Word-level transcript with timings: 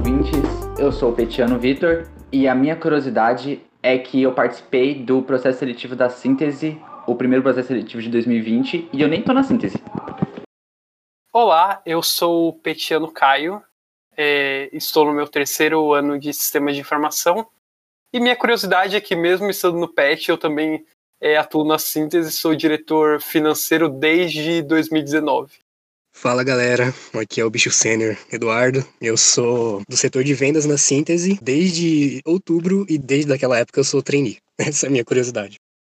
ouvintes. 0.00 0.40
Eu 0.78 0.90
sou 0.90 1.10
o 1.10 1.14
Petiano 1.14 1.58
Vitor 1.58 2.08
e 2.32 2.48
a 2.48 2.54
minha 2.54 2.74
curiosidade 2.74 3.60
é 3.82 3.98
que 3.98 4.22
eu 4.22 4.32
participei 4.32 4.94
do 4.94 5.20
processo 5.20 5.58
seletivo 5.58 5.94
da 5.94 6.08
síntese, 6.08 6.80
o 7.06 7.14
primeiro 7.14 7.42
processo 7.42 7.68
seletivo 7.68 8.02
de 8.02 8.08
2020, 8.08 8.88
e 8.94 9.02
eu 9.02 9.08
nem 9.08 9.20
tô 9.20 9.34
na 9.34 9.42
síntese. 9.42 9.76
Olá, 11.30 11.82
eu 11.84 12.02
sou 12.02 12.48
o 12.48 12.52
Petiano 12.54 13.12
Caio, 13.12 13.62
é, 14.16 14.70
estou 14.72 15.04
no 15.04 15.12
meu 15.12 15.28
terceiro 15.28 15.92
ano 15.92 16.18
de 16.18 16.32
Sistema 16.32 16.72
de 16.72 16.80
Informação, 16.80 17.46
e 18.10 18.18
minha 18.18 18.36
curiosidade 18.36 18.96
é 18.96 19.02
que 19.02 19.14
mesmo 19.14 19.50
estando 19.50 19.76
no 19.76 19.88
PET, 19.88 20.30
eu 20.30 20.38
também 20.38 20.82
é, 21.20 21.36
atuo 21.36 21.62
na 21.62 21.78
síntese, 21.78 22.32
sou 22.32 22.54
diretor 22.54 23.20
financeiro 23.20 23.86
desde 23.86 24.62
2019. 24.62 25.58
Fala 26.20 26.44
galera, 26.44 26.92
aqui 27.14 27.40
é 27.40 27.44
o 27.46 27.48
Bicho 27.48 27.70
Sênior 27.70 28.14
Eduardo. 28.30 28.84
Eu 29.00 29.16
sou 29.16 29.80
do 29.88 29.96
setor 29.96 30.22
de 30.22 30.34
vendas 30.34 30.66
na 30.66 30.76
síntese 30.76 31.38
desde 31.40 32.20
outubro 32.26 32.84
e 32.90 32.98
desde 32.98 33.32
aquela 33.32 33.58
época 33.58 33.80
eu 33.80 33.84
sou 33.84 34.02
trainee. 34.02 34.36
Essa 34.60 34.84
é 34.84 34.88
a 34.88 34.90
minha 34.90 35.02
curiosidade. 35.02 35.56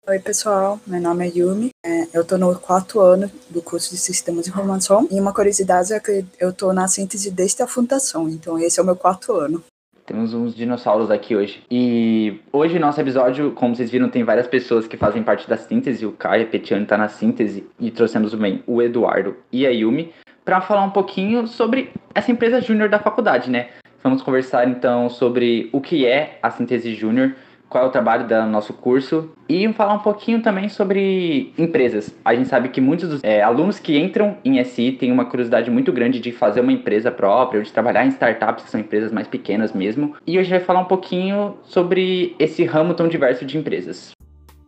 Oi 0.07 0.19
pessoal, 0.19 0.79
meu 0.85 1.01
nome 1.01 1.27
é 1.27 1.31
Yumi, 1.35 1.69
é, 1.83 2.07
eu 2.13 2.21
estou 2.21 2.37
no 2.37 2.53
quarto 2.59 2.99
ano 2.99 3.31
do 3.49 3.63
curso 3.63 3.89
de 3.89 3.97
Sistemas 3.97 4.45
de 4.45 4.51
Informação 4.51 5.07
e 5.09 5.19
uma 5.19 5.33
curiosidade 5.33 5.91
é 5.91 5.99
que 5.99 6.23
eu 6.39 6.51
estou 6.51 6.71
na 6.71 6.87
síntese 6.87 7.31
desde 7.31 7.63
a 7.63 7.67
fundação, 7.67 8.29
então 8.29 8.59
esse 8.59 8.79
é 8.79 8.83
o 8.83 8.85
meu 8.85 8.95
quarto 8.95 9.33
ano. 9.33 9.63
Temos 10.11 10.33
uns 10.33 10.53
dinossauros 10.53 11.09
aqui 11.09 11.37
hoje. 11.37 11.63
E 11.71 12.41
hoje, 12.51 12.77
nosso 12.77 12.99
episódio, 12.99 13.51
como 13.51 13.73
vocês 13.73 13.89
viram, 13.89 14.09
tem 14.09 14.25
várias 14.25 14.45
pessoas 14.45 14.85
que 14.85 14.97
fazem 14.97 15.23
parte 15.23 15.47
da 15.47 15.55
síntese. 15.55 16.05
O 16.05 16.11
Caio 16.11 16.47
Petiano 16.47 16.83
está 16.83 16.97
na 16.97 17.07
síntese. 17.07 17.65
E 17.79 17.89
trouxemos 17.89 18.31
também 18.31 18.61
o 18.67 18.81
Eduardo 18.81 19.37
e 19.49 19.65
a 19.65 19.69
Yumi 19.69 20.11
para 20.43 20.59
falar 20.59 20.83
um 20.83 20.89
pouquinho 20.89 21.47
sobre 21.47 21.91
essa 22.13 22.29
empresa 22.29 22.59
júnior 22.59 22.89
da 22.89 22.99
faculdade, 22.99 23.49
né? 23.49 23.69
Vamos 24.03 24.21
conversar 24.21 24.67
então 24.67 25.09
sobre 25.09 25.69
o 25.71 25.79
que 25.79 26.05
é 26.05 26.39
a 26.43 26.51
síntese 26.51 26.93
júnior, 26.93 27.33
qual 27.71 27.85
é 27.85 27.87
o 27.87 27.89
trabalho 27.89 28.27
do 28.27 28.45
nosso 28.47 28.73
curso 28.73 29.31
e 29.47 29.71
falar 29.71 29.93
um 29.93 29.99
pouquinho 29.99 30.41
também 30.41 30.67
sobre 30.67 31.53
empresas. 31.57 32.13
A 32.23 32.35
gente 32.35 32.49
sabe 32.49 32.67
que 32.67 32.81
muitos 32.81 33.09
dos 33.09 33.23
é, 33.23 33.41
alunos 33.41 33.79
que 33.79 33.97
entram 33.97 34.35
em 34.43 34.61
SI 34.61 34.91
têm 34.91 35.09
uma 35.09 35.23
curiosidade 35.23 35.71
muito 35.71 35.91
grande 35.93 36.19
de 36.19 36.33
fazer 36.33 36.59
uma 36.59 36.73
empresa 36.73 37.09
própria, 37.09 37.59
ou 37.59 37.63
de 37.63 37.71
trabalhar 37.71 38.05
em 38.05 38.09
startups, 38.09 38.65
que 38.65 38.69
são 38.69 38.79
empresas 38.79 39.09
mais 39.09 39.25
pequenas 39.25 39.71
mesmo. 39.71 40.15
E 40.27 40.37
hoje 40.37 40.39
a 40.39 40.43
gente 40.43 40.51
vai 40.51 40.59
falar 40.59 40.81
um 40.81 40.85
pouquinho 40.85 41.55
sobre 41.63 42.35
esse 42.37 42.65
ramo 42.65 42.93
tão 42.93 43.07
diverso 43.07 43.45
de 43.45 43.57
empresas. 43.57 44.11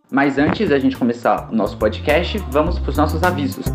Mas 0.09 0.37
antes 0.37 0.69
da 0.69 0.79
gente 0.79 0.95
começar 0.95 1.49
o 1.51 1.55
nosso 1.55 1.77
podcast, 1.77 2.37
vamos 2.49 2.79
para 2.79 2.89
os 2.89 2.97
nossos 2.97 3.21
avisos. 3.21 3.65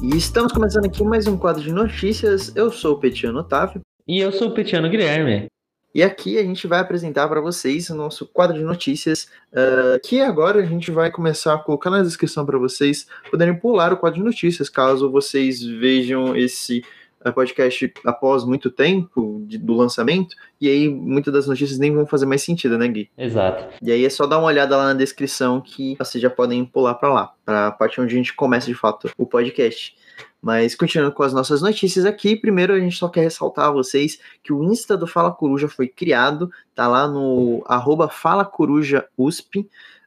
E 0.00 0.16
estamos 0.16 0.52
começando 0.52 0.84
aqui 0.84 1.02
mais 1.02 1.26
um 1.26 1.36
quadro 1.36 1.60
de 1.60 1.72
notícias. 1.72 2.54
Eu 2.54 2.70
sou 2.70 2.94
o 2.94 2.98
Petiano 2.98 3.40
Otávio. 3.40 3.80
E 4.06 4.20
eu 4.20 4.30
sou 4.32 4.48
o 4.48 4.50
Petiano 4.50 4.90
Guilherme. 4.90 5.46
E 5.94 6.02
aqui 6.02 6.36
a 6.36 6.42
gente 6.42 6.66
vai 6.66 6.80
apresentar 6.80 7.26
para 7.26 7.40
vocês 7.40 7.88
o 7.88 7.94
nosso 7.94 8.26
quadro 8.26 8.58
de 8.58 8.62
notícias, 8.62 9.28
uh, 9.50 9.98
que 10.02 10.20
agora 10.20 10.60
a 10.60 10.64
gente 10.66 10.90
vai 10.90 11.10
começar 11.10 11.54
a 11.54 11.58
colocar 11.58 11.88
na 11.88 12.02
descrição 12.02 12.44
para 12.44 12.58
vocês 12.58 13.06
poderem 13.30 13.54
pular 13.54 13.94
o 13.94 13.96
quadro 13.96 14.18
de 14.18 14.24
notícias, 14.24 14.68
caso 14.68 15.10
vocês 15.10 15.62
vejam 15.62 16.36
esse 16.36 16.84
uh, 17.24 17.32
podcast 17.32 17.94
após 18.04 18.44
muito 18.44 18.70
tempo 18.70 19.42
de, 19.46 19.56
do 19.56 19.72
lançamento, 19.72 20.36
e 20.60 20.68
aí 20.68 20.86
muitas 20.86 21.32
das 21.32 21.46
notícias 21.46 21.78
nem 21.78 21.94
vão 21.94 22.04
fazer 22.04 22.26
mais 22.26 22.42
sentido, 22.42 22.76
né, 22.76 22.86
Gui? 22.88 23.08
Exato. 23.16 23.72
E 23.80 23.90
aí 23.90 24.04
é 24.04 24.10
só 24.10 24.26
dar 24.26 24.38
uma 24.38 24.48
olhada 24.48 24.76
lá 24.76 24.86
na 24.86 24.94
descrição 24.94 25.62
que 25.62 25.96
vocês 25.96 26.20
já 26.20 26.28
podem 26.28 26.62
pular 26.64 26.94
para 26.96 27.10
lá, 27.10 27.32
para 27.42 27.68
a 27.68 27.72
parte 27.72 28.02
onde 28.02 28.14
a 28.14 28.18
gente 28.18 28.34
começa 28.34 28.66
de 28.66 28.74
fato 28.74 29.08
o 29.16 29.24
podcast. 29.24 29.96
Mas 30.44 30.74
continuando 30.74 31.14
com 31.14 31.22
as 31.22 31.32
nossas 31.32 31.62
notícias 31.62 32.04
aqui, 32.04 32.36
primeiro 32.36 32.74
a 32.74 32.78
gente 32.78 32.98
só 32.98 33.08
quer 33.08 33.22
ressaltar 33.22 33.68
a 33.68 33.70
vocês 33.70 34.20
que 34.42 34.52
o 34.52 34.62
Insta 34.62 34.94
do 34.94 35.06
Fala 35.06 35.32
Coruja 35.32 35.68
foi 35.68 35.88
criado, 35.88 36.52
tá 36.74 36.86
lá 36.86 37.08
no 37.08 37.64
arroba 37.66 38.10
Fala 38.10 38.44
Coruja 38.44 39.08
USP. 39.16 39.60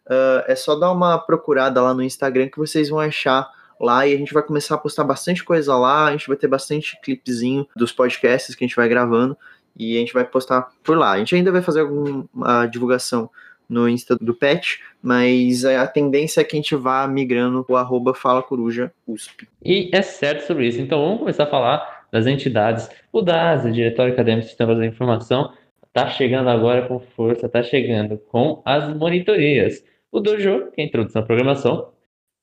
Uh, 0.05 0.45
é 0.45 0.55
só 0.55 0.75
dar 0.75 0.91
uma 0.91 1.17
procurada 1.17 1.81
lá 1.81 1.91
no 1.91 2.03
Instagram 2.03 2.49
que 2.49 2.59
vocês 2.59 2.87
vão 2.87 2.99
achar 2.99 3.49
lá 3.81 4.05
e 4.05 4.13
a 4.13 4.17
gente 4.17 4.31
vai 4.31 4.43
começar 4.43 4.75
a 4.75 4.77
postar 4.77 5.03
bastante 5.05 5.43
coisa 5.43 5.75
lá, 5.75 6.05
a 6.05 6.11
gente 6.11 6.27
vai 6.27 6.37
ter 6.37 6.47
bastante 6.47 7.01
clipezinho 7.01 7.67
dos 7.75 7.91
podcasts 7.91 8.53
que 8.53 8.63
a 8.63 8.67
gente 8.67 8.75
vai 8.75 8.87
gravando 8.87 9.35
e 9.75 9.97
a 9.97 9.99
gente 9.99 10.13
vai 10.13 10.23
postar 10.23 10.69
por 10.83 10.95
lá. 10.95 11.13
A 11.13 11.17
gente 11.17 11.33
ainda 11.33 11.51
vai 11.51 11.63
fazer 11.63 11.81
alguma 11.81 12.67
divulgação 12.67 13.27
no 13.69 13.87
Insta 13.87 14.15
do 14.15 14.33
Pet, 14.33 14.79
mas 15.01 15.65
a 15.65 15.85
tendência 15.87 16.41
é 16.41 16.43
que 16.43 16.55
a 16.55 16.59
gente 16.59 16.75
vá 16.75 17.07
migrando 17.07 17.65
o 17.67 17.75
arroba 17.75 18.13
Fala 18.13 18.41
Coruja 18.41 18.91
USP. 19.05 19.47
E 19.63 19.89
é 19.93 20.01
certo 20.01 20.45
sobre 20.45 20.67
isso. 20.67 20.81
Então 20.81 21.01
vamos 21.01 21.19
começar 21.19 21.43
a 21.43 21.47
falar 21.47 22.07
das 22.11 22.25
entidades. 22.25 22.89
O 23.11 23.21
DAS, 23.21 23.65
o 23.65 23.71
Diretório 23.71 24.13
Acadêmico 24.13 24.43
de 24.43 24.49
Sistemas 24.49 24.77
da 24.77 24.85
Informação, 24.85 25.53
está 25.85 26.09
chegando 26.09 26.49
agora 26.49 26.87
com 26.87 26.99
força, 26.99 27.47
está 27.47 27.61
chegando 27.61 28.17
com 28.17 28.61
as 28.65 28.87
monitorias. 28.95 29.83
O 30.11 30.19
Dojo, 30.19 30.71
que 30.71 30.81
é 30.81 30.83
a 30.83 30.87
introdução 30.87 31.21
à 31.21 31.25
programação, 31.25 31.91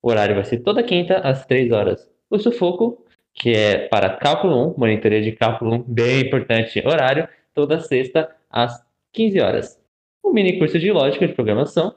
o 0.02 0.10
horário 0.10 0.34
vai 0.34 0.44
ser 0.44 0.58
toda 0.58 0.82
quinta 0.82 1.18
às 1.18 1.46
3 1.46 1.72
horas. 1.72 2.08
O 2.28 2.38
Sufoco, 2.38 3.04
que 3.32 3.50
é 3.50 3.88
para 3.88 4.10
cálculo 4.10 4.70
1, 4.72 4.74
monitoria 4.76 5.22
de 5.22 5.32
cálculo 5.32 5.74
1, 5.76 5.82
bem 5.82 6.20
importante 6.20 6.82
horário, 6.86 7.26
toda 7.54 7.80
sexta 7.80 8.30
às 8.50 8.84
15 9.12 9.40
horas 9.40 9.83
o 10.24 10.32
mini 10.32 10.58
curso 10.58 10.78
de 10.78 10.90
lógica 10.90 11.28
de 11.28 11.34
programação. 11.34 11.94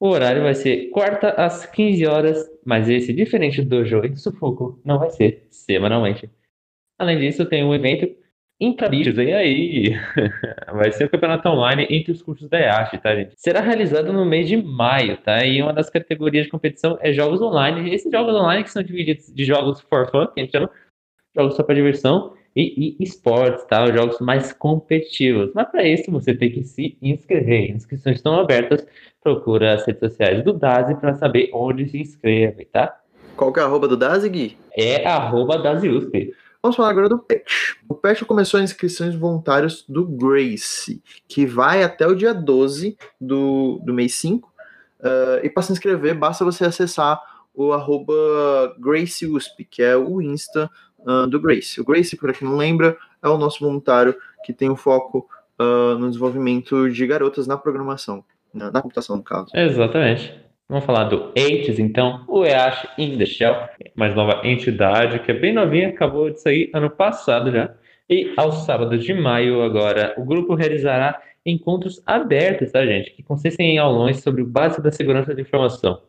O 0.00 0.08
horário 0.08 0.42
vai 0.42 0.54
ser 0.54 0.90
quarta 0.90 1.30
às 1.30 1.66
15 1.66 2.06
horas, 2.06 2.50
mas 2.64 2.88
esse, 2.88 3.12
diferente 3.12 3.62
do 3.62 3.68
Dojo 3.68 4.00
do 4.00 4.16
Sufoco, 4.16 4.80
não 4.84 4.98
vai 4.98 5.10
ser 5.10 5.46
semanalmente. 5.50 6.30
Além 6.98 7.18
disso, 7.18 7.44
tem 7.46 7.64
um 7.64 7.74
evento 7.74 8.08
Intrabichos, 8.60 9.14
vem 9.14 9.34
aí! 9.34 9.94
Vai 10.74 10.90
ser 10.90 11.04
o 11.04 11.08
campeonato 11.08 11.48
online 11.48 11.86
entre 11.88 12.10
os 12.10 12.20
cursos 12.20 12.48
da 12.48 12.58
EASH, 12.58 13.00
tá, 13.00 13.14
gente? 13.14 13.34
Será 13.36 13.60
realizado 13.60 14.12
no 14.12 14.24
mês 14.24 14.48
de 14.48 14.56
maio, 14.56 15.16
tá? 15.18 15.44
E 15.44 15.62
uma 15.62 15.72
das 15.72 15.88
categorias 15.88 16.46
de 16.46 16.50
competição 16.50 16.98
é 17.00 17.12
jogos 17.12 17.40
online. 17.40 17.94
Esses 17.94 18.10
jogos 18.10 18.34
online 18.34 18.64
que 18.64 18.70
são 18.70 18.82
divididos 18.82 19.32
de 19.32 19.44
jogos 19.44 19.80
for 19.82 20.10
fun, 20.10 20.26
que 20.26 20.40
a 20.40 20.42
gente 20.42 20.50
chama, 20.50 20.68
jogos 21.36 21.54
só 21.54 21.62
para 21.62 21.76
diversão, 21.76 22.34
e, 22.60 22.96
e 22.98 23.04
esportes, 23.04 23.64
tá? 23.66 23.84
Os 23.84 23.94
jogos 23.94 24.18
mais 24.18 24.52
competitivos. 24.52 25.52
Mas 25.54 25.68
para 25.68 25.86
isso 25.86 26.10
você 26.10 26.34
tem 26.34 26.50
que 26.50 26.64
se 26.64 26.98
inscrever. 27.00 27.70
Inscrições 27.70 28.16
estão 28.16 28.34
abertas. 28.34 28.84
Procura 29.22 29.74
as 29.74 29.86
redes 29.86 30.00
sociais 30.00 30.42
do 30.42 30.52
DASI 30.52 30.96
para 30.96 31.14
saber 31.14 31.50
onde 31.54 31.88
se 31.88 31.98
inscreve, 31.98 32.64
tá? 32.64 32.98
Qual 33.36 33.52
que 33.52 33.60
é 33.60 33.62
a 33.62 33.66
arroba 33.66 33.86
do 33.86 33.96
DASI, 33.96 34.28
Gui? 34.28 34.58
É 34.76 35.06
arroba 35.06 35.58
DASIUSP. 35.58 36.34
Vamos 36.60 36.76
falar 36.76 36.90
agora 36.90 37.08
do 37.08 37.20
PET. 37.20 37.76
O 37.88 37.94
PET 37.94 38.24
começou 38.24 38.58
as 38.58 38.64
inscrições 38.64 39.14
voluntárias 39.14 39.84
do 39.88 40.04
Grace, 40.04 41.00
que 41.28 41.46
vai 41.46 41.84
até 41.84 42.04
o 42.08 42.16
dia 42.16 42.34
12 42.34 42.98
do, 43.20 43.80
do 43.84 43.94
mês 43.94 44.16
5. 44.16 44.52
Uh, 44.98 45.44
e 45.44 45.50
para 45.50 45.62
se 45.62 45.70
inscrever, 45.70 46.16
basta 46.16 46.44
você 46.44 46.64
acessar 46.64 47.20
o 47.54 47.72
arroba 47.72 48.12
GraceUSP, 48.80 49.64
que 49.64 49.82
é 49.82 49.96
o 49.96 50.20
Insta 50.20 50.68
uh, 51.00 51.26
do 51.26 51.40
Grace. 51.40 51.80
O 51.80 51.84
Grace, 51.84 52.16
para 52.16 52.32
quem 52.32 52.48
não 52.48 52.56
lembra, 52.56 52.96
é 53.22 53.28
o 53.28 53.38
nosso 53.38 53.64
voluntário 53.64 54.14
que 54.44 54.52
tem 54.52 54.68
o 54.68 54.72
um 54.72 54.76
foco 54.76 55.28
uh, 55.60 55.98
no 55.98 56.08
desenvolvimento 56.08 56.90
de 56.90 57.06
garotas 57.06 57.46
na 57.46 57.56
programação, 57.56 58.24
na, 58.52 58.70
na, 58.70 58.82
computação, 58.82 59.16
no 59.16 59.22
caso. 59.22 59.50
Exatamente. 59.54 60.34
Vamos 60.68 60.84
falar 60.84 61.04
do 61.04 61.32
EITES, 61.34 61.78
então, 61.78 62.24
o 62.28 62.44
EASH 62.44 62.88
in 62.98 63.16
the 63.16 63.24
Shell, 63.24 63.56
mais 63.96 64.14
nova 64.14 64.46
entidade, 64.46 65.18
que 65.20 65.30
é 65.30 65.34
bem 65.34 65.52
novinha, 65.52 65.88
acabou 65.88 66.28
de 66.28 66.40
sair 66.40 66.70
ano 66.74 66.90
passado 66.90 67.50
já. 67.50 67.74
E 68.08 68.34
aos 68.36 68.66
sábados 68.66 69.02
de 69.02 69.14
maio, 69.14 69.62
agora, 69.62 70.14
o 70.18 70.24
grupo 70.24 70.54
realizará 70.54 71.22
encontros 71.44 72.02
abertos, 72.04 72.70
tá, 72.70 72.84
gente? 72.84 73.12
Que 73.12 73.22
consistem 73.22 73.76
em 73.76 73.78
aulões 73.78 74.22
sobre 74.22 74.42
o 74.42 74.46
básico 74.46 74.82
da 74.82 74.90
segurança 74.90 75.34
da 75.34 75.40
informação. 75.40 76.02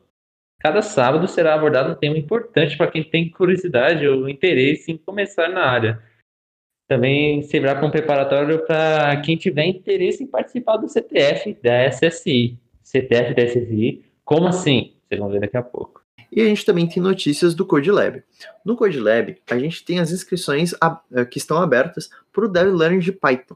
Cada 0.59 0.81
sábado 0.81 1.27
será 1.27 1.53
abordado 1.55 1.93
um 1.93 1.95
tema 1.95 2.17
importante 2.17 2.77
para 2.77 2.91
quem 2.91 3.03
tem 3.03 3.29
curiosidade 3.29 4.05
ou 4.05 4.27
interesse 4.27 4.91
em 4.91 4.97
começar 4.97 5.47
na 5.47 5.65
área. 5.65 6.03
Também 6.85 7.41
servirá 7.43 7.75
como 7.79 7.91
preparatório 7.91 8.65
para 8.65 9.21
quem 9.21 9.37
tiver 9.37 9.65
interesse 9.65 10.23
em 10.23 10.27
participar 10.27 10.77
do 10.77 10.89
CTF 10.89 11.57
da 11.63 11.87
SSI. 11.89 12.59
CTF 12.83 13.35
da 13.35 13.43
SSI, 13.45 14.03
como 14.25 14.47
assim? 14.47 14.95
Vocês 15.07 15.19
vão 15.19 15.29
ver 15.29 15.39
daqui 15.39 15.55
a 15.55 15.63
pouco. 15.63 16.03
E 16.31 16.41
a 16.41 16.45
gente 16.45 16.65
também 16.65 16.87
tem 16.87 17.01
notícias 17.01 17.55
do 17.55 17.65
CodeLab. 17.65 18.21
No 18.65 18.75
CodeLab, 18.75 19.37
a 19.49 19.57
gente 19.57 19.85
tem 19.85 19.99
as 19.99 20.11
inscrições 20.11 20.73
eh, 21.13 21.25
que 21.25 21.37
estão 21.37 21.57
abertas 21.57 22.09
para 22.31 22.45
o 22.45 22.47
Dev 22.47 22.73
Learning 22.73 22.99
de 22.99 23.11
Python. 23.11 23.55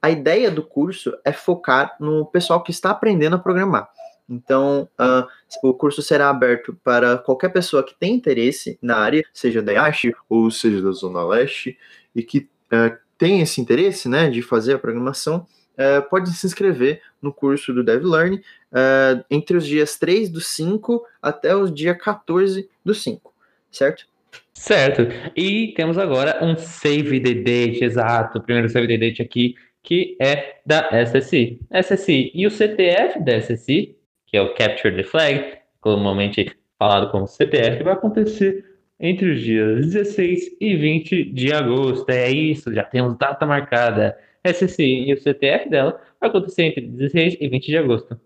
A 0.00 0.10
ideia 0.10 0.50
do 0.50 0.62
curso 0.62 1.16
é 1.24 1.32
focar 1.32 1.96
no 1.98 2.26
pessoal 2.26 2.62
que 2.62 2.70
está 2.70 2.90
aprendendo 2.90 3.36
a 3.36 3.38
programar. 3.38 3.88
Então, 4.28 4.88
uh, 4.98 5.26
o 5.62 5.74
curso 5.74 6.00
será 6.00 6.30
aberto 6.30 6.78
para 6.82 7.18
qualquer 7.18 7.50
pessoa 7.50 7.84
que 7.84 7.94
tenha 7.98 8.14
interesse 8.14 8.78
na 8.80 8.96
área, 8.96 9.24
seja 9.32 9.60
da 9.60 9.72
IASH 9.72 10.12
ou 10.28 10.50
seja 10.50 10.80
da 10.80 10.92
Zona 10.92 11.24
Leste, 11.24 11.76
e 12.14 12.22
que 12.22 12.48
uh, 12.72 12.96
tem 13.18 13.40
esse 13.40 13.60
interesse 13.60 14.08
né, 14.08 14.30
de 14.30 14.42
fazer 14.42 14.74
a 14.74 14.78
programação, 14.78 15.46
uh, 15.74 16.08
pode 16.08 16.30
se 16.32 16.46
inscrever 16.46 17.00
no 17.20 17.32
curso 17.32 17.72
do 17.72 17.84
DevLearn 17.84 18.36
uh, 18.36 19.24
entre 19.30 19.56
os 19.56 19.66
dias 19.66 19.98
3 19.98 20.28
do 20.30 20.40
5 20.40 21.04
até 21.20 21.54
o 21.54 21.68
dia 21.68 21.94
14 21.94 22.68
do 22.84 22.94
5, 22.94 23.32
certo? 23.70 24.06
Certo. 24.52 25.02
E 25.36 25.72
temos 25.76 25.98
agora 25.98 26.42
um 26.42 26.56
save 26.56 27.20
the 27.20 27.34
date, 27.34 27.84
exato, 27.84 28.38
o 28.38 28.42
primeiro 28.42 28.68
save 28.68 28.86
the 28.86 28.96
date 28.96 29.22
aqui, 29.22 29.54
que 29.82 30.16
é 30.20 30.60
da 30.64 30.88
SSI. 31.04 31.60
SSI 31.70 32.30
e 32.34 32.46
o 32.46 32.50
CTF 32.50 33.22
da 33.24 33.40
SSI, 33.40 33.96
que 34.32 34.38
é 34.38 34.40
o 34.40 34.54
Capture 34.54 34.96
the 34.96 35.02
Flag, 35.02 35.58
comumente 35.78 36.56
falado 36.78 37.10
como 37.10 37.26
CTF, 37.26 37.82
vai 37.84 37.92
acontecer 37.92 38.64
entre 38.98 39.30
os 39.30 39.40
dias 39.42 39.86
16 39.86 40.56
e 40.58 40.74
20 40.74 41.24
de 41.26 41.52
agosto. 41.52 42.08
É 42.08 42.30
isso, 42.30 42.72
já 42.72 42.82
temos 42.82 43.16
data 43.18 43.44
marcada. 43.44 44.18
SSI 44.44 45.08
e 45.08 45.12
o 45.12 45.20
CTF 45.20 45.68
dela 45.68 46.00
vai 46.18 46.30
acontecer 46.30 46.62
entre 46.64 46.80
16 46.80 47.36
e 47.40 47.48
20 47.48 47.66
de 47.66 47.76
agosto. 47.76 48.20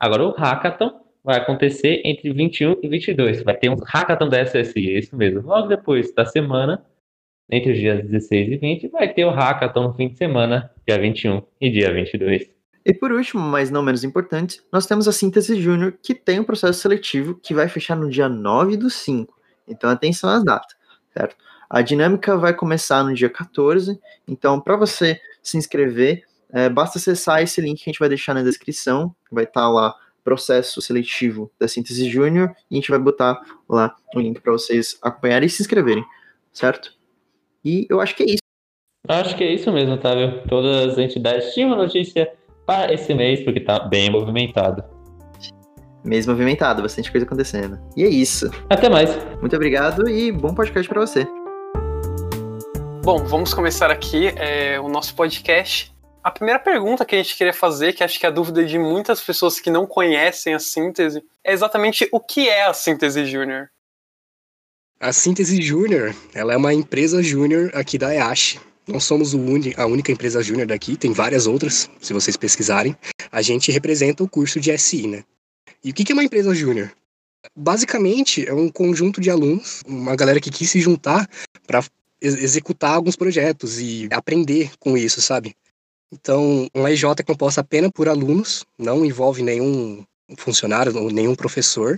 Agora 0.00 0.24
o 0.24 0.30
Hackathon 0.30 0.98
vai 1.22 1.36
acontecer 1.36 2.00
entre 2.06 2.32
21 2.32 2.76
e 2.82 2.88
22. 2.88 3.42
Vai 3.42 3.54
ter 3.54 3.68
um 3.68 3.76
hackathon 3.76 4.28
da 4.28 4.42
SSI, 4.42 4.94
é 4.94 4.98
isso 4.98 5.14
mesmo. 5.14 5.42
Logo 5.42 5.68
depois 5.68 6.12
da 6.14 6.24
semana, 6.24 6.84
entre 7.50 7.72
os 7.72 7.78
dias 7.78 8.02
16 8.02 8.52
e 8.52 8.56
20, 8.56 8.88
vai 8.88 9.12
ter 9.12 9.26
o 9.26 9.30
hackathon 9.30 9.82
no 9.82 9.94
fim 9.94 10.08
de 10.08 10.16
semana, 10.16 10.70
dia 10.88 10.98
21 10.98 11.42
e 11.60 11.70
dia 11.70 11.92
22. 11.92 12.59
E 12.90 12.92
por 12.92 13.12
último, 13.12 13.40
mas 13.40 13.70
não 13.70 13.84
menos 13.84 14.02
importante, 14.02 14.60
nós 14.72 14.84
temos 14.84 15.06
a 15.06 15.12
Síntese 15.12 15.60
Júnior, 15.60 15.94
que 16.02 16.12
tem 16.12 16.40
um 16.40 16.44
processo 16.44 16.80
seletivo 16.80 17.38
que 17.40 17.54
vai 17.54 17.68
fechar 17.68 17.94
no 17.94 18.10
dia 18.10 18.28
9 18.28 18.76
do 18.76 18.90
5. 18.90 19.32
Então 19.68 19.88
atenção 19.88 20.28
às 20.28 20.42
datas, 20.42 20.76
certo? 21.16 21.36
A 21.70 21.82
dinâmica 21.82 22.36
vai 22.36 22.52
começar 22.52 23.04
no 23.04 23.14
dia 23.14 23.30
14, 23.30 23.96
então 24.26 24.60
para 24.60 24.76
você 24.76 25.20
se 25.40 25.56
inscrever, 25.56 26.24
é, 26.52 26.68
basta 26.68 26.98
acessar 26.98 27.40
esse 27.40 27.60
link 27.60 27.76
que 27.76 27.88
a 27.88 27.92
gente 27.92 28.00
vai 28.00 28.08
deixar 28.08 28.34
na 28.34 28.42
descrição, 28.42 29.14
vai 29.30 29.44
estar 29.44 29.60
tá 29.60 29.68
lá 29.68 29.94
processo 30.24 30.82
seletivo 30.82 31.48
da 31.60 31.68
Síntese 31.68 32.10
Júnior 32.10 32.52
e 32.68 32.74
a 32.74 32.76
gente 32.76 32.90
vai 32.90 32.98
botar 32.98 33.40
lá 33.68 33.94
o 34.16 34.18
link 34.18 34.40
para 34.40 34.50
vocês 34.50 34.98
acompanharem 35.00 35.46
e 35.46 35.50
se 35.50 35.62
inscreverem, 35.62 36.04
certo? 36.52 36.92
E 37.64 37.86
eu 37.88 38.00
acho 38.00 38.16
que 38.16 38.24
é 38.24 38.26
isso. 38.26 38.40
Acho 39.06 39.36
que 39.36 39.44
é 39.44 39.54
isso 39.54 39.70
mesmo, 39.72 39.94
Otávio. 39.94 40.42
Todas 40.48 40.88
as 40.88 40.98
entidades 40.98 41.54
tinham 41.54 41.68
uma 41.70 41.76
notícia 41.76 42.39
para 42.70 42.94
esse 42.94 43.12
mês, 43.12 43.40
porque 43.40 43.58
tá 43.58 43.80
bem 43.80 44.08
movimentado. 44.10 44.84
Mês 46.04 46.24
movimentado, 46.24 46.82
bastante 46.82 47.10
coisa 47.10 47.26
acontecendo. 47.26 47.80
E 47.96 48.04
é 48.04 48.08
isso. 48.08 48.48
Até 48.70 48.88
mais. 48.88 49.10
Muito 49.40 49.56
obrigado 49.56 50.08
e 50.08 50.30
bom 50.30 50.54
podcast 50.54 50.88
para 50.88 51.00
você. 51.00 51.26
Bom, 53.02 53.24
vamos 53.24 53.52
começar 53.52 53.90
aqui 53.90 54.28
é, 54.36 54.78
o 54.78 54.88
nosso 54.88 55.16
podcast 55.16 55.92
a 56.22 56.30
primeira 56.30 56.60
pergunta 56.60 57.04
que 57.04 57.16
a 57.16 57.18
gente 57.18 57.34
queria 57.34 57.52
fazer, 57.52 57.94
que 57.94 58.04
acho 58.04 58.20
que 58.20 58.26
é 58.26 58.28
a 58.28 58.32
dúvida 58.32 58.62
de 58.64 58.78
muitas 58.78 59.22
pessoas 59.22 59.58
que 59.58 59.70
não 59.70 59.86
conhecem 59.86 60.54
a 60.54 60.58
síntese, 60.58 61.24
é 61.42 61.52
exatamente 61.52 62.06
o 62.12 62.20
que 62.20 62.46
é 62.46 62.66
a 62.66 62.74
síntese 62.74 63.24
júnior. 63.24 63.70
A 65.00 65.14
síntese 65.14 65.60
júnior, 65.62 66.14
ela 66.34 66.52
é 66.52 66.56
uma 66.58 66.74
empresa 66.74 67.22
júnior 67.22 67.70
aqui 67.74 67.96
da 67.96 68.14
EASH. 68.14 68.60
Nós 68.90 69.04
somos 69.04 69.34
a 69.76 69.86
única 69.86 70.10
empresa 70.10 70.42
júnior 70.42 70.66
daqui, 70.66 70.96
tem 70.96 71.12
várias 71.12 71.46
outras, 71.46 71.88
se 72.00 72.12
vocês 72.12 72.36
pesquisarem. 72.36 72.96
A 73.30 73.40
gente 73.40 73.70
representa 73.70 74.24
o 74.24 74.28
curso 74.28 74.58
de 74.58 74.76
SI, 74.76 75.06
né? 75.06 75.24
E 75.84 75.90
o 75.90 75.94
que 75.94 76.10
é 76.10 76.14
uma 76.14 76.24
empresa 76.24 76.52
júnior? 76.52 76.92
Basicamente, 77.56 78.46
é 78.46 78.52
um 78.52 78.68
conjunto 78.68 79.20
de 79.20 79.30
alunos, 79.30 79.82
uma 79.86 80.16
galera 80.16 80.40
que 80.40 80.50
quis 80.50 80.70
se 80.70 80.80
juntar 80.80 81.28
para 81.66 81.84
executar 82.20 82.94
alguns 82.96 83.14
projetos 83.14 83.78
e 83.78 84.08
aprender 84.10 84.72
com 84.80 84.96
isso, 84.96 85.22
sabe? 85.22 85.54
Então, 86.12 86.68
uma 86.74 86.90
EJ 86.90 87.04
é 87.18 87.22
composta 87.22 87.60
apenas 87.60 87.92
por 87.94 88.08
alunos, 88.08 88.64
não 88.76 89.04
envolve 89.04 89.40
nenhum 89.42 90.04
funcionário, 90.36 90.92
nenhum 91.10 91.36
professor. 91.36 91.96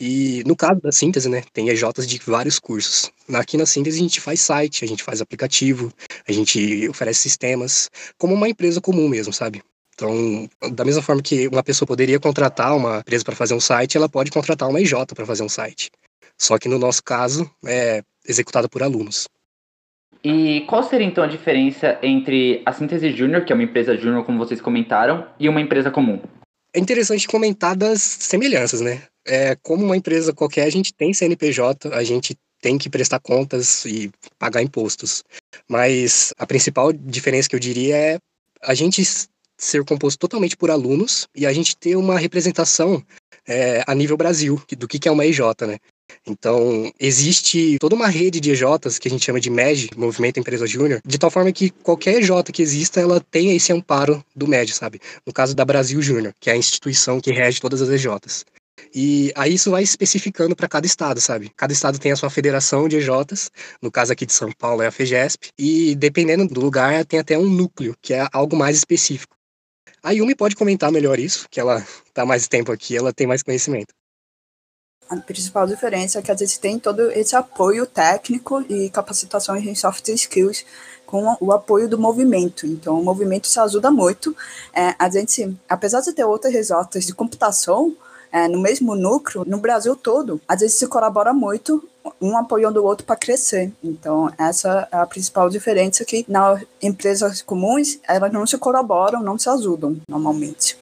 E 0.00 0.42
no 0.44 0.56
caso 0.56 0.80
da 0.80 0.90
síntese, 0.90 1.28
né, 1.28 1.42
tem 1.52 1.68
EJs 1.68 2.06
de 2.06 2.18
vários 2.26 2.58
cursos. 2.58 3.10
Aqui 3.32 3.56
na 3.56 3.64
síntese 3.64 3.98
a 3.98 4.02
gente 4.02 4.20
faz 4.20 4.40
site, 4.40 4.84
a 4.84 4.88
gente 4.88 5.02
faz 5.02 5.20
aplicativo, 5.20 5.92
a 6.26 6.32
gente 6.32 6.88
oferece 6.88 7.20
sistemas, 7.20 7.88
como 8.18 8.34
uma 8.34 8.48
empresa 8.48 8.80
comum 8.80 9.08
mesmo, 9.08 9.32
sabe? 9.32 9.62
Então, 9.94 10.48
da 10.72 10.84
mesma 10.84 11.02
forma 11.02 11.22
que 11.22 11.46
uma 11.46 11.62
pessoa 11.62 11.86
poderia 11.86 12.18
contratar 12.18 12.76
uma 12.76 12.98
empresa 12.98 13.24
para 13.24 13.36
fazer 13.36 13.54
um 13.54 13.60
site, 13.60 13.96
ela 13.96 14.08
pode 14.08 14.30
contratar 14.30 14.68
uma 14.68 14.80
EJ 14.80 15.06
para 15.14 15.24
fazer 15.24 15.44
um 15.44 15.48
site. 15.48 15.90
Só 16.36 16.58
que 16.58 16.68
no 16.68 16.80
nosso 16.80 17.02
caso, 17.02 17.48
é 17.64 18.02
executada 18.26 18.68
por 18.68 18.82
alunos. 18.82 19.28
E 20.24 20.62
qual 20.62 20.82
seria 20.82 21.06
então 21.06 21.22
a 21.22 21.28
diferença 21.28 21.98
entre 22.02 22.62
a 22.66 22.72
Síntese 22.72 23.12
Júnior, 23.12 23.44
que 23.44 23.52
é 23.52 23.54
uma 23.54 23.62
empresa 23.62 23.96
júnior, 23.96 24.24
como 24.24 24.38
vocês 24.38 24.60
comentaram, 24.60 25.28
e 25.38 25.48
uma 25.48 25.60
empresa 25.60 25.90
comum? 25.90 26.20
É 26.74 26.80
interessante 26.80 27.28
comentar 27.28 27.76
das 27.76 28.02
semelhanças, 28.02 28.80
né? 28.80 29.02
É, 29.26 29.56
como 29.62 29.84
uma 29.84 29.96
empresa 29.96 30.32
qualquer, 30.32 30.64
a 30.64 30.70
gente 30.70 30.92
tem 30.92 31.14
CNPJ, 31.14 31.88
a 31.94 32.04
gente 32.04 32.36
tem 32.60 32.78
que 32.78 32.88
prestar 32.88 33.20
contas 33.20 33.84
e 33.84 34.10
pagar 34.38 34.62
impostos. 34.62 35.22
Mas 35.68 36.32
a 36.38 36.46
principal 36.46 36.92
diferença 36.92 37.48
que 37.48 37.54
eu 37.54 37.60
diria 37.60 37.96
é 37.96 38.18
a 38.62 38.74
gente 38.74 39.02
ser 39.58 39.84
composto 39.84 40.18
totalmente 40.18 40.56
por 40.56 40.70
alunos 40.70 41.28
e 41.34 41.46
a 41.46 41.52
gente 41.52 41.76
ter 41.76 41.96
uma 41.96 42.18
representação 42.18 43.02
é, 43.46 43.82
a 43.86 43.94
nível 43.94 44.16
Brasil 44.16 44.60
do 44.78 44.88
que 44.88 45.06
é 45.06 45.10
uma 45.10 45.26
EJ, 45.26 45.40
né? 45.66 45.78
Então, 46.26 46.90
existe 46.98 47.78
toda 47.78 47.94
uma 47.94 48.08
rede 48.08 48.40
de 48.40 48.50
EJs, 48.50 48.98
que 48.98 49.08
a 49.08 49.10
gente 49.10 49.24
chama 49.24 49.40
de 49.40 49.50
MED, 49.50 49.90
Movimento 49.96 50.38
Empresa 50.38 50.66
Júnior, 50.66 51.00
de 51.04 51.18
tal 51.18 51.30
forma 51.30 51.52
que 51.52 51.70
qualquer 51.70 52.16
EJ 52.16 52.30
que 52.52 52.62
exista, 52.62 53.00
ela 53.00 53.20
tem 53.20 53.54
esse 53.54 53.72
amparo 53.72 54.24
do 54.34 54.46
MED, 54.46 54.72
sabe? 54.72 55.00
No 55.26 55.32
caso 55.32 55.54
da 55.54 55.64
Brasil 55.64 56.00
Júnior, 56.00 56.34
que 56.40 56.50
é 56.50 56.54
a 56.54 56.56
instituição 56.56 57.20
que 57.20 57.32
rege 57.32 57.60
todas 57.60 57.82
as 57.82 57.88
EJs. 57.88 58.44
E 58.94 59.32
aí 59.34 59.54
isso 59.54 59.70
vai 59.70 59.82
especificando 59.82 60.54
para 60.54 60.68
cada 60.68 60.86
estado, 60.86 61.20
sabe? 61.20 61.50
Cada 61.56 61.72
estado 61.72 61.98
tem 61.98 62.12
a 62.12 62.16
sua 62.16 62.30
federação 62.30 62.88
de 62.88 62.96
EJs, 62.96 63.50
no 63.80 63.90
caso 63.90 64.12
aqui 64.12 64.26
de 64.26 64.32
São 64.32 64.50
Paulo 64.52 64.82
é 64.82 64.86
a 64.86 64.92
FEGESP, 64.92 65.50
e 65.58 65.94
dependendo 65.94 66.46
do 66.46 66.60
lugar 66.60 67.04
tem 67.04 67.18
até 67.18 67.38
um 67.38 67.48
núcleo, 67.48 67.96
que 68.00 68.14
é 68.14 68.26
algo 68.32 68.56
mais 68.56 68.76
específico. 68.76 69.34
A 70.02 70.10
Yumi 70.10 70.34
pode 70.34 70.54
comentar 70.54 70.92
melhor 70.92 71.18
isso, 71.18 71.46
que 71.50 71.58
ela 71.58 71.84
está 72.06 72.26
mais 72.26 72.46
tempo 72.46 72.70
aqui, 72.70 72.96
ela 72.96 73.12
tem 73.12 73.26
mais 73.26 73.42
conhecimento. 73.42 73.94
A 75.08 75.16
principal 75.16 75.66
diferença 75.66 76.18
é 76.18 76.22
que 76.22 76.30
a 76.30 76.36
gente 76.36 76.58
tem 76.58 76.78
todo 76.78 77.10
esse 77.12 77.36
apoio 77.36 77.86
técnico 77.86 78.64
e 78.68 78.88
capacitação 78.90 79.56
em 79.56 79.74
soft 79.74 80.08
skills 80.08 80.64
com 81.04 81.36
o 81.40 81.52
apoio 81.52 81.88
do 81.88 81.98
movimento. 81.98 82.66
Então, 82.66 82.98
o 82.98 83.04
movimento 83.04 83.46
se 83.46 83.60
ajuda 83.60 83.90
muito. 83.90 84.34
É, 84.74 84.94
a 84.98 85.08
gente, 85.10 85.56
apesar 85.68 86.00
de 86.00 86.12
ter 86.12 86.24
outras 86.24 86.52
resortas 86.52 87.04
de 87.04 87.14
computação 87.14 87.94
é, 88.34 88.48
no 88.48 88.58
mesmo 88.60 88.96
núcleo, 88.96 89.44
no 89.46 89.58
Brasil 89.58 89.94
todo, 89.94 90.40
a 90.48 90.56
gente 90.56 90.72
se 90.72 90.88
colabora 90.88 91.32
muito, 91.32 91.88
um 92.20 92.36
apoiando 92.36 92.82
o 92.82 92.84
outro 92.84 93.06
para 93.06 93.14
crescer. 93.14 93.72
Então, 93.82 94.28
essa 94.36 94.88
é 94.90 94.96
a 94.96 95.06
principal 95.06 95.48
diferença 95.48 96.04
que 96.04 96.24
nas 96.26 96.60
empresas 96.82 97.40
comuns, 97.40 98.00
elas 98.02 98.32
não 98.32 98.44
se 98.44 98.58
colaboram, 98.58 99.22
não 99.22 99.38
se 99.38 99.48
ajudam 99.48 100.00
normalmente. 100.08 100.76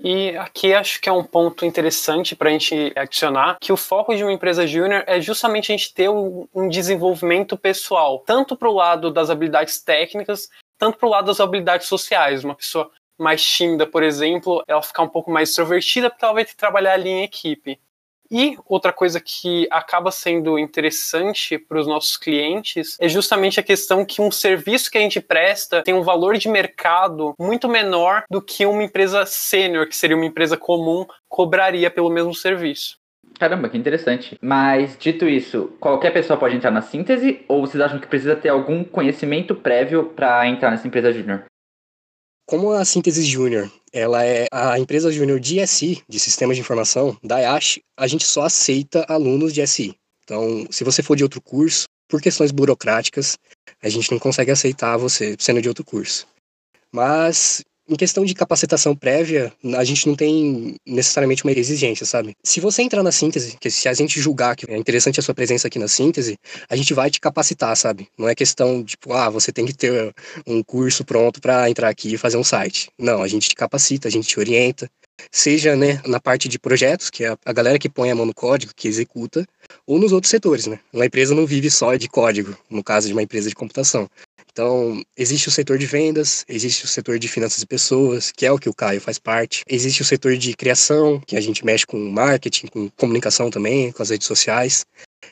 E 0.00 0.36
aqui 0.36 0.74
acho 0.74 1.00
que 1.00 1.08
é 1.08 1.12
um 1.12 1.22
ponto 1.22 1.64
interessante 1.64 2.34
para 2.34 2.48
a 2.48 2.52
gente 2.52 2.92
adicionar 2.96 3.58
que 3.60 3.72
o 3.72 3.76
foco 3.76 4.14
de 4.16 4.24
uma 4.24 4.32
empresa 4.32 4.66
júnior 4.66 5.04
é 5.06 5.20
justamente 5.20 5.70
a 5.70 5.76
gente 5.76 5.94
ter 5.94 6.08
um 6.08 6.68
desenvolvimento 6.68 7.56
pessoal, 7.56 8.24
tanto 8.26 8.56
para 8.56 8.68
o 8.68 8.74
lado 8.74 9.10
das 9.12 9.30
habilidades 9.30 9.80
técnicas, 9.80 10.48
tanto 10.76 10.98
para 10.98 11.06
o 11.06 11.10
lado 11.10 11.26
das 11.26 11.40
habilidades 11.40 11.86
sociais. 11.86 12.44
Uma 12.44 12.54
pessoa 12.54 12.90
mais 13.18 13.42
tímida, 13.42 13.86
por 13.86 14.02
exemplo, 14.02 14.62
ela 14.66 14.82
ficar 14.82 15.02
um 15.02 15.08
pouco 15.08 15.30
mais 15.30 15.50
extrovertida 15.50 16.08
porque 16.08 16.24
ela 16.24 16.34
vai 16.34 16.44
ter 16.44 16.52
que 16.52 16.56
trabalhar 16.56 16.94
ali 16.94 17.08
em 17.08 17.22
equipe. 17.22 17.78
E 18.30 18.58
outra 18.66 18.92
coisa 18.92 19.20
que 19.20 19.66
acaba 19.70 20.10
sendo 20.10 20.58
interessante 20.58 21.56
para 21.56 21.80
os 21.80 21.86
nossos 21.86 22.16
clientes 22.16 22.96
é 23.00 23.08
justamente 23.08 23.58
a 23.58 23.62
questão 23.62 24.04
que 24.04 24.20
um 24.20 24.30
serviço 24.30 24.90
que 24.90 24.98
a 24.98 25.00
gente 25.00 25.18
presta 25.18 25.82
tem 25.82 25.94
um 25.94 26.02
valor 26.02 26.36
de 26.36 26.46
mercado 26.46 27.34
muito 27.38 27.68
menor 27.68 28.24
do 28.30 28.42
que 28.42 28.66
uma 28.66 28.84
empresa 28.84 29.24
sênior, 29.24 29.88
que 29.88 29.96
seria 29.96 30.16
uma 30.16 30.26
empresa 30.26 30.58
comum, 30.58 31.06
cobraria 31.26 31.90
pelo 31.90 32.10
mesmo 32.10 32.34
serviço. 32.34 32.98
Caramba, 33.38 33.68
que 33.68 33.78
interessante. 33.78 34.36
Mas, 34.42 34.96
dito 34.98 35.26
isso, 35.26 35.72
qualquer 35.80 36.12
pessoa 36.12 36.38
pode 36.38 36.56
entrar 36.56 36.70
na 36.70 36.82
síntese 36.82 37.44
ou 37.48 37.60
vocês 37.60 37.80
acham 37.80 37.98
que 37.98 38.06
precisa 38.06 38.34
ter 38.36 38.48
algum 38.48 38.82
conhecimento 38.84 39.54
prévio 39.54 40.04
para 40.04 40.46
entrar 40.46 40.70
nessa 40.70 40.86
empresa 40.86 41.12
júnior? 41.12 41.44
Como 42.48 42.72
a 42.72 42.82
Síntese 42.82 43.26
Júnior, 43.26 43.70
ela 43.92 44.24
é 44.24 44.46
a 44.50 44.78
empresa 44.78 45.12
júnior 45.12 45.38
de 45.38 45.60
SI, 45.66 46.02
de 46.08 46.18
Sistemas 46.18 46.56
de 46.56 46.62
Informação, 46.62 47.14
da 47.22 47.38
IASH, 47.40 47.78
a 47.94 48.06
gente 48.06 48.24
só 48.24 48.44
aceita 48.44 49.04
alunos 49.06 49.52
de 49.52 49.60
SI. 49.66 49.94
Então, 50.24 50.66
se 50.70 50.82
você 50.82 51.02
for 51.02 51.14
de 51.14 51.22
outro 51.22 51.42
curso, 51.42 51.84
por 52.08 52.22
questões 52.22 52.50
burocráticas, 52.50 53.36
a 53.82 53.90
gente 53.90 54.10
não 54.10 54.18
consegue 54.18 54.50
aceitar 54.50 54.96
você 54.96 55.36
sendo 55.38 55.60
de 55.60 55.68
outro 55.68 55.84
curso. 55.84 56.26
Mas 56.90 57.62
em 57.88 57.96
questão 57.96 58.24
de 58.24 58.34
capacitação 58.34 58.94
prévia, 58.94 59.52
a 59.76 59.84
gente 59.84 60.06
não 60.06 60.14
tem 60.14 60.76
necessariamente 60.86 61.42
uma 61.44 61.52
exigência, 61.52 62.04
sabe? 62.04 62.36
Se 62.44 62.60
você 62.60 62.82
entrar 62.82 63.02
na 63.02 63.10
síntese, 63.10 63.56
que 63.58 63.70
se 63.70 63.88
a 63.88 63.94
gente 63.94 64.20
julgar 64.20 64.54
que 64.54 64.70
é 64.70 64.76
interessante 64.76 65.18
a 65.18 65.22
sua 65.22 65.34
presença 65.34 65.68
aqui 65.68 65.78
na 65.78 65.88
síntese, 65.88 66.36
a 66.68 66.76
gente 66.76 66.92
vai 66.92 67.10
te 67.10 67.20
capacitar, 67.20 67.74
sabe? 67.76 68.08
Não 68.18 68.28
é 68.28 68.34
questão 68.34 68.82
de, 68.82 68.90
tipo, 68.90 69.12
ah, 69.12 69.30
você 69.30 69.50
tem 69.50 69.64
que 69.64 69.72
ter 69.72 70.12
um 70.46 70.62
curso 70.62 71.04
pronto 71.04 71.40
para 71.40 71.70
entrar 71.70 71.88
aqui 71.88 72.14
e 72.14 72.18
fazer 72.18 72.36
um 72.36 72.44
site. 72.44 72.90
Não, 72.98 73.22
a 73.22 73.28
gente 73.28 73.48
te 73.48 73.54
capacita, 73.54 74.08
a 74.08 74.10
gente 74.10 74.28
te 74.28 74.38
orienta, 74.38 74.88
seja 75.30 75.74
né, 75.74 76.00
na 76.06 76.20
parte 76.20 76.48
de 76.48 76.58
projetos, 76.58 77.10
que 77.10 77.24
é 77.24 77.36
a 77.44 77.52
galera 77.52 77.78
que 77.78 77.88
põe 77.88 78.10
a 78.10 78.14
mão 78.14 78.26
no 78.26 78.34
código, 78.34 78.72
que 78.76 78.86
executa, 78.86 79.46
ou 79.86 79.98
nos 79.98 80.12
outros 80.12 80.30
setores. 80.30 80.66
Né? 80.66 80.78
Uma 80.92 81.06
empresa 81.06 81.34
não 81.34 81.46
vive 81.46 81.70
só 81.70 81.94
de 81.96 82.08
código, 82.08 82.56
no 82.68 82.84
caso 82.84 83.06
de 83.06 83.12
uma 83.12 83.22
empresa 83.22 83.48
de 83.48 83.54
computação. 83.54 84.08
Então, 84.58 85.00
existe 85.16 85.46
o 85.46 85.52
setor 85.52 85.78
de 85.78 85.86
vendas, 85.86 86.44
existe 86.48 86.84
o 86.84 86.88
setor 86.88 87.16
de 87.16 87.28
finanças 87.28 87.62
e 87.62 87.66
pessoas, 87.66 88.32
que 88.32 88.44
é 88.44 88.50
o 88.50 88.58
que 88.58 88.68
o 88.68 88.74
Caio 88.74 89.00
faz 89.00 89.16
parte. 89.16 89.62
Existe 89.68 90.02
o 90.02 90.04
setor 90.04 90.36
de 90.36 90.52
criação, 90.56 91.22
que 91.24 91.36
a 91.36 91.40
gente 91.40 91.64
mexe 91.64 91.86
com 91.86 91.96
marketing, 92.10 92.66
com 92.66 92.90
comunicação 92.96 93.50
também, 93.50 93.92
com 93.92 94.02
as 94.02 94.10
redes 94.10 94.26
sociais. 94.26 94.84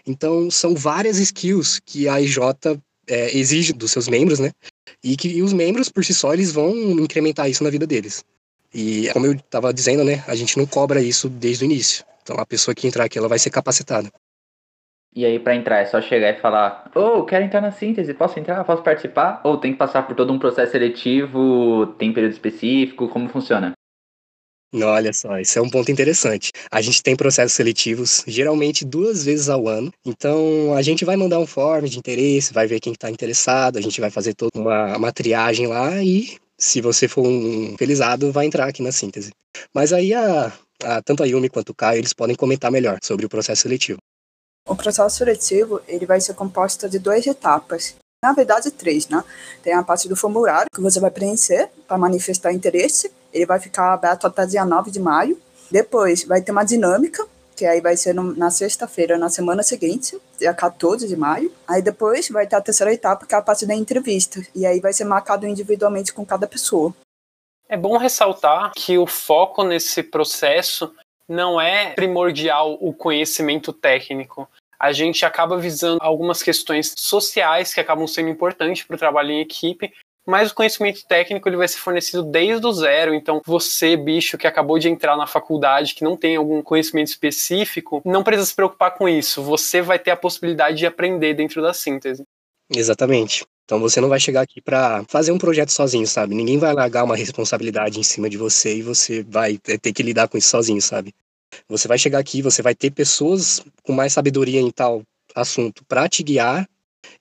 Então, 0.06 0.49
são 0.49 0.76
várias 0.76 1.18
skills 1.18 1.80
que 1.85 2.06
a 2.06 2.21
IJ 2.21 2.38
é, 3.09 3.37
exige 3.37 3.73
dos 3.73 3.90
seus 3.90 4.06
membros, 4.06 4.38
né? 4.38 4.52
E 5.02 5.16
que 5.16 5.26
e 5.26 5.42
os 5.42 5.52
membros, 5.52 5.88
por 5.88 6.04
si 6.04 6.14
só, 6.14 6.33
eles 6.33 6.52
vão 6.52 6.73
incrementar 6.92 7.50
isso 7.50 7.64
na 7.64 7.71
vida 7.71 7.85
deles. 7.85 8.25
E 8.73 9.09
como 9.12 9.26
eu 9.26 9.33
estava 9.33 9.75
dizendo, 9.75 10.04
né, 10.04 10.23
a 10.28 10.37
gente 10.37 10.56
não 10.56 10.66
cobra 10.66 11.02
isso 11.02 11.28
desde 11.28 11.64
o 11.64 11.66
início. 11.66 12.04
Então 12.23 12.37
a 12.38 12.47
pessoa 12.47 12.76
que 12.76 12.87
entrar 12.87 13.02
aqui, 13.06 13.18
ela 13.18 13.28
vai 13.28 13.40
ser 13.40 13.50
capacitada. 13.50 14.09
E 15.16 15.25
aí, 15.25 15.38
para 15.38 15.56
entrar, 15.56 15.78
é 15.78 15.87
só 15.87 15.99
chegar 16.02 16.28
e 16.28 16.40
falar: 16.40 16.90
oh, 16.94 17.25
quero 17.25 17.42
entrar 17.42 17.62
na 17.62 17.73
síntese, 17.73 18.12
posso 18.12 18.38
entrar? 18.38 18.62
Posso 18.64 18.82
participar? 18.82 19.40
Ou 19.44 19.56
tem 19.56 19.73
que 19.73 19.78
passar 19.78 20.06
por 20.06 20.14
todo 20.14 20.30
um 20.30 20.38
processo 20.38 20.73
seletivo? 20.73 21.87
Tem 21.99 22.12
período 22.12 22.32
específico? 22.32 23.08
Como 23.08 23.26
funciona? 23.30 23.73
Olha 24.75 25.14
só, 25.14 25.38
isso 25.38 25.58
é 25.58 25.62
um 25.62 25.70
ponto 25.70 25.90
interessante. 25.90 26.52
A 26.70 26.82
gente 26.82 27.02
tem 27.02 27.16
processos 27.16 27.52
seletivos 27.52 28.25
geralmente 28.26 28.85
duas 28.85 29.25
vezes 29.25 29.49
ao 29.49 29.66
ano. 29.66 29.90
Então 30.04 30.75
a 30.75 30.82
gente 30.82 31.02
vai 31.02 31.16
mandar 31.16 31.38
um 31.38 31.46
form 31.46 31.87
de 31.87 31.99
interesse, 31.99 32.52
vai 32.52 32.66
ver 32.66 32.78
quem 32.78 32.92
está 32.92 33.11
interessado, 33.11 33.78
a 33.78 33.80
gente 33.80 33.99
vai 34.02 34.11
fazer 34.11 34.35
toda 34.35 34.50
uma, 34.54 34.99
uma 34.99 35.12
triagem 35.12 35.66
lá 35.66 36.02
e 36.02 36.37
se 36.58 36.82
você 36.82 37.08
for 37.08 37.26
um 37.26 37.75
felizado, 37.78 38.30
vai 38.32 38.44
entrar 38.44 38.68
aqui 38.68 38.82
na 38.82 38.92
síntese. 38.92 39.30
Mas 39.73 39.94
aí 39.94 40.12
a, 40.12 40.52
a, 40.85 41.00
tanto 41.00 41.23
a 41.23 41.26
Yumi 41.26 41.49
quanto 41.49 41.70
o 41.70 41.75
Caio, 41.75 42.00
eles 42.00 42.12
podem 42.12 42.37
comentar 42.37 42.70
melhor 42.70 42.99
sobre 43.02 43.25
o 43.25 43.30
processo 43.30 43.62
seletivo. 43.62 43.99
O 44.66 44.75
processo 44.75 45.16
seletivo 45.16 45.80
ele 45.87 46.04
vai 46.04 46.20
ser 46.20 46.35
composto 46.35 46.88
de 46.88 46.99
duas 46.99 47.25
etapas. 47.25 47.94
Na 48.23 48.32
verdade, 48.32 48.70
três, 48.73 49.08
né? 49.08 49.23
Tem 49.62 49.73
a 49.73 49.82
parte 49.82 50.08
do 50.08 50.16
formulário 50.16 50.68
que 50.75 50.80
você 50.80 50.99
vai 50.99 51.11
preencher 51.11 51.70
para 51.87 51.96
manifestar 51.96 52.52
interesse. 52.52 53.12
Ele 53.32 53.46
vai 53.46 53.61
ficar 53.61 53.92
aberto 53.92 54.26
até 54.26 54.44
dia 54.44 54.64
9 54.64 54.90
de 54.90 54.99
maio. 54.99 55.40
Depois 55.70 56.25
vai 56.25 56.42
ter 56.42 56.50
uma 56.50 56.64
dinâmica 56.64 57.25
que 57.56 57.64
aí 57.64 57.80
vai 57.80 57.96
ser 57.96 58.14
no, 58.14 58.35
na 58.37 58.50
sexta-feira, 58.50 59.16
na 59.16 59.30
semana 59.30 59.62
seguinte, 59.62 60.20
dia 60.38 60.52
14 60.52 61.08
de 61.08 61.16
maio. 61.16 61.50
Aí 61.66 61.80
depois 61.80 62.28
vai 62.28 62.46
ter 62.46 62.56
a 62.56 62.61
terceira 62.61 62.92
etapa, 62.92 63.25
que 63.25 63.35
é 63.35 63.38
a 63.38 63.42
parte 63.42 63.64
da 63.64 63.75
entrevista. 63.75 64.42
E 64.54 64.66
aí 64.66 64.78
vai 64.78 64.92
ser 64.92 65.04
marcado 65.04 65.46
individualmente 65.46 66.12
com 66.12 66.25
cada 66.25 66.46
pessoa. 66.46 66.94
É 67.68 67.76
bom 67.76 67.96
ressaltar 67.96 68.73
que 68.76 68.99
o 68.99 69.06
foco 69.06 69.64
nesse 69.64 70.02
processo 70.02 70.92
não 71.28 71.61
é 71.61 71.92
primordial 71.92 72.76
o 72.80 72.92
conhecimento 72.92 73.73
técnico. 73.73 74.49
A 74.78 74.92
gente 74.92 75.25
acaba 75.25 75.56
visando 75.56 75.99
algumas 76.00 76.42
questões 76.42 76.92
sociais 76.97 77.73
que 77.73 77.80
acabam 77.80 78.06
sendo 78.06 78.28
importantes 78.28 78.83
para 78.83 78.97
o 78.97 78.99
trabalho 78.99 79.30
em 79.30 79.40
equipe, 79.40 79.92
mas 80.26 80.50
o 80.50 80.54
conhecimento 80.54 81.06
técnico 81.06 81.49
ele 81.49 81.56
vai 81.56 81.68
ser 81.68 81.78
fornecido 81.78 82.23
desde 82.23 82.66
o 82.66 82.73
zero. 82.73 83.14
Então, 83.14 83.40
você, 83.47 83.97
bicho, 83.97 84.37
que 84.37 84.47
acabou 84.47 84.78
de 84.78 84.88
entrar 84.88 85.16
na 85.16 85.26
faculdade, 85.26 85.95
que 85.95 86.04
não 86.04 86.16
tem 86.16 86.37
algum 86.37 86.61
conhecimento 86.62 87.09
específico, 87.09 88.02
não 88.04 88.25
precisa 88.25 88.47
se 88.47 88.54
preocupar 88.54 88.92
com 88.97 89.09
isso. 89.09 89.42
Você 89.42 89.80
vai 89.80 89.99
ter 89.99 90.11
a 90.11 90.16
possibilidade 90.16 90.76
de 90.76 90.87
aprender 90.87 91.35
dentro 91.35 91.62
da 91.62 91.73
síntese. 91.73 92.25
Exatamente. 92.75 93.45
Então 93.66 93.80
você 93.80 94.00
não 94.00 94.08
vai 94.08 94.20
chegar 94.20 94.42
aqui 94.42 94.61
para 94.61 95.04
fazer 95.08 95.32
um 95.32 95.38
projeto 95.38 95.70
sozinho, 95.70 96.06
sabe? 96.06 96.37
Ninguém 96.37 96.56
vai 96.56 96.73
largar 96.73 97.02
uma 97.02 97.16
responsabilidade 97.16 97.99
em 97.99 98.02
cima 98.04 98.30
de 98.30 98.37
você 98.37 98.76
e 98.76 98.82
você 98.82 99.25
vai 99.25 99.58
ter 99.58 99.92
que 99.92 100.04
lidar 100.04 100.28
com 100.28 100.38
isso 100.38 100.49
sozinho, 100.49 100.80
sabe? 100.80 101.12
Você 101.68 101.88
vai 101.88 101.99
chegar 101.99 102.20
aqui, 102.20 102.40
você 102.40 102.62
vai 102.62 102.76
ter 102.76 102.92
pessoas 102.92 103.61
com 103.82 103.92
mais 103.92 104.12
sabedoria 104.12 104.61
em 104.61 104.70
tal 104.70 105.02
assunto 105.35 105.85
para 105.85 106.08
te 106.08 106.23
guiar 106.23 106.68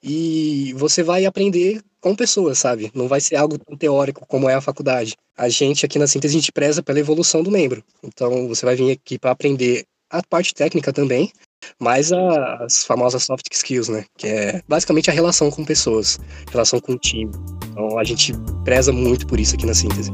e 0.00 0.72
você 0.74 1.02
vai 1.02 1.26
aprender 1.26 1.82
com 2.00 2.14
pessoas, 2.14 2.60
sabe? 2.60 2.92
Não 2.94 3.08
vai 3.08 3.20
ser 3.20 3.34
algo 3.34 3.58
tão 3.58 3.76
teórico 3.76 4.24
como 4.26 4.48
é 4.48 4.54
a 4.54 4.60
faculdade. 4.60 5.16
A 5.36 5.48
gente 5.48 5.84
aqui 5.84 5.98
na 5.98 6.06
síntese 6.06 6.36
a 6.36 6.40
gente 6.40 6.52
preza 6.52 6.80
pela 6.80 7.00
evolução 7.00 7.42
do 7.42 7.50
membro. 7.50 7.82
Então 8.04 8.46
você 8.46 8.64
vai 8.64 8.76
vir 8.76 8.92
aqui 8.92 9.18
para 9.18 9.32
aprender 9.32 9.84
a 10.08 10.22
parte 10.22 10.54
técnica 10.54 10.92
também, 10.92 11.32
mas 11.78 12.12
as 12.12 12.84
famosas 12.84 13.24
soft 13.24 13.46
skills, 13.52 13.88
né? 13.88 14.04
Que 14.16 14.26
é 14.26 14.62
basicamente 14.68 15.10
a 15.10 15.12
relação 15.12 15.50
com 15.50 15.64
pessoas, 15.64 16.18
relação 16.50 16.80
com 16.80 16.92
o 16.92 16.98
time. 16.98 17.32
Então 17.70 17.98
a 17.98 18.04
gente 18.04 18.32
preza 18.64 18.92
muito 18.92 19.26
por 19.26 19.38
isso 19.38 19.54
aqui 19.54 19.66
na 19.66 19.74
síntese. 19.74 20.12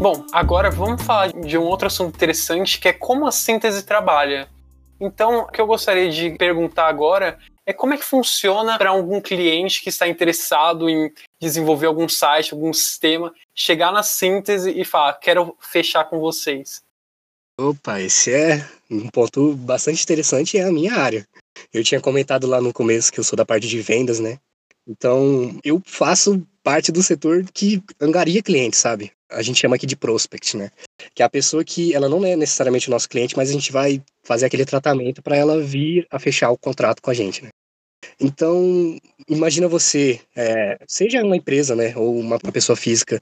Bom, 0.00 0.24
agora 0.32 0.70
vamos 0.70 1.02
falar 1.02 1.32
de 1.32 1.58
um 1.58 1.62
outro 1.62 1.88
assunto 1.88 2.14
interessante 2.14 2.78
que 2.78 2.88
é 2.88 2.92
como 2.92 3.26
a 3.26 3.32
síntese 3.32 3.82
trabalha. 3.82 4.48
Então, 5.00 5.40
o 5.40 5.46
que 5.46 5.60
eu 5.60 5.66
gostaria 5.66 6.08
de 6.10 6.30
perguntar 6.30 6.86
agora 6.86 7.38
é 7.68 7.72
como 7.74 7.92
é 7.92 7.98
que 7.98 8.04
funciona 8.04 8.78
para 8.78 8.88
algum 8.88 9.20
cliente 9.20 9.82
que 9.82 9.90
está 9.90 10.08
interessado 10.08 10.88
em 10.88 11.12
desenvolver 11.38 11.84
algum 11.84 12.08
site, 12.08 12.54
algum 12.54 12.72
sistema, 12.72 13.30
chegar 13.54 13.92
na 13.92 14.02
síntese 14.02 14.70
e 14.70 14.86
falar, 14.86 15.12
quero 15.18 15.54
fechar 15.60 16.04
com 16.04 16.18
vocês. 16.18 16.82
Opa, 17.60 18.00
esse 18.00 18.32
é 18.32 18.66
um 18.90 19.10
ponto 19.10 19.52
bastante 19.54 20.02
interessante 20.02 20.56
é 20.56 20.64
a 20.64 20.72
minha 20.72 20.94
área. 20.94 21.28
Eu 21.70 21.84
tinha 21.84 22.00
comentado 22.00 22.46
lá 22.46 22.58
no 22.58 22.72
começo 22.72 23.12
que 23.12 23.20
eu 23.20 23.24
sou 23.24 23.36
da 23.36 23.44
parte 23.44 23.68
de 23.68 23.82
vendas, 23.82 24.18
né? 24.18 24.38
Então, 24.86 25.54
eu 25.62 25.82
faço 25.84 26.42
parte 26.62 26.90
do 26.90 27.02
setor 27.02 27.44
que 27.52 27.82
angaria 28.00 28.42
clientes, 28.42 28.78
sabe? 28.78 29.12
A 29.30 29.42
gente 29.42 29.60
chama 29.60 29.76
aqui 29.76 29.86
de 29.86 29.96
prospect, 29.96 30.56
né? 30.56 30.70
Que 31.14 31.22
é 31.22 31.26
a 31.26 31.28
pessoa 31.28 31.64
que 31.64 31.94
ela 31.94 32.08
não 32.08 32.24
é 32.24 32.34
necessariamente 32.34 32.88
o 32.88 32.90
nosso 32.90 33.08
cliente, 33.08 33.36
mas 33.36 33.50
a 33.50 33.52
gente 33.52 33.70
vai 33.70 34.02
fazer 34.22 34.46
aquele 34.46 34.64
tratamento 34.64 35.22
para 35.22 35.36
ela 35.36 35.60
vir 35.60 36.06
a 36.10 36.18
fechar 36.18 36.50
o 36.50 36.58
contrato 36.58 37.02
com 37.02 37.10
a 37.10 37.14
gente, 37.14 37.42
né? 37.44 37.50
Então, 38.20 38.98
imagina 39.28 39.68
você, 39.68 40.20
é, 40.34 40.78
seja 40.86 41.22
uma 41.22 41.36
empresa, 41.36 41.74
né, 41.74 41.96
ou 41.96 42.18
uma, 42.18 42.38
pessoa 42.38 42.76
física. 42.76 43.20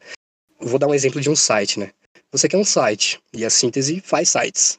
Vou 0.60 0.78
dar 0.78 0.86
um 0.86 0.94
exemplo 0.94 1.20
de 1.20 1.28
um 1.28 1.36
site, 1.36 1.78
né? 1.78 1.90
Você 2.32 2.48
quer 2.48 2.56
um 2.56 2.64
site 2.64 3.20
e 3.32 3.44
a 3.44 3.50
síntese 3.50 4.00
faz 4.00 4.30
sites. 4.30 4.78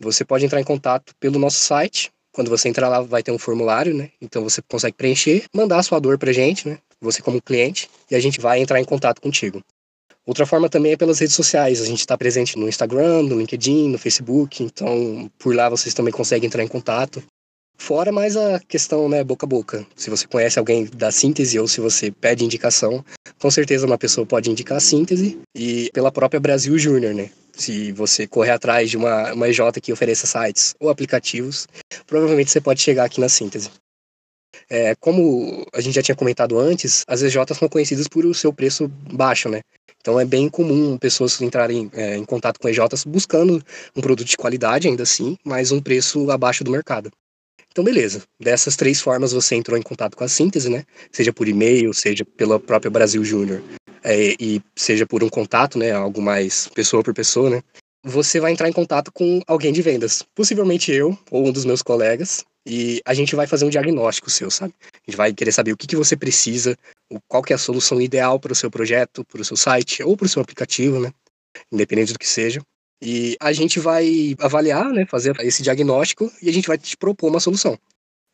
Você 0.00 0.24
pode 0.24 0.44
entrar 0.44 0.60
em 0.60 0.64
contato 0.64 1.14
pelo 1.18 1.38
nosso 1.38 1.58
site. 1.58 2.10
Quando 2.32 2.50
você 2.50 2.68
entrar 2.68 2.88
lá, 2.88 3.00
vai 3.00 3.22
ter 3.22 3.32
um 3.32 3.38
formulário, 3.38 3.94
né? 3.94 4.10
Então 4.20 4.42
você 4.44 4.62
consegue 4.62 4.96
preencher, 4.96 5.44
mandar 5.52 5.78
a 5.78 5.82
sua 5.82 5.98
dor 5.98 6.18
pra 6.18 6.32
gente, 6.32 6.68
né? 6.68 6.78
Você 7.00 7.22
como 7.22 7.40
cliente, 7.40 7.88
e 8.10 8.14
a 8.14 8.20
gente 8.20 8.40
vai 8.40 8.60
entrar 8.60 8.80
em 8.80 8.84
contato 8.84 9.20
contigo. 9.20 9.62
Outra 10.28 10.44
forma 10.44 10.68
também 10.68 10.92
é 10.92 10.96
pelas 10.96 11.18
redes 11.20 11.34
sociais. 11.34 11.80
A 11.80 11.86
gente 11.86 12.00
está 12.00 12.16
presente 12.18 12.58
no 12.58 12.68
Instagram, 12.68 13.22
no 13.22 13.38
LinkedIn, 13.38 13.88
no 13.88 13.96
Facebook. 13.96 14.62
Então, 14.62 15.30
por 15.38 15.56
lá 15.56 15.70
vocês 15.70 15.94
também 15.94 16.12
conseguem 16.12 16.48
entrar 16.48 16.62
em 16.62 16.68
contato. 16.68 17.22
Fora 17.78 18.12
mais 18.12 18.36
a 18.36 18.60
questão, 18.60 19.08
né, 19.08 19.24
boca 19.24 19.46
a 19.46 19.48
boca. 19.48 19.86
Se 19.96 20.10
você 20.10 20.26
conhece 20.26 20.58
alguém 20.58 20.84
da 20.84 21.10
síntese 21.10 21.58
ou 21.58 21.66
se 21.66 21.80
você 21.80 22.10
pede 22.10 22.44
indicação, 22.44 23.02
com 23.40 23.50
certeza 23.50 23.86
uma 23.86 23.96
pessoa 23.96 24.26
pode 24.26 24.50
indicar 24.50 24.76
a 24.76 24.80
síntese 24.80 25.38
e 25.56 25.88
pela 25.94 26.12
própria 26.12 26.38
Brasil 26.38 26.78
Júnior, 26.78 27.14
né? 27.14 27.30
Se 27.54 27.90
você 27.92 28.26
correr 28.26 28.50
atrás 28.50 28.90
de 28.90 28.98
uma, 28.98 29.32
uma 29.32 29.48
EJ 29.48 29.60
que 29.80 29.94
ofereça 29.94 30.26
sites 30.26 30.74
ou 30.78 30.90
aplicativos, 30.90 31.66
provavelmente 32.06 32.50
você 32.50 32.60
pode 32.60 32.82
chegar 32.82 33.04
aqui 33.04 33.18
na 33.18 33.30
síntese. 33.30 33.70
É, 34.68 34.94
como 34.96 35.64
a 35.72 35.80
gente 35.80 35.94
já 35.94 36.02
tinha 36.02 36.14
comentado 36.14 36.58
antes, 36.58 37.02
as 37.08 37.22
EJs 37.22 37.56
são 37.58 37.68
conhecidas 37.68 38.06
por 38.06 38.26
o 38.26 38.34
seu 38.34 38.52
preço 38.52 38.88
baixo, 39.10 39.48
né? 39.48 39.60
Então 40.08 40.18
é 40.18 40.24
bem 40.24 40.48
comum 40.48 40.96
pessoas 40.96 41.38
entrarem 41.42 41.90
é, 41.92 42.16
em 42.16 42.24
contato 42.24 42.58
com 42.58 42.66
EJs 42.66 43.04
buscando 43.06 43.62
um 43.94 44.00
produto 44.00 44.26
de 44.26 44.38
qualidade, 44.38 44.88
ainda 44.88 45.02
assim, 45.02 45.36
mas 45.44 45.70
um 45.70 45.82
preço 45.82 46.30
abaixo 46.30 46.64
do 46.64 46.70
mercado. 46.70 47.10
Então, 47.70 47.84
beleza. 47.84 48.22
Dessas 48.40 48.74
três 48.74 49.02
formas 49.02 49.32
você 49.32 49.54
entrou 49.54 49.76
em 49.76 49.82
contato 49.82 50.16
com 50.16 50.24
a 50.24 50.28
síntese, 50.28 50.70
né? 50.70 50.84
Seja 51.12 51.30
por 51.30 51.46
e-mail, 51.46 51.92
seja 51.92 52.24
pela 52.24 52.58
própria 52.58 52.90
Brasil 52.90 53.22
Júnior, 53.22 53.62
é, 54.02 54.34
e 54.40 54.62
seja 54.74 55.04
por 55.04 55.22
um 55.22 55.28
contato, 55.28 55.78
né? 55.78 55.92
Algo 55.92 56.22
mais 56.22 56.68
pessoa 56.68 57.02
por 57.02 57.12
pessoa, 57.12 57.50
né? 57.50 57.62
Você 58.02 58.40
vai 58.40 58.50
entrar 58.50 58.70
em 58.70 58.72
contato 58.72 59.12
com 59.12 59.42
alguém 59.46 59.74
de 59.74 59.82
vendas. 59.82 60.24
Possivelmente 60.34 60.90
eu 60.90 61.18
ou 61.30 61.48
um 61.48 61.52
dos 61.52 61.66
meus 61.66 61.82
colegas. 61.82 62.46
E 62.68 63.00
a 63.06 63.14
gente 63.14 63.34
vai 63.34 63.46
fazer 63.46 63.64
um 63.64 63.70
diagnóstico 63.70 64.28
seu, 64.28 64.50
sabe? 64.50 64.74
A 64.82 65.10
gente 65.10 65.16
vai 65.16 65.32
querer 65.32 65.52
saber 65.52 65.72
o 65.72 65.76
que, 65.76 65.86
que 65.86 65.96
você 65.96 66.14
precisa, 66.14 66.76
qual 67.26 67.42
que 67.42 67.54
é 67.54 67.56
a 67.56 67.58
solução 67.58 67.98
ideal 67.98 68.38
para 68.38 68.52
o 68.52 68.54
seu 68.54 68.70
projeto, 68.70 69.24
para 69.24 69.40
o 69.40 69.44
seu 69.44 69.56
site 69.56 70.02
ou 70.02 70.14
para 70.18 70.26
o 70.26 70.28
seu 70.28 70.42
aplicativo, 70.42 71.00
né? 71.00 71.10
Independente 71.72 72.12
do 72.12 72.18
que 72.18 72.28
seja. 72.28 72.60
E 73.02 73.36
a 73.40 73.54
gente 73.54 73.80
vai 73.80 74.36
avaliar, 74.38 74.92
né, 74.92 75.06
fazer 75.06 75.34
esse 75.40 75.62
diagnóstico 75.62 76.30
e 76.42 76.50
a 76.50 76.52
gente 76.52 76.68
vai 76.68 76.76
te 76.76 76.94
propor 76.94 77.28
uma 77.28 77.40
solução. 77.40 77.78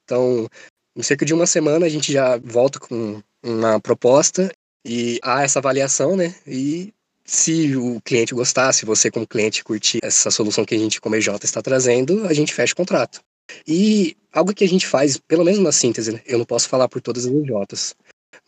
Então, 0.04 0.48
em 0.96 1.02
cerca 1.02 1.24
de 1.24 1.32
uma 1.32 1.46
semana 1.46 1.86
a 1.86 1.88
gente 1.88 2.12
já 2.12 2.36
volta 2.38 2.80
com 2.80 3.22
uma 3.40 3.78
proposta 3.78 4.50
e 4.84 5.20
há 5.22 5.44
essa 5.44 5.60
avaliação, 5.60 6.16
né? 6.16 6.34
E 6.44 6.92
se 7.24 7.76
o 7.76 8.00
cliente 8.00 8.34
gostar, 8.34 8.72
se 8.72 8.84
você 8.84 9.12
como 9.12 9.28
cliente 9.28 9.62
curtir 9.62 10.00
essa 10.02 10.30
solução 10.30 10.64
que 10.64 10.74
a 10.74 10.78
gente 10.78 11.00
como 11.00 11.14
EJ 11.14 11.28
está 11.42 11.62
trazendo, 11.62 12.26
a 12.26 12.34
gente 12.34 12.52
fecha 12.52 12.72
o 12.72 12.76
contrato. 12.76 13.20
E 13.66 14.16
algo 14.32 14.54
que 14.54 14.64
a 14.64 14.68
gente 14.68 14.86
faz, 14.86 15.16
pelo 15.16 15.44
menos 15.44 15.60
na 15.60 15.72
síntese, 15.72 16.12
né? 16.12 16.20
eu 16.26 16.38
não 16.38 16.44
posso 16.44 16.68
falar 16.68 16.88
por 16.88 17.00
todas 17.00 17.26
as 17.26 17.32
EJs, 17.32 17.94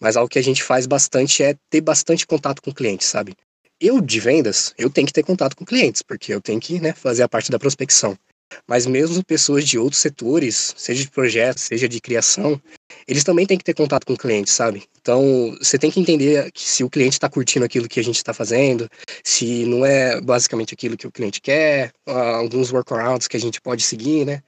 Mas 0.00 0.16
algo 0.16 0.28
que 0.28 0.38
a 0.38 0.42
gente 0.42 0.62
faz 0.62 0.86
bastante 0.86 1.42
é 1.42 1.56
ter 1.70 1.80
bastante 1.80 2.26
contato 2.26 2.60
com 2.60 2.70
o 2.70 2.74
cliente, 2.74 3.04
sabe? 3.04 3.34
Eu, 3.80 4.00
de 4.00 4.20
vendas, 4.20 4.74
eu 4.78 4.88
tenho 4.88 5.06
que 5.06 5.12
ter 5.12 5.22
contato 5.22 5.54
com 5.54 5.64
clientes, 5.64 6.02
porque 6.02 6.32
eu 6.32 6.40
tenho 6.40 6.60
que 6.60 6.80
né, 6.80 6.92
fazer 6.92 7.22
a 7.22 7.28
parte 7.28 7.50
da 7.50 7.58
prospecção. 7.58 8.16
Mas 8.66 8.86
mesmo 8.86 9.24
pessoas 9.24 9.64
de 9.64 9.78
outros 9.78 10.00
setores, 10.00 10.72
seja 10.76 11.02
de 11.02 11.10
projetos, 11.10 11.64
seja 11.64 11.88
de 11.88 12.00
criação, 12.00 12.60
eles 13.06 13.24
também 13.24 13.44
têm 13.44 13.58
que 13.58 13.64
ter 13.64 13.74
contato 13.74 14.06
com 14.06 14.14
o 14.14 14.18
cliente, 14.18 14.50
sabe? 14.50 14.84
Então, 15.00 15.56
você 15.58 15.78
tem 15.78 15.90
que 15.90 16.00
entender 16.00 16.50
que 16.52 16.62
se 16.62 16.84
o 16.84 16.90
cliente 16.90 17.14
está 17.14 17.28
curtindo 17.28 17.64
aquilo 17.64 17.88
que 17.88 18.00
a 18.00 18.04
gente 18.04 18.16
está 18.16 18.32
fazendo, 18.32 18.88
se 19.22 19.64
não 19.66 19.84
é 19.84 20.20
basicamente 20.20 20.72
aquilo 20.72 20.96
que 20.96 21.06
o 21.06 21.12
cliente 21.12 21.40
quer, 21.40 21.92
alguns 22.06 22.72
workarounds 22.72 23.28
que 23.28 23.36
a 23.36 23.40
gente 23.40 23.60
pode 23.60 23.82
seguir, 23.82 24.24
né? 24.24 24.42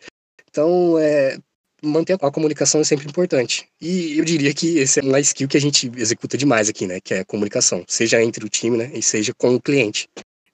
Então, 0.59 0.99
é, 0.99 1.39
manter 1.81 2.19
a 2.21 2.31
comunicação 2.33 2.81
é 2.81 2.85
sempre 2.85 3.07
importante. 3.07 3.69
E 3.81 4.19
eu 4.19 4.25
diria 4.25 4.53
que 4.53 4.79
esse 4.79 4.99
é 4.99 5.03
uma 5.05 5.21
skill 5.21 5.47
que 5.47 5.57
a 5.57 5.61
gente 5.61 5.89
executa 5.97 6.37
demais 6.37 6.69
aqui, 6.69 6.85
né? 6.85 6.99
Que 7.01 7.15
é 7.15 7.21
a 7.21 7.25
comunicação, 7.25 7.85
seja 7.87 8.21
entre 8.21 8.45
o 8.45 8.49
time, 8.49 8.77
né? 8.77 8.91
E 8.93 9.01
seja 9.01 9.33
com 9.33 9.55
o 9.55 9.61
cliente. 9.61 10.09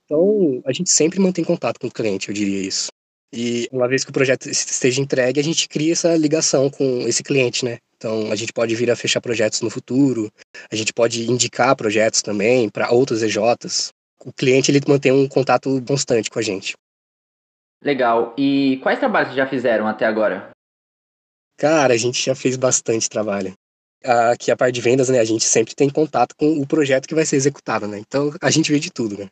Então, 0.04 0.62
a 0.66 0.75
gente 0.75 0.90
sempre 0.90 1.18
mantém 1.18 1.42
contato 1.42 1.80
com 1.80 1.87
o 1.87 1.90
cliente, 1.90 2.28
eu 2.28 2.34
diria 2.34 2.68
isso. 2.68 2.88
E 3.32 3.66
uma 3.73 3.88
vez 3.88 4.04
que 4.04 4.11
o 4.11 4.12
projeto 4.12 4.46
esteja 4.50 5.00
entregue, 5.00 5.40
a 5.40 5.42
gente 5.42 5.66
cria 5.70 5.92
essa 5.92 6.14
ligação 6.16 6.68
com 6.68 7.08
esse 7.08 7.23
cliente, 7.23 7.64
né? 7.64 7.78
Então, 7.96 8.30
a 8.30 8.37
gente 8.37 8.52
pode 8.52 8.75
vir 8.75 8.90
a 8.90 8.96
fechar 8.96 9.23
projetos 9.23 9.62
no 9.62 9.70
futuro, 9.70 10.30
a 10.70 10.76
gente 10.76 10.92
pode 10.92 11.30
indicar 11.30 11.75
projetos 11.75 12.20
também 12.20 12.68
para 12.68 12.90
outras 12.92 13.23
EJs. 13.23 13.90
O 14.23 14.30
cliente 14.30 14.70
ele 14.70 14.82
mantém 14.87 15.12
um 15.12 15.26
contato 15.26 15.82
constante 15.88 16.28
com 16.28 16.38
a 16.38 16.42
gente. 16.42 16.75
Legal. 17.84 18.34
E 18.38 18.78
quais 18.82 18.98
trabalhos 18.98 19.34
já 19.34 19.46
fizeram 19.46 19.86
até 19.86 20.06
agora? 20.06 20.50
Cara, 21.58 21.92
a 21.92 21.96
gente 21.96 22.24
já 22.24 22.34
fez 22.34 22.56
bastante 22.56 23.08
trabalho. 23.08 23.52
Aqui 24.02 24.50
a 24.50 24.56
parte 24.56 24.74
de 24.74 24.80
vendas, 24.80 25.08
né, 25.08 25.18
a 25.18 25.24
gente 25.24 25.44
sempre 25.44 25.74
tem 25.74 25.88
contato 25.88 26.34
com 26.36 26.60
o 26.60 26.66
projeto 26.66 27.06
que 27.06 27.14
vai 27.14 27.24
ser 27.24 27.36
executado, 27.36 27.86
né? 27.86 27.98
Então 27.98 28.32
a 28.40 28.50
gente 28.50 28.72
vê 28.72 28.78
de 28.78 28.90
tudo, 28.90 29.16
né? 29.16 29.28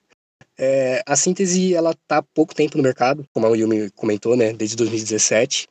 É, 0.59 1.03
a 1.07 1.17
síntese, 1.17 1.75
ela 1.75 1.95
tá 2.07 2.19
há 2.19 2.23
pouco 2.23 2.55
tempo 2.55 2.77
no 2.77 2.83
mercado, 2.83 3.25
como 3.33 3.47
a 3.47 3.57
Yumi 3.57 3.91
comentou, 3.91 4.37
né, 4.37 4.53
desde 4.53 4.77
2017. 4.77 5.67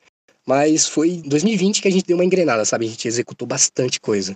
Mas 0.46 0.88
foi 0.88 1.12
em 1.12 1.22
2020 1.22 1.82
que 1.82 1.88
a 1.88 1.92
gente 1.92 2.06
deu 2.06 2.18
uma 2.18 2.26
engrenada, 2.26 2.66
sabe? 2.66 2.86
A 2.86 2.90
gente 2.90 3.08
executou 3.08 3.48
bastante 3.48 4.00
coisa. 4.00 4.36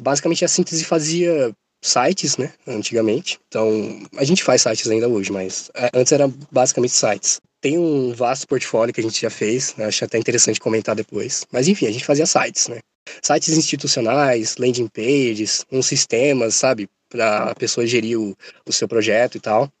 Basicamente 0.00 0.44
a 0.44 0.48
síntese 0.48 0.84
fazia 0.84 1.52
sites, 1.82 2.36
né, 2.36 2.52
antigamente. 2.66 3.38
Então, 3.48 4.00
a 4.16 4.24
gente 4.24 4.42
faz 4.42 4.62
sites 4.62 4.90
ainda 4.90 5.08
hoje, 5.08 5.30
mas 5.30 5.70
é, 5.74 5.90
antes 5.94 6.12
era 6.12 6.26
basicamente 6.50 6.92
sites. 6.92 7.40
Tem 7.62 7.78
um 7.78 8.12
vasto 8.12 8.46
portfólio 8.46 8.92
que 8.92 9.00
a 9.00 9.04
gente 9.04 9.22
já 9.22 9.30
fez, 9.30 9.74
né? 9.76 9.84
acho 9.86 10.04
até 10.04 10.18
interessante 10.18 10.58
comentar 10.60 10.96
depois. 10.96 11.46
Mas 11.52 11.68
enfim, 11.68 11.86
a 11.86 11.92
gente 11.92 12.04
fazia 12.04 12.26
sites, 12.26 12.66
né? 12.66 12.80
Sites 13.22 13.56
institucionais, 13.56 14.56
landing 14.56 14.88
pages, 14.88 15.64
uns 15.70 15.86
sistemas, 15.86 16.56
sabe? 16.56 16.90
Para 17.08 17.50
a 17.50 17.54
pessoa 17.54 17.86
gerir 17.86 18.18
o, 18.18 18.36
o 18.66 18.72
seu 18.72 18.88
projeto 18.88 19.36
e 19.36 19.40
tal. 19.40 19.72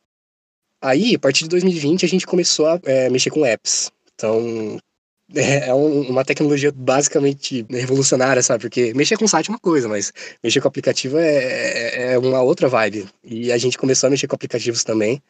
Aí, 0.80 1.16
a 1.16 1.18
partir 1.18 1.44
de 1.44 1.50
2020, 1.50 2.06
a 2.06 2.08
gente 2.08 2.26
começou 2.26 2.66
a 2.66 2.80
é, 2.84 3.10
mexer 3.10 3.30
com 3.30 3.44
apps. 3.44 3.90
Então, 4.14 4.78
é, 5.34 5.68
é 5.68 5.74
um, 5.74 6.02
uma 6.02 6.24
tecnologia 6.24 6.70
basicamente 6.70 7.66
revolucionária, 7.68 8.44
sabe? 8.44 8.62
Porque 8.62 8.94
mexer 8.94 9.16
com 9.16 9.26
site 9.26 9.48
é 9.48 9.52
uma 9.52 9.58
coisa, 9.58 9.88
mas 9.88 10.12
mexer 10.42 10.60
com 10.60 10.68
aplicativo 10.68 11.18
é, 11.18 11.34
é, 11.34 12.12
é 12.12 12.18
uma 12.18 12.42
outra 12.42 12.68
vibe. 12.68 13.08
E 13.24 13.50
a 13.50 13.58
gente 13.58 13.76
começou 13.76 14.06
a 14.06 14.10
mexer 14.10 14.28
com 14.28 14.36
aplicativos 14.36 14.84
também. 14.84 15.20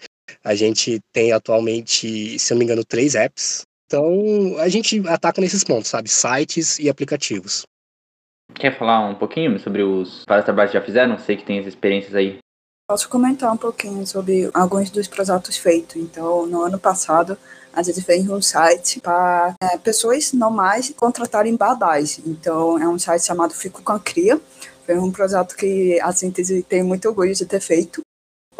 A 0.45 0.55
gente 0.55 1.01
tem 1.13 1.33
atualmente, 1.33 2.39
se 2.39 2.53
eu 2.53 2.57
não 2.57 2.59
me 2.61 2.65
engano, 2.65 2.85
três 2.85 3.15
apps. 3.15 3.63
Então, 3.87 4.59
a 4.59 4.69
gente 4.69 5.07
ataca 5.07 5.41
nesses 5.41 5.63
pontos, 5.63 5.91
sabe? 5.91 6.09
Sites 6.09 6.79
e 6.79 6.89
aplicativos. 6.89 7.65
Quer 8.55 8.77
falar 8.79 9.09
um 9.09 9.15
pouquinho 9.15 9.59
sobre 9.59 9.83
os 9.83 10.25
vários 10.27 10.45
trabalhos 10.45 10.73
que 10.73 10.79
já 10.79 10.85
fizeram? 10.85 11.19
Sei 11.19 11.37
que 11.37 11.45
tem 11.45 11.59
as 11.59 11.67
experiências 11.67 12.15
aí. 12.15 12.39
Posso 12.89 13.09
comentar 13.09 13.53
um 13.53 13.57
pouquinho 13.57 14.07
sobre 14.07 14.51
alguns 14.53 14.91
dos 14.91 15.09
projetos 15.09 15.57
feitos. 15.57 15.97
Então, 15.97 16.47
no 16.47 16.63
ano 16.63 16.79
passado, 16.79 17.39
a 17.73 17.83
gente 17.83 18.03
fez 18.03 18.29
um 18.29 18.43
site 18.43 19.01
para 19.01 19.55
é, 19.63 19.79
pessoas 19.79 20.33
normais 20.33 20.93
contratarem 20.97 21.57
badais. 21.57 22.21
Então, 22.27 22.79
é 22.79 22.87
um 22.87 22.99
site 22.99 23.25
chamado 23.25 23.55
Fico 23.55 23.83
com 23.83 23.93
a 23.93 24.01
Cria. 24.01 24.41
Foi 24.85 24.99
um 24.99 25.11
projeto 25.11 25.57
que 25.57 25.99
a 26.01 26.13
Síntese 26.13 26.63
tem 26.63 26.83
muito 26.83 27.09
orgulho 27.09 27.35
de 27.35 27.47
ter 27.47 27.61
feito. 27.61 28.03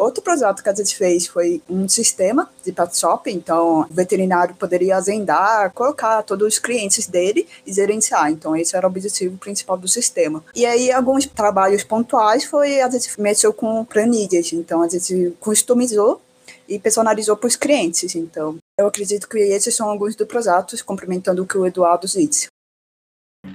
Outro 0.03 0.21
projeto 0.21 0.61
que 0.61 0.67
a 0.67 0.75
gente 0.75 0.97
fez 0.97 1.27
foi 1.27 1.61
um 1.69 1.87
sistema 1.87 2.51
de 2.61 2.73
pet 2.73 2.97
shop, 2.97 3.31
então 3.31 3.81
o 3.81 3.85
veterinário 3.89 4.53
poderia 4.53 4.97
agendar, 4.97 5.71
colocar 5.71 6.21
todos 6.23 6.45
os 6.45 6.59
clientes 6.59 7.07
dele 7.07 7.47
e 7.65 7.71
gerenciar. 7.71 8.29
Então 8.29 8.53
esse 8.53 8.75
era 8.75 8.85
o 8.85 8.89
objetivo 8.89 9.37
principal 9.37 9.77
do 9.77 9.87
sistema. 9.87 10.43
E 10.53 10.65
aí 10.65 10.91
alguns 10.91 11.25
trabalhos 11.25 11.85
pontuais 11.85 12.43
foi 12.43 12.81
a 12.81 12.89
gente 12.89 13.09
mexeu 13.21 13.53
com 13.53 13.85
planilhas, 13.85 14.51
então 14.51 14.81
a 14.81 14.89
gente 14.89 15.33
customizou 15.39 16.21
e 16.67 16.77
personalizou 16.77 17.37
para 17.37 17.47
os 17.47 17.55
clientes. 17.55 18.13
Então 18.13 18.57
eu 18.77 18.87
acredito 18.87 19.29
que 19.29 19.37
esses 19.37 19.73
são 19.73 19.89
alguns 19.89 20.17
dos 20.17 20.27
projetos, 20.27 20.81
complementando 20.81 21.43
o 21.43 21.47
que 21.47 21.57
o 21.57 21.65
Eduardo 21.65 22.07
disse. 22.07 22.47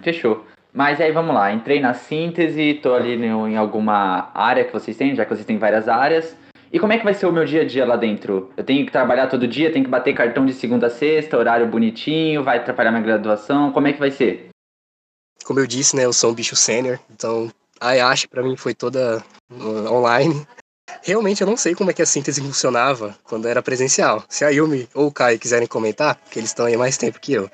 Fechou. 0.03 0.47
Mas 0.73 1.01
aí 1.01 1.11
vamos 1.11 1.35
lá, 1.35 1.53
entrei 1.53 1.81
na 1.81 1.95
síntese, 1.95 2.79
tô 2.83 2.95
ali 2.95 3.15
em 3.15 3.57
alguma 3.57 4.31
área 4.35 4.65
que 4.65 4.73
vocês 4.73 4.97
têm, 4.97 5.15
já 5.15 5.25
que 5.25 5.35
vocês 5.35 5.47
têm 5.47 5.59
várias 5.59 5.89
áreas. 5.89 6.37
E 6.71 6.79
como 6.79 6.93
é 6.93 6.99
que 6.99 7.05
vai 7.05 7.15
ser 7.15 7.27
o 7.27 7.33
meu 7.33 7.45
dia 7.45 7.63
a 7.63 7.67
dia 7.67 7.87
lá 7.87 7.97
dentro? 7.97 8.51
Eu 8.57 8.63
tenho 8.63 8.85
que 8.85 8.93
trabalhar 8.93 9.27
todo 9.29 9.49
dia, 9.49 9.73
tenho 9.73 9.85
que 9.85 9.91
bater 9.91 10.15
cartão 10.15 10.45
de 10.45 10.53
segunda 10.53 10.89
a 10.89 10.91
sexta, 10.91 11.39
horário 11.39 11.67
bonitinho, 11.67 12.45
vai 12.45 12.59
atrapalhar 12.59 12.91
minha 12.91 13.03
graduação, 13.03 13.73
como 13.73 13.87
é 13.89 13.93
que 13.93 13.99
vai 13.99 14.11
ser? 14.11 14.51
Como 15.45 15.59
eu 15.59 15.67
disse, 15.67 15.97
né, 15.97 16.05
eu 16.05 16.13
sou 16.13 16.31
um 16.31 16.35
bicho 16.35 16.55
sênior, 16.55 16.99
então 17.11 17.51
a 17.81 17.95
IASH 17.95 18.27
para 18.27 18.43
mim 18.43 18.57
foi 18.57 18.75
toda 18.75 19.23
uh, 19.51 19.93
online. 19.93 20.47
Realmente 21.03 21.41
eu 21.41 21.47
não 21.47 21.57
sei 21.57 21.75
como 21.75 21.91
é 21.91 21.95
que 21.95 22.03
a 22.03 22.07
síntese 22.07 22.43
funcionava 22.43 23.17
quando 23.25 23.49
era 23.49 23.63
presencial. 23.63 24.23
Se 24.29 24.45
a 24.45 24.51
Yumi 24.51 24.89
ou 24.95 25.07
o 25.07 25.13
Kai 25.13 25.39
quiserem 25.39 25.67
comentar, 25.67 26.21
que 26.31 26.39
eles 26.39 26.51
estão 26.51 26.67
aí 26.67 26.77
mais 26.77 26.99
tempo 26.99 27.21
que 27.21 27.33
eu. 27.33 27.51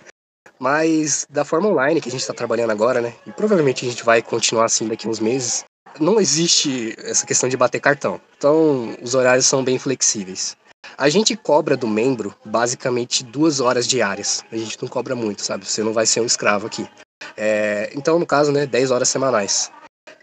Mas 0.58 1.26
da 1.28 1.44
forma 1.44 1.68
online 1.68 2.00
que 2.00 2.08
a 2.08 2.12
gente 2.12 2.20
está 2.20 2.32
trabalhando 2.32 2.70
agora, 2.70 3.00
né? 3.00 3.14
E 3.26 3.32
provavelmente 3.32 3.86
a 3.86 3.90
gente 3.90 4.04
vai 4.04 4.22
continuar 4.22 4.66
assim 4.66 4.86
daqui 4.88 5.08
uns 5.08 5.20
meses. 5.20 5.64
Não 6.00 6.20
existe 6.20 6.94
essa 6.98 7.26
questão 7.26 7.48
de 7.48 7.56
bater 7.56 7.80
cartão. 7.80 8.20
Então, 8.36 8.96
os 9.00 9.14
horários 9.14 9.46
são 9.46 9.62
bem 9.62 9.78
flexíveis. 9.78 10.56
A 10.98 11.08
gente 11.08 11.36
cobra 11.36 11.76
do 11.76 11.88
membro 11.88 12.34
basicamente 12.44 13.24
duas 13.24 13.60
horas 13.60 13.86
diárias. 13.86 14.44
A 14.50 14.56
gente 14.56 14.80
não 14.80 14.88
cobra 14.88 15.14
muito, 15.14 15.42
sabe? 15.42 15.64
Você 15.66 15.82
não 15.82 15.92
vai 15.92 16.06
ser 16.06 16.20
um 16.20 16.26
escravo 16.26 16.66
aqui. 16.66 16.88
É, 17.36 17.90
então, 17.94 18.18
no 18.18 18.26
caso, 18.26 18.52
né, 18.52 18.66
10 18.66 18.90
horas 18.90 19.08
semanais. 19.08 19.70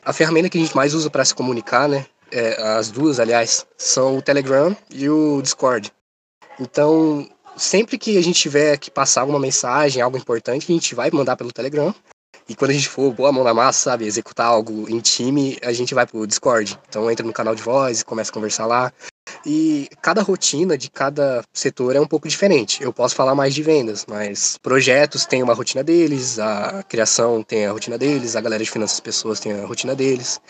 A 0.04 0.14
ferramenta 0.14 0.50
que 0.50 0.58
a 0.58 0.62
gente 0.62 0.76
mais 0.76 0.94
usa 0.94 1.10
para 1.10 1.26
se 1.26 1.36
comunicar, 1.36 1.88
né, 1.88 2.06
é, 2.32 2.62
as 2.62 2.90
duas, 2.90 3.20
aliás, 3.20 3.66
são 3.78 4.18
o 4.18 4.22
Telegram 4.22 4.76
e 4.90 5.10
o 5.10 5.42
Discord. 5.42 5.92
Então, 6.60 7.28
sempre 7.62 7.98
que 7.98 8.18
a 8.18 8.24
gente 8.24 8.40
tiver 8.40 8.78
que 8.78 8.90
passar 8.90 9.22
alguma 9.22 9.40
mensagem, 9.40 10.02
algo 10.02 10.18
importante, 10.18 10.66
a 10.70 10.74
gente 10.74 10.96
vai 10.96 11.10
mandar 11.12 11.36
pelo 11.36 11.52
Telegram. 11.52 11.94
E 12.50 12.56
quando 12.56 12.72
a 12.72 12.74
gente 12.74 12.90
for 12.90 13.14
boa 13.14 13.32
mão 13.32 13.44
na 13.44 13.54
massa, 13.54 13.92
sabe, 13.92 14.06
executar 14.06 14.48
algo 14.48 14.90
em 14.90 15.00
time, 15.00 15.58
a 15.64 15.72
gente 15.72 15.94
vai 15.94 16.06
pro 16.06 16.26
Discord. 16.26 16.78
Então 16.90 17.10
entra 17.10 17.26
no 17.26 17.32
canal 17.32 17.56
de 17.56 17.62
voz, 17.62 18.04
começa 18.04 18.32
a 18.32 18.34
conversar 18.34 18.66
lá. 18.66 18.92
E 19.46 19.88
cada 20.02 20.22
rotina 20.22 20.78
de 20.78 20.90
cada 20.90 21.44
setor 21.54 21.96
é 21.96 22.02
um 22.02 22.08
pouco 22.08 22.28
diferente. 22.28 22.84
Eu 22.84 22.92
posso 22.92 23.16
falar 23.16 23.36
mais 23.36 23.54
de 23.54 23.62
vendas, 23.62 24.06
mas 24.08 24.58
projetos 24.62 25.26
têm 25.26 25.44
uma 25.44 25.54
rotina 25.54 25.84
deles, 25.84 26.40
a 26.40 26.84
criação 26.84 27.42
tem 27.44 27.68
a 27.68 27.72
rotina 27.72 27.98
deles, 27.98 28.36
a 28.36 28.42
galera 28.42 28.64
de 28.64 28.70
finanças 28.70 29.00
pessoas 29.00 29.40
tem 29.40 29.54
a 29.54 29.66
rotina 29.66 29.96
deles. 29.96 30.42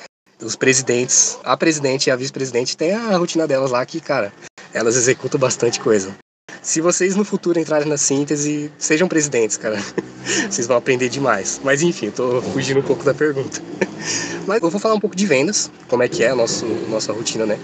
Os 0.42 0.56
presidentes, 0.56 1.38
a 1.44 1.56
presidente 1.56 2.08
e 2.08 2.12
a 2.12 2.16
vice-presidente 2.16 2.76
têm 2.76 2.94
a 2.94 3.16
rotina 3.18 3.46
delas 3.46 3.70
lá 3.70 3.86
que, 3.86 4.02
cara, 4.02 4.34
elas 4.74 4.96
executam 4.96 5.40
bastante 5.40 5.80
coisa. 5.80 6.16
Se 6.62 6.80
vocês 6.80 7.16
no 7.16 7.26
futuro 7.26 7.60
entrarem 7.60 7.88
na 7.88 7.98
síntese, 7.98 8.72
sejam 8.78 9.08
presidentes, 9.08 9.58
cara. 9.58 9.78
Vocês 10.48 10.68
vão 10.68 10.78
aprender 10.78 11.10
demais. 11.10 11.60
Mas 11.64 11.82
enfim, 11.82 12.12
tô 12.12 12.40
fugindo 12.42 12.80
um 12.80 12.84
pouco 12.84 13.04
da 13.04 13.14
pergunta. 13.14 13.60
Mas 14.46 14.62
eu 14.62 14.70
vou 14.70 14.80
falar 14.80 14.94
um 14.94 15.00
pouco 15.00 15.16
de 15.16 15.26
vendas, 15.26 15.72
como 15.88 16.04
é 16.04 16.08
que 16.08 16.24
é 16.24 16.30
a 16.30 16.36
nossa 16.36 17.12
rotina, 17.12 17.48
né? 17.48 17.60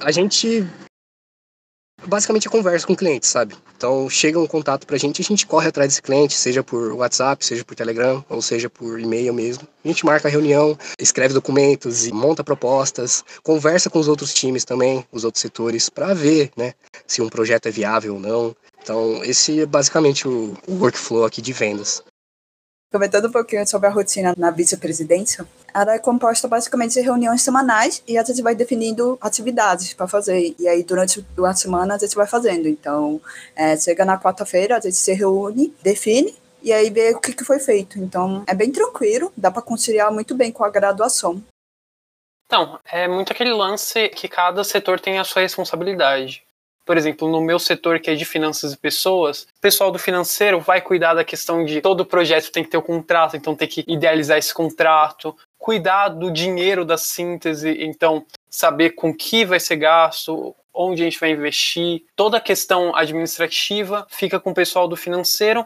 A 0.00 0.10
gente 0.10 0.66
basicamente 2.06 2.48
conversa 2.48 2.86
com 2.86 2.92
o 2.92 2.96
cliente, 2.96 3.26
sabe? 3.26 3.54
Então 3.76 4.08
chega 4.08 4.38
um 4.38 4.46
contato 4.46 4.86
pra 4.86 4.96
gente, 4.96 5.22
a 5.22 5.24
gente 5.24 5.46
corre 5.46 5.68
atrás 5.68 5.88
desse 5.88 6.02
cliente, 6.02 6.34
seja 6.34 6.62
por 6.62 6.92
WhatsApp, 6.92 7.44
seja 7.44 7.64
por 7.64 7.74
Telegram, 7.74 8.24
ou 8.28 8.40
seja 8.40 8.70
por 8.70 9.00
e-mail 9.00 9.34
mesmo. 9.34 9.66
A 9.84 9.88
gente 9.88 10.06
marca 10.06 10.28
a 10.28 10.30
reunião, 10.30 10.78
escreve 10.98 11.34
documentos 11.34 12.06
e 12.06 12.12
monta 12.12 12.44
propostas, 12.44 13.24
conversa 13.42 13.90
com 13.90 13.98
os 13.98 14.08
outros 14.08 14.32
times 14.32 14.64
também, 14.64 15.04
os 15.10 15.24
outros 15.24 15.40
setores, 15.40 15.88
para 15.88 16.14
ver, 16.14 16.50
né, 16.56 16.74
se 17.06 17.20
um 17.20 17.28
projeto 17.28 17.66
é 17.66 17.70
viável 17.70 18.14
ou 18.14 18.20
não. 18.20 18.56
Então, 18.82 19.22
esse 19.24 19.60
é 19.60 19.66
basicamente 19.66 20.26
o 20.26 20.56
workflow 20.68 21.24
aqui 21.24 21.40
de 21.40 21.52
vendas. 21.52 22.02
Comentando 22.92 23.28
um 23.28 23.32
pouquinho 23.32 23.66
sobre 23.66 23.88
a 23.88 23.90
rotina 23.90 24.34
na 24.36 24.50
vice-presidência, 24.50 25.46
ela 25.72 25.94
é 25.94 25.98
composta 25.98 26.46
basicamente 26.46 26.92
de 26.92 27.00
reuniões 27.00 27.40
semanais 27.40 28.02
e 28.06 28.18
a 28.18 28.22
gente 28.22 28.42
vai 28.42 28.54
definindo 28.54 29.16
atividades 29.18 29.94
para 29.94 30.06
fazer. 30.06 30.54
E 30.58 30.68
aí, 30.68 30.84
durante 30.84 31.24
a 31.42 31.54
semana, 31.54 31.94
a 31.94 31.98
gente 31.98 32.14
vai 32.14 32.26
fazendo. 32.26 32.68
Então, 32.68 33.18
é, 33.56 33.74
chega 33.78 34.04
na 34.04 34.20
quarta-feira, 34.20 34.76
a 34.76 34.80
gente 34.80 34.96
se 34.96 35.14
reúne, 35.14 35.74
define 35.82 36.36
e 36.62 36.70
aí 36.70 36.90
ver 36.90 37.16
o 37.16 37.20
que, 37.20 37.32
que 37.32 37.44
foi 37.44 37.58
feito. 37.58 37.98
Então, 37.98 38.44
é 38.46 38.52
bem 38.52 38.70
tranquilo, 38.70 39.32
dá 39.34 39.50
para 39.50 39.62
conciliar 39.62 40.12
muito 40.12 40.34
bem 40.34 40.52
com 40.52 40.62
a 40.62 40.68
graduação. 40.68 41.42
Então, 42.44 42.78
é 42.84 43.08
muito 43.08 43.32
aquele 43.32 43.54
lance 43.54 44.10
que 44.10 44.28
cada 44.28 44.62
setor 44.62 45.00
tem 45.00 45.18
a 45.18 45.24
sua 45.24 45.40
responsabilidade. 45.40 46.42
Por 46.84 46.96
exemplo, 46.96 47.28
no 47.28 47.40
meu 47.40 47.58
setor, 47.58 48.00
que 48.00 48.10
é 48.10 48.14
de 48.14 48.24
finanças 48.24 48.72
e 48.72 48.76
pessoas, 48.76 49.42
o 49.56 49.60
pessoal 49.60 49.90
do 49.90 49.98
financeiro 49.98 50.60
vai 50.60 50.80
cuidar 50.80 51.14
da 51.14 51.24
questão 51.24 51.64
de 51.64 51.80
todo 51.80 52.04
projeto 52.04 52.50
tem 52.50 52.64
que 52.64 52.70
ter 52.70 52.76
o 52.76 52.80
um 52.80 52.84
contrato, 52.84 53.36
então 53.36 53.54
tem 53.54 53.68
que 53.68 53.84
idealizar 53.86 54.36
esse 54.36 54.52
contrato, 54.52 55.36
cuidar 55.58 56.08
do 56.08 56.30
dinheiro 56.30 56.84
da 56.84 56.98
síntese, 56.98 57.76
então 57.80 58.26
saber 58.50 58.90
com 58.90 59.14
que 59.14 59.44
vai 59.44 59.60
ser 59.60 59.76
gasto, 59.76 60.54
onde 60.74 61.02
a 61.02 61.04
gente 61.04 61.20
vai 61.20 61.30
investir, 61.30 62.02
toda 62.16 62.38
a 62.38 62.40
questão 62.40 62.94
administrativa 62.96 64.06
fica 64.10 64.40
com 64.40 64.50
o 64.50 64.54
pessoal 64.54 64.88
do 64.88 64.96
financeiro 64.96 65.64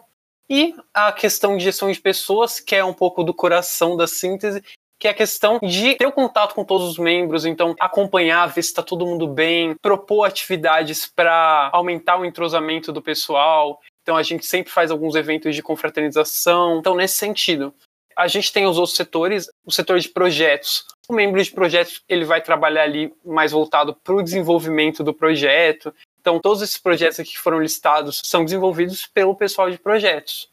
e 0.49 0.75
a 0.95 1.11
questão 1.13 1.57
de 1.57 1.65
gestão 1.65 1.91
de 1.91 2.01
pessoas, 2.01 2.61
que 2.61 2.75
é 2.75 2.85
um 2.85 2.93
pouco 2.93 3.25
do 3.25 3.35
coração 3.35 3.97
da 3.97 4.07
síntese, 4.07 4.63
que 4.99 5.07
é 5.07 5.11
a 5.11 5.15
questão 5.15 5.59
de 5.63 5.95
ter 5.95 6.07
o 6.07 6.13
contato 6.13 6.55
com 6.55 6.65
todos 6.65 6.89
os 6.89 6.99
membros, 6.99 7.45
então 7.45 7.75
acompanhar, 7.79 8.47
ver 8.47 8.63
se 8.63 8.71
está 8.71 8.83
todo 8.83 9.07
mundo 9.07 9.29
bem, 9.29 9.75
propor 9.83 10.25
atividades 10.25 11.07
para 11.07 11.71
aumentar 11.73 12.19
o 12.19 12.25
entrosamento 12.25 12.93
do 12.93 13.03
pessoal. 13.03 13.81
Então 14.03 14.17
a 14.17 14.23
gente 14.23 14.47
sempre 14.47 14.73
faz 14.73 14.91
alguns 14.91 15.15
eventos 15.15 15.55
de 15.55 15.63
confraternização. 15.63 16.79
Então 16.79 16.95
nesse 16.95 17.17
sentido, 17.17 17.75
a 18.17 18.27
gente 18.27 18.53
tem 18.53 18.65
os 18.67 18.79
outros 18.79 18.97
setores, 18.97 19.51
o 19.65 19.71
setor 19.71 19.99
de 19.99 20.09
projetos. 20.09 20.87
O 21.09 21.13
membro 21.13 21.43
de 21.43 21.51
projetos 21.51 22.03
ele 22.09 22.25
vai 22.25 22.41
trabalhar 22.41 22.85
ali 22.85 23.13
mais 23.25 23.53
voltado 23.53 23.95
para 23.95 24.15
o 24.15 24.23
desenvolvimento 24.23 25.05
do 25.05 25.13
projeto. 25.13 25.95
Então 26.21 26.41
todos 26.41 26.63
esses 26.63 26.79
projetos 26.79 27.21
aqui 27.21 27.33
que 27.33 27.39
foram 27.39 27.61
listados 27.61 28.23
são 28.25 28.45
desenvolvidos 28.45 29.07
pelo 29.07 29.37
pessoal 29.37 29.71
de 29.71 29.79
projetos. 29.79 30.49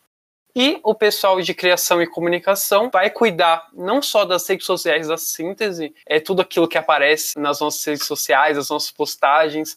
E 0.55 0.79
o 0.83 0.93
pessoal 0.93 1.41
de 1.41 1.53
criação 1.53 2.01
e 2.01 2.07
comunicação 2.07 2.89
vai 2.91 3.09
cuidar 3.09 3.67
não 3.73 4.03
só 4.03 4.23
das 4.23 4.47
redes 4.47 4.67
sociais 4.67 5.07
da 5.07 5.17
síntese, 5.17 5.95
é 6.05 6.19
tudo 6.19 6.43
aquilo 6.43 6.67
que 6.67 6.77
aparece 6.77 7.39
nas 7.39 7.59
nossas 7.59 7.83
redes 7.83 8.05
sociais, 8.05 8.57
as 8.57 8.69
nossas 8.69 8.91
postagens, 8.91 9.75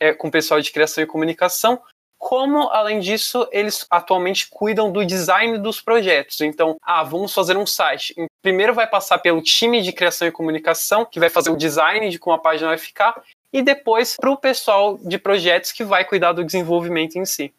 é, 0.00 0.12
com 0.12 0.26
o 0.26 0.30
pessoal 0.30 0.60
de 0.60 0.72
criação 0.72 1.04
e 1.04 1.06
comunicação, 1.06 1.80
como, 2.18 2.68
além 2.70 2.98
disso, 2.98 3.46
eles 3.52 3.86
atualmente 3.90 4.48
cuidam 4.50 4.90
do 4.90 5.04
design 5.04 5.58
dos 5.58 5.80
projetos. 5.80 6.40
Então, 6.40 6.76
ah, 6.82 7.04
vamos 7.04 7.32
fazer 7.32 7.56
um 7.56 7.66
site. 7.66 8.14
Primeiro 8.42 8.74
vai 8.74 8.86
passar 8.86 9.18
pelo 9.18 9.42
time 9.42 9.82
de 9.82 9.92
criação 9.92 10.26
e 10.26 10.32
comunicação, 10.32 11.04
que 11.04 11.20
vai 11.20 11.28
fazer 11.28 11.50
o 11.50 11.56
design 11.56 12.08
de 12.08 12.18
como 12.18 12.34
a 12.34 12.38
página 12.38 12.68
vai 12.68 12.78
ficar, 12.78 13.22
e 13.52 13.62
depois 13.62 14.16
para 14.16 14.30
o 14.30 14.36
pessoal 14.36 14.98
de 14.98 15.18
projetos 15.18 15.72
que 15.72 15.84
vai 15.84 16.04
cuidar 16.04 16.32
do 16.32 16.44
desenvolvimento 16.44 17.16
em 17.16 17.24
si. 17.24 17.54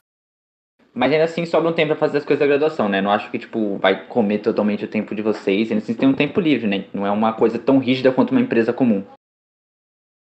Mas 0.98 1.12
ainda 1.12 1.26
assim 1.26 1.46
sobra 1.46 1.70
um 1.70 1.74
tempo 1.74 1.90
pra 1.90 1.96
fazer 1.96 2.18
as 2.18 2.26
coisas 2.26 2.40
da 2.40 2.48
graduação, 2.48 2.90
né? 2.90 3.00
Não 3.02 3.12
acho 3.12 3.30
que, 3.30 3.38
tipo, 3.38 3.78
vai 3.78 4.08
comer 4.08 4.40
totalmente 4.40 4.84
o 4.84 4.88
tempo 4.88 5.14
de 5.14 5.22
vocês. 5.22 5.70
Ainda 5.70 5.84
assim 5.84 5.94
tem 5.94 6.10
um 6.10 6.14
tempo 6.14 6.42
livre, 6.42 6.66
né? 6.66 6.86
Não 6.92 7.06
é 7.06 7.12
uma 7.12 7.34
coisa 7.34 7.60
tão 7.60 7.78
rígida 7.78 8.12
quanto 8.12 8.32
uma 8.32 8.42
empresa 8.42 8.74
comum. 8.74 9.06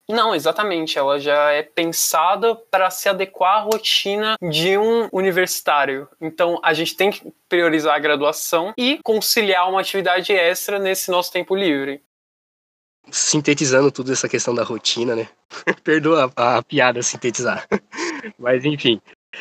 Não, 0.09 0.35
exatamente. 0.35 0.99
Ela 0.99 1.17
já 1.17 1.51
é 1.51 1.63
pensada 1.63 2.55
para 2.55 2.89
se 2.89 3.07
adequar 3.07 3.59
à 3.59 3.61
rotina 3.61 4.35
de 4.51 4.77
um 4.77 5.07
universitário. 5.13 6.09
Então, 6.19 6.59
a 6.61 6.73
gente 6.73 6.93
tem 6.93 7.09
que 7.09 7.31
priorizar 7.47 7.95
a 7.95 7.99
graduação 7.99 8.73
e 8.77 8.99
conciliar 9.01 9.69
uma 9.69 9.79
atividade 9.79 10.33
extra 10.33 10.77
nesse 10.77 11.09
nosso 11.09 11.31
tempo 11.31 11.55
livre. 11.55 12.01
Sintetizando 13.09 13.93
tudo 13.93 14.11
essa 14.11 14.27
questão 14.27 14.53
da 14.53 14.63
rotina, 14.63 15.15
né? 15.15 15.29
Perdoa 15.85 16.29
a, 16.35 16.57
a 16.57 16.63
piada 16.63 17.01
sintetizar. 17.01 17.65
Mas, 18.37 18.65
enfim, 18.65 18.99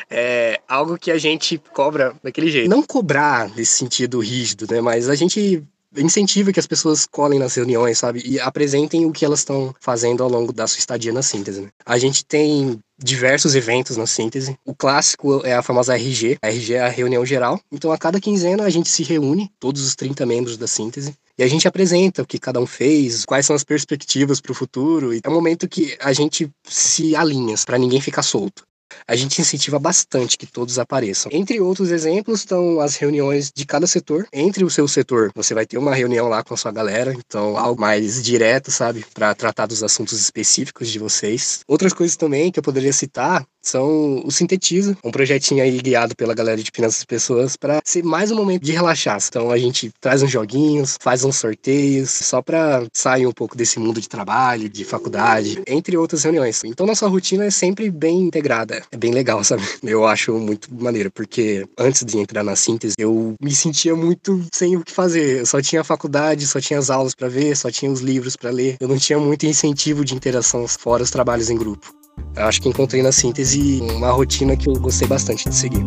é 0.09 0.59
algo 0.67 0.97
que 0.97 1.11
a 1.11 1.17
gente 1.17 1.61
cobra 1.73 2.15
daquele 2.23 2.49
jeito. 2.49 2.69
Não 2.69 2.83
cobrar 2.83 3.49
nesse 3.55 3.77
sentido 3.77 4.19
rígido, 4.19 4.67
né? 4.69 4.81
Mas 4.81 5.09
a 5.09 5.15
gente 5.15 5.63
incentiva 5.95 6.53
que 6.53 6.59
as 6.59 6.67
pessoas 6.67 7.05
colhem 7.05 7.39
nas 7.39 7.55
reuniões, 7.55 7.97
sabe? 7.97 8.21
E 8.25 8.39
apresentem 8.39 9.05
o 9.05 9.11
que 9.11 9.25
elas 9.25 9.39
estão 9.39 9.73
fazendo 9.79 10.23
ao 10.23 10.29
longo 10.29 10.53
da 10.53 10.67
sua 10.67 10.79
estadia 10.79 11.11
na 11.11 11.21
síntese. 11.21 11.61
Né? 11.61 11.69
A 11.85 11.97
gente 11.97 12.23
tem 12.23 12.79
diversos 12.97 13.55
eventos 13.55 13.97
na 13.97 14.05
síntese. 14.05 14.57
O 14.65 14.75
clássico 14.75 15.41
é 15.45 15.53
a 15.53 15.63
famosa 15.63 15.95
RG. 15.95 16.37
A 16.41 16.49
RG 16.49 16.73
é 16.75 16.81
a 16.81 16.89
reunião 16.89 17.25
geral. 17.25 17.59
Então, 17.71 17.91
a 17.91 17.97
cada 17.97 18.19
quinzena, 18.19 18.63
a 18.63 18.69
gente 18.69 18.89
se 18.89 19.03
reúne, 19.03 19.51
todos 19.59 19.85
os 19.85 19.95
30 19.95 20.25
membros 20.25 20.57
da 20.57 20.67
síntese, 20.67 21.15
e 21.37 21.43
a 21.43 21.47
gente 21.47 21.67
apresenta 21.67 22.21
o 22.21 22.25
que 22.25 22.37
cada 22.37 22.59
um 22.59 22.65
fez, 22.65 23.25
quais 23.25 23.45
são 23.45 23.55
as 23.55 23.63
perspectivas 23.63 24.41
para 24.41 24.51
o 24.51 24.55
futuro. 24.55 25.13
E 25.13 25.21
é 25.23 25.29
um 25.29 25.33
momento 25.33 25.69
que 25.69 25.97
a 26.01 26.11
gente 26.11 26.49
se 26.67 27.15
alinha 27.15 27.55
para 27.65 27.77
ninguém 27.77 28.01
ficar 28.01 28.23
solto 28.23 28.68
a 29.07 29.15
gente 29.15 29.41
incentiva 29.41 29.79
bastante 29.79 30.37
que 30.37 30.45
todos 30.45 30.79
apareçam. 30.79 31.31
Entre 31.33 31.59
outros 31.59 31.91
exemplos 31.91 32.39
estão 32.39 32.79
as 32.79 32.95
reuniões 32.95 33.51
de 33.53 33.65
cada 33.65 33.87
setor. 33.87 34.27
Entre 34.31 34.63
o 34.63 34.69
seu 34.69 34.87
setor, 34.87 35.31
você 35.35 35.53
vai 35.53 35.65
ter 35.65 35.77
uma 35.77 35.95
reunião 35.95 36.27
lá 36.27 36.43
com 36.43 36.53
a 36.53 36.57
sua 36.57 36.71
galera, 36.71 37.13
então 37.13 37.57
algo 37.57 37.79
mais 37.79 38.21
direto, 38.21 38.71
sabe, 38.71 39.05
para 39.13 39.33
tratar 39.35 39.65
dos 39.65 39.83
assuntos 39.83 40.19
específicos 40.19 40.89
de 40.89 40.99
vocês. 40.99 41.61
Outras 41.67 41.93
coisas 41.93 42.15
também 42.15 42.51
que 42.51 42.59
eu 42.59 42.63
poderia 42.63 42.93
citar 42.93 43.45
são 43.69 44.21
o 44.25 44.31
Sintetiza, 44.31 44.97
um 45.03 45.11
projetinho 45.11 45.63
aí 45.63 45.77
guiado 45.79 46.15
pela 46.15 46.33
galera 46.33 46.61
de 46.61 46.71
Finanças 46.73 47.01
e 47.01 47.05
Pessoas 47.05 47.55
para 47.55 47.79
ser 47.85 48.03
mais 48.03 48.31
um 48.31 48.35
momento 48.35 48.63
de 48.63 48.71
relaxar. 48.71 49.19
Então 49.27 49.51
a 49.51 49.57
gente 49.57 49.91
traz 49.99 50.23
uns 50.23 50.31
joguinhos, 50.31 50.97
faz 50.99 51.23
uns 51.23 51.37
sorteios, 51.37 52.09
só 52.09 52.41
para 52.41 52.85
sair 52.93 53.27
um 53.27 53.31
pouco 53.31 53.55
desse 53.55 53.79
mundo 53.79 54.01
de 54.01 54.09
trabalho, 54.09 54.69
de 54.69 54.83
faculdade, 54.83 55.61
entre 55.67 55.97
outras 55.97 56.23
reuniões. 56.23 56.63
Então 56.63 56.85
nossa 56.85 57.07
rotina 57.07 57.45
é 57.45 57.51
sempre 57.51 57.89
bem 57.89 58.21
integrada. 58.21 58.81
É 58.91 58.97
bem 58.97 59.11
legal, 59.11 59.43
sabe? 59.43 59.63
Eu 59.83 60.05
acho 60.05 60.33
muito 60.33 60.73
maneiro, 60.73 61.11
porque 61.11 61.67
antes 61.77 62.03
de 62.05 62.17
entrar 62.17 62.43
na 62.43 62.55
síntese, 62.55 62.95
eu 62.99 63.35
me 63.41 63.53
sentia 63.53 63.95
muito 63.95 64.43
sem 64.53 64.75
o 64.77 64.83
que 64.83 64.91
fazer. 64.91 65.39
Eu 65.39 65.45
só 65.45 65.61
tinha 65.61 65.81
a 65.81 65.83
faculdade, 65.83 66.45
só 66.47 66.59
tinha 66.61 66.79
as 66.79 66.89
aulas 66.89 67.15
para 67.15 67.27
ver, 67.27 67.55
só 67.55 67.71
tinha 67.71 67.91
os 67.91 68.01
livros 68.01 68.35
para 68.35 68.51
ler. 68.51 68.77
Eu 68.79 68.87
não 68.87 68.97
tinha 68.97 69.19
muito 69.19 69.45
incentivo 69.45 70.05
de 70.05 70.13
interação 70.13 70.67
fora 70.67 71.03
os 71.03 71.11
trabalhos 71.11 71.49
em 71.49 71.57
grupo. 71.57 71.98
Acho 72.35 72.61
que 72.61 72.69
encontrei 72.69 73.01
na 73.01 73.11
síntese 73.11 73.81
uma 73.81 74.11
rotina 74.11 74.55
que 74.55 74.69
eu 74.69 74.73
gostei 74.73 75.07
bastante 75.07 75.49
de 75.49 75.55
seguir. 75.55 75.85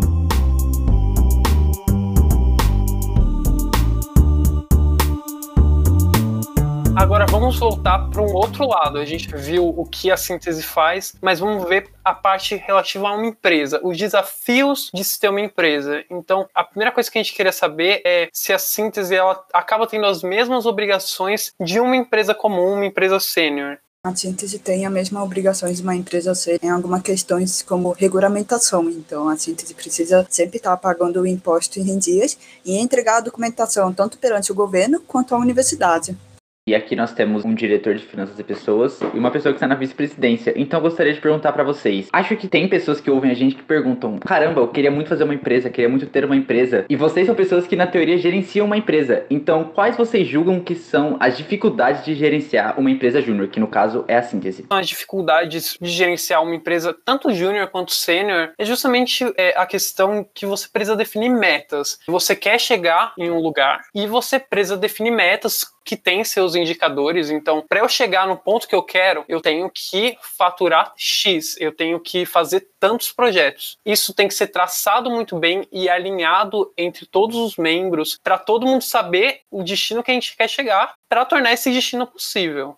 Agora 6.95 7.27
vamos 7.27 7.59
voltar 7.59 8.11
para 8.11 8.23
um 8.23 8.33
outro 8.33 8.69
lado. 8.69 8.97
A 8.99 9.05
gente 9.05 9.27
viu 9.35 9.67
o 9.67 9.85
que 9.85 10.11
a 10.11 10.17
síntese 10.17 10.63
faz, 10.63 11.17
mas 11.21 11.41
vamos 11.41 11.69
ver 11.69 11.91
a 12.05 12.15
parte 12.15 12.55
relativa 12.55 13.09
a 13.09 13.15
uma 13.15 13.27
empresa, 13.27 13.81
os 13.83 13.99
desafios 13.99 14.89
de 14.95 15.03
se 15.03 15.19
ter 15.19 15.29
uma 15.29 15.41
empresa. 15.41 16.05
Então, 16.09 16.49
a 16.55 16.63
primeira 16.63 16.93
coisa 16.93 17.11
que 17.11 17.19
a 17.19 17.23
gente 17.23 17.35
queria 17.35 17.51
saber 17.51 18.03
é 18.05 18.29
se 18.33 18.53
a 18.53 18.59
síntese 18.59 19.17
ela 19.17 19.45
acaba 19.53 19.87
tendo 19.87 20.07
as 20.07 20.23
mesmas 20.23 20.65
obrigações 20.65 21.53
de 21.61 21.81
uma 21.81 21.97
empresa 21.97 22.35
comum, 22.35 22.75
uma 22.75 22.87
empresa 22.87 23.19
sênior. 23.19 23.79
A 24.05 24.17
síntese 24.17 24.59
tem 24.59 24.85
a 24.85 24.91
mesma 24.91 25.23
obrigações 25.23 25.77
de 25.77 25.85
uma 25.85 25.95
empresa 25.95 26.35
ser 26.35 26.59
em 26.61 26.69
algumas 26.69 27.03
questões 27.03 27.63
como 27.63 27.93
regulamentação. 27.93 28.91
Então, 28.91 29.29
a 29.29 29.37
síntese 29.37 29.75
precisa 29.75 30.27
sempre 30.29 30.57
estar 30.57 30.77
pagando 30.77 31.21
o 31.21 31.27
imposto 31.27 31.79
em 31.79 31.97
dias 31.99 32.37
e 32.65 32.77
entregar 32.77 33.19
a 33.19 33.21
documentação 33.21 33.95
tanto 33.95 34.19
perante 34.19 34.51
o 34.51 34.57
governo 34.57 35.01
quanto 35.07 35.37
a 35.37 35.39
universidade. 35.39 36.17
E 36.65 36.77
aqui 36.77 36.95
nós 36.95 37.13
temos 37.13 37.45
um 37.45 37.53
diretor 37.53 37.97
de 37.97 38.05
finanças 38.05 38.39
e 38.39 38.45
pessoas 38.45 39.01
e 39.01 39.19
uma 39.19 39.33
pessoa 39.33 39.53
que 39.53 39.57
está 39.57 39.67
na 39.67 39.75
vice-presidência. 39.75 40.55
Então 40.55 40.79
eu 40.79 40.83
gostaria 40.85 41.13
de 41.13 41.21
perguntar 41.21 41.51
para 41.51 41.65
vocês. 41.65 42.09
Acho 42.13 42.37
que 42.37 42.47
tem 42.47 42.69
pessoas 42.69 43.01
que 43.01 43.11
ouvem 43.11 43.33
a 43.33 43.35
gente 43.35 43.57
que 43.57 43.65
perguntam: 43.65 44.17
"Caramba, 44.21 44.61
eu 44.61 44.69
queria 44.69 44.89
muito 44.89 45.09
fazer 45.09 45.25
uma 45.25 45.35
empresa, 45.35 45.69
queria 45.69 45.89
muito 45.89 46.07
ter 46.07 46.25
uma 46.25 46.37
empresa". 46.37 46.85
E 46.89 46.95
vocês 46.95 47.27
são 47.27 47.35
pessoas 47.35 47.67
que 47.67 47.75
na 47.75 47.89
teoria 47.89 48.17
gerenciam 48.17 48.65
uma 48.65 48.77
empresa. 48.77 49.27
Então, 49.29 49.73
quais 49.75 49.97
vocês 49.97 50.25
julgam 50.29 50.61
que 50.61 50.77
são 50.77 51.17
as 51.19 51.37
dificuldades 51.37 52.05
de 52.05 52.15
gerenciar 52.15 52.79
uma 52.79 52.93
empresa 52.93 53.21
júnior, 53.21 53.49
que 53.49 53.59
no 53.59 53.67
caso 53.67 54.05
é 54.07 54.17
a 54.17 54.23
síntese? 54.23 54.65
As 54.71 54.87
dificuldades 54.87 55.77
de 55.81 55.91
gerenciar 55.91 56.45
uma 56.45 56.55
empresa 56.55 56.97
tanto 57.05 57.33
júnior 57.33 57.71
quanto 57.71 57.91
sênior 57.91 58.53
é 58.57 58.65
justamente 58.65 59.25
é, 59.37 59.53
a 59.57 59.67
questão 59.67 60.25
que 60.33 60.47
você 60.47 60.69
precisa 60.69 60.95
definir 60.95 61.29
metas. 61.29 61.99
Você 62.07 62.37
quer 62.37 62.61
chegar 62.61 63.15
em 63.19 63.33
um 63.33 63.41
lugar 63.41 63.81
e 63.93 64.07
você 64.07 64.39
precisa 64.39 64.77
definir 64.77 65.11
metas 65.11 65.65
que 65.85 65.97
tem 65.97 66.23
seus 66.25 66.52
indicadores. 66.55 67.31
Então, 67.31 67.65
para 67.69 67.81
eu 67.81 67.89
chegar 67.89 68.27
no 68.27 68.37
ponto 68.37 68.69
que 68.69 68.75
eu 68.75 68.83
quero, 68.83 69.25
eu 69.29 69.41
tenho 69.41 69.71
que 69.71 70.17
faturar 70.21 70.93
X, 70.97 71.57
eu 71.61 71.73
tenho 71.73 71.99
que 72.01 72.25
fazer 72.25 72.69
tantos 72.79 73.13
projetos. 73.13 73.79
Isso 73.85 74.13
tem 74.13 74.29
que 74.29 74.35
ser 74.35 74.49
traçado 74.49 75.11
muito 75.11 75.39
bem 75.39 75.67
e 75.71 75.89
alinhado 75.89 76.73
entre 76.77 77.07
todos 77.07 77.37
os 77.37 77.57
membros 77.57 78.19
para 78.23 78.39
todo 78.39 78.67
mundo 78.67 78.83
saber 78.83 79.41
o 79.51 79.63
destino 79.63 80.03
que 80.03 80.11
a 80.11 80.15
gente 80.15 80.37
quer 80.37 80.49
chegar 80.49 80.95
para 81.09 81.25
tornar 81.25 81.53
esse 81.53 81.71
destino 81.71 82.07
possível. 82.07 82.77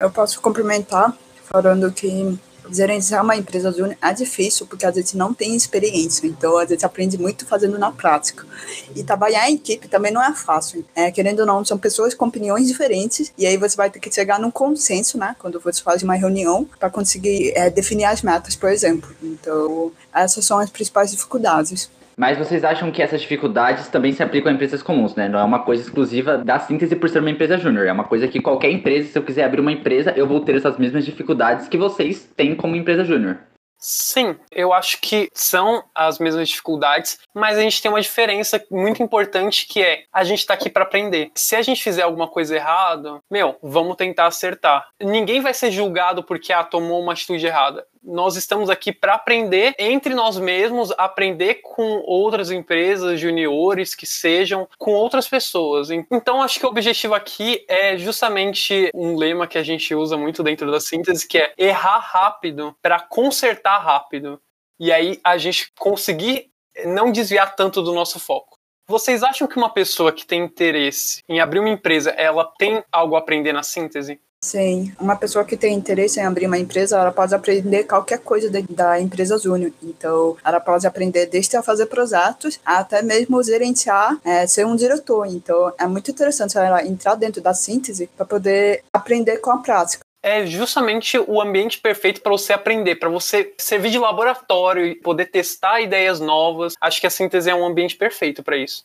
Eu 0.00 0.10
posso 0.10 0.40
complementar 0.40 1.16
falando 1.44 1.92
que 1.92 2.38
gerenciar 2.72 3.22
uma 3.22 3.36
empresa 3.36 3.72
júnior 3.72 3.96
é 4.00 4.12
difícil, 4.12 4.66
porque 4.66 4.86
a 4.86 4.90
gente 4.90 5.16
não 5.16 5.34
tem 5.34 5.54
experiência, 5.54 6.26
então 6.26 6.58
a 6.58 6.66
gente 6.66 6.84
aprende 6.84 7.18
muito 7.18 7.46
fazendo 7.46 7.78
na 7.78 7.90
prática. 7.90 8.46
E 8.94 9.02
trabalhar 9.02 9.50
em 9.50 9.54
equipe 9.54 9.88
também 9.88 10.12
não 10.12 10.22
é 10.22 10.34
fácil. 10.34 10.84
É, 10.94 11.10
querendo 11.10 11.40
ou 11.40 11.46
não, 11.46 11.64
são 11.64 11.78
pessoas 11.78 12.14
com 12.14 12.26
opiniões 12.26 12.66
diferentes, 12.66 13.32
e 13.36 13.46
aí 13.46 13.56
você 13.56 13.76
vai 13.76 13.90
ter 13.90 14.00
que 14.00 14.12
chegar 14.12 14.38
num 14.38 14.50
consenso, 14.50 15.18
né, 15.18 15.36
quando 15.38 15.60
você 15.60 15.82
faz 15.82 16.02
uma 16.02 16.14
reunião, 16.14 16.68
para 16.78 16.90
conseguir 16.90 17.52
é, 17.56 17.70
definir 17.70 18.04
as 18.04 18.22
metas, 18.22 18.56
por 18.56 18.70
exemplo. 18.70 19.14
Então, 19.22 19.92
essas 20.14 20.44
são 20.44 20.58
as 20.58 20.70
principais 20.70 21.10
dificuldades. 21.10 21.90
Mas 22.16 22.38
vocês 22.38 22.64
acham 22.64 22.90
que 22.90 23.02
essas 23.02 23.20
dificuldades 23.20 23.88
também 23.88 24.12
se 24.12 24.22
aplicam 24.22 24.50
a 24.50 24.54
empresas 24.54 24.82
comuns, 24.82 25.14
né? 25.14 25.28
Não 25.28 25.38
é 25.38 25.44
uma 25.44 25.60
coisa 25.60 25.82
exclusiva 25.82 26.38
da 26.38 26.58
síntese 26.58 26.96
por 26.96 27.08
ser 27.08 27.20
uma 27.20 27.30
empresa 27.30 27.56
júnior. 27.56 27.86
É 27.86 27.92
uma 27.92 28.04
coisa 28.04 28.28
que 28.28 28.40
qualquer 28.40 28.70
empresa, 28.70 29.08
se 29.08 29.18
eu 29.18 29.22
quiser 29.22 29.44
abrir 29.44 29.60
uma 29.60 29.72
empresa, 29.72 30.12
eu 30.16 30.26
vou 30.26 30.40
ter 30.40 30.56
essas 30.56 30.76
mesmas 30.78 31.04
dificuldades 31.04 31.68
que 31.68 31.78
vocês 31.78 32.30
têm 32.36 32.54
como 32.54 32.76
empresa 32.76 33.04
júnior. 33.04 33.38
Sim, 33.82 34.36
eu 34.52 34.74
acho 34.74 35.00
que 35.00 35.30
são 35.32 35.82
as 35.94 36.18
mesmas 36.18 36.46
dificuldades, 36.50 37.18
mas 37.34 37.56
a 37.56 37.62
gente 37.62 37.80
tem 37.80 37.90
uma 37.90 38.00
diferença 38.00 38.62
muito 38.70 39.02
importante 39.02 39.66
que 39.66 39.82
é 39.82 40.02
a 40.12 40.22
gente 40.22 40.44
tá 40.44 40.52
aqui 40.52 40.68
para 40.68 40.82
aprender. 40.82 41.30
Se 41.34 41.56
a 41.56 41.62
gente 41.62 41.82
fizer 41.82 42.02
alguma 42.02 42.28
coisa 42.28 42.54
errada, 42.54 43.20
meu, 43.30 43.56
vamos 43.62 43.96
tentar 43.96 44.26
acertar. 44.26 44.86
Ninguém 45.00 45.40
vai 45.40 45.54
ser 45.54 45.70
julgado 45.70 46.22
porque 46.22 46.52
ah, 46.52 46.62
tomou 46.62 47.00
uma 47.00 47.12
atitude 47.12 47.46
errada 47.46 47.86
nós 48.02 48.36
estamos 48.36 48.70
aqui 48.70 48.92
para 48.92 49.14
aprender 49.14 49.74
entre 49.78 50.14
nós 50.14 50.38
mesmos, 50.38 50.90
aprender 50.96 51.56
com 51.56 52.02
outras 52.06 52.50
empresas, 52.50 53.20
juniores 53.20 53.94
que 53.94 54.06
sejam, 54.06 54.68
com 54.78 54.92
outras 54.92 55.28
pessoas. 55.28 55.90
Então, 55.90 56.42
acho 56.42 56.58
que 56.58 56.66
o 56.66 56.68
objetivo 56.68 57.14
aqui 57.14 57.64
é 57.68 57.96
justamente 57.98 58.90
um 58.94 59.16
lema 59.16 59.46
que 59.46 59.58
a 59.58 59.62
gente 59.62 59.94
usa 59.94 60.16
muito 60.16 60.42
dentro 60.42 60.70
da 60.70 60.80
síntese, 60.80 61.28
que 61.28 61.38
é 61.38 61.52
errar 61.58 61.98
rápido 61.98 62.74
para 62.82 63.00
consertar 63.00 63.78
rápido. 63.78 64.40
E 64.78 64.90
aí 64.90 65.20
a 65.22 65.36
gente 65.36 65.70
conseguir 65.78 66.50
não 66.86 67.12
desviar 67.12 67.54
tanto 67.54 67.82
do 67.82 67.92
nosso 67.92 68.18
foco. 68.18 68.56
Vocês 68.88 69.22
acham 69.22 69.46
que 69.46 69.56
uma 69.56 69.72
pessoa 69.72 70.12
que 70.12 70.26
tem 70.26 70.42
interesse 70.42 71.22
em 71.28 71.38
abrir 71.38 71.60
uma 71.60 71.68
empresa, 71.68 72.10
ela 72.10 72.44
tem 72.58 72.82
algo 72.90 73.14
a 73.14 73.18
aprender 73.18 73.52
na 73.52 73.62
síntese? 73.62 74.20
Sim, 74.42 74.90
uma 74.98 75.16
pessoa 75.16 75.44
que 75.44 75.54
tem 75.54 75.74
interesse 75.74 76.18
em 76.18 76.22
abrir 76.22 76.46
uma 76.46 76.58
empresa, 76.58 76.98
ela 76.98 77.12
pode 77.12 77.34
aprender 77.34 77.84
qualquer 77.84 78.20
coisa 78.20 78.48
de, 78.48 78.62
da 78.62 78.98
empresa 78.98 79.36
Júnior. 79.38 79.70
Então, 79.82 80.34
ela 80.42 80.58
pode 80.58 80.86
aprender 80.86 81.26
desde 81.26 81.58
a 81.58 81.62
fazer 81.62 81.86
projetos 81.86 82.58
até 82.64 83.02
mesmo 83.02 83.42
gerenciar, 83.42 84.18
é, 84.24 84.46
ser 84.46 84.64
um 84.64 84.74
diretor. 84.74 85.26
Então, 85.26 85.74
é 85.78 85.86
muito 85.86 86.10
interessante 86.10 86.56
ela 86.56 86.82
entrar 86.82 87.16
dentro 87.16 87.42
da 87.42 87.52
síntese 87.52 88.08
para 88.16 88.24
poder 88.24 88.82
aprender 88.94 89.38
com 89.38 89.50
a 89.50 89.58
prática 89.58 90.04
é 90.22 90.44
justamente 90.44 91.18
o 91.18 91.40
ambiente 91.40 91.78
perfeito 91.78 92.20
para 92.20 92.32
você 92.32 92.52
aprender, 92.52 92.96
para 92.96 93.08
você 93.08 93.54
servir 93.56 93.90
de 93.90 93.98
laboratório 93.98 94.84
e 94.84 94.94
poder 94.94 95.26
testar 95.26 95.80
ideias 95.80 96.20
novas. 96.20 96.74
Acho 96.78 97.00
que 97.00 97.06
a 97.06 97.10
síntese 97.10 97.48
é 97.48 97.54
um 97.54 97.64
ambiente 97.64 97.96
perfeito 97.96 98.42
para 98.42 98.56
isso. 98.56 98.84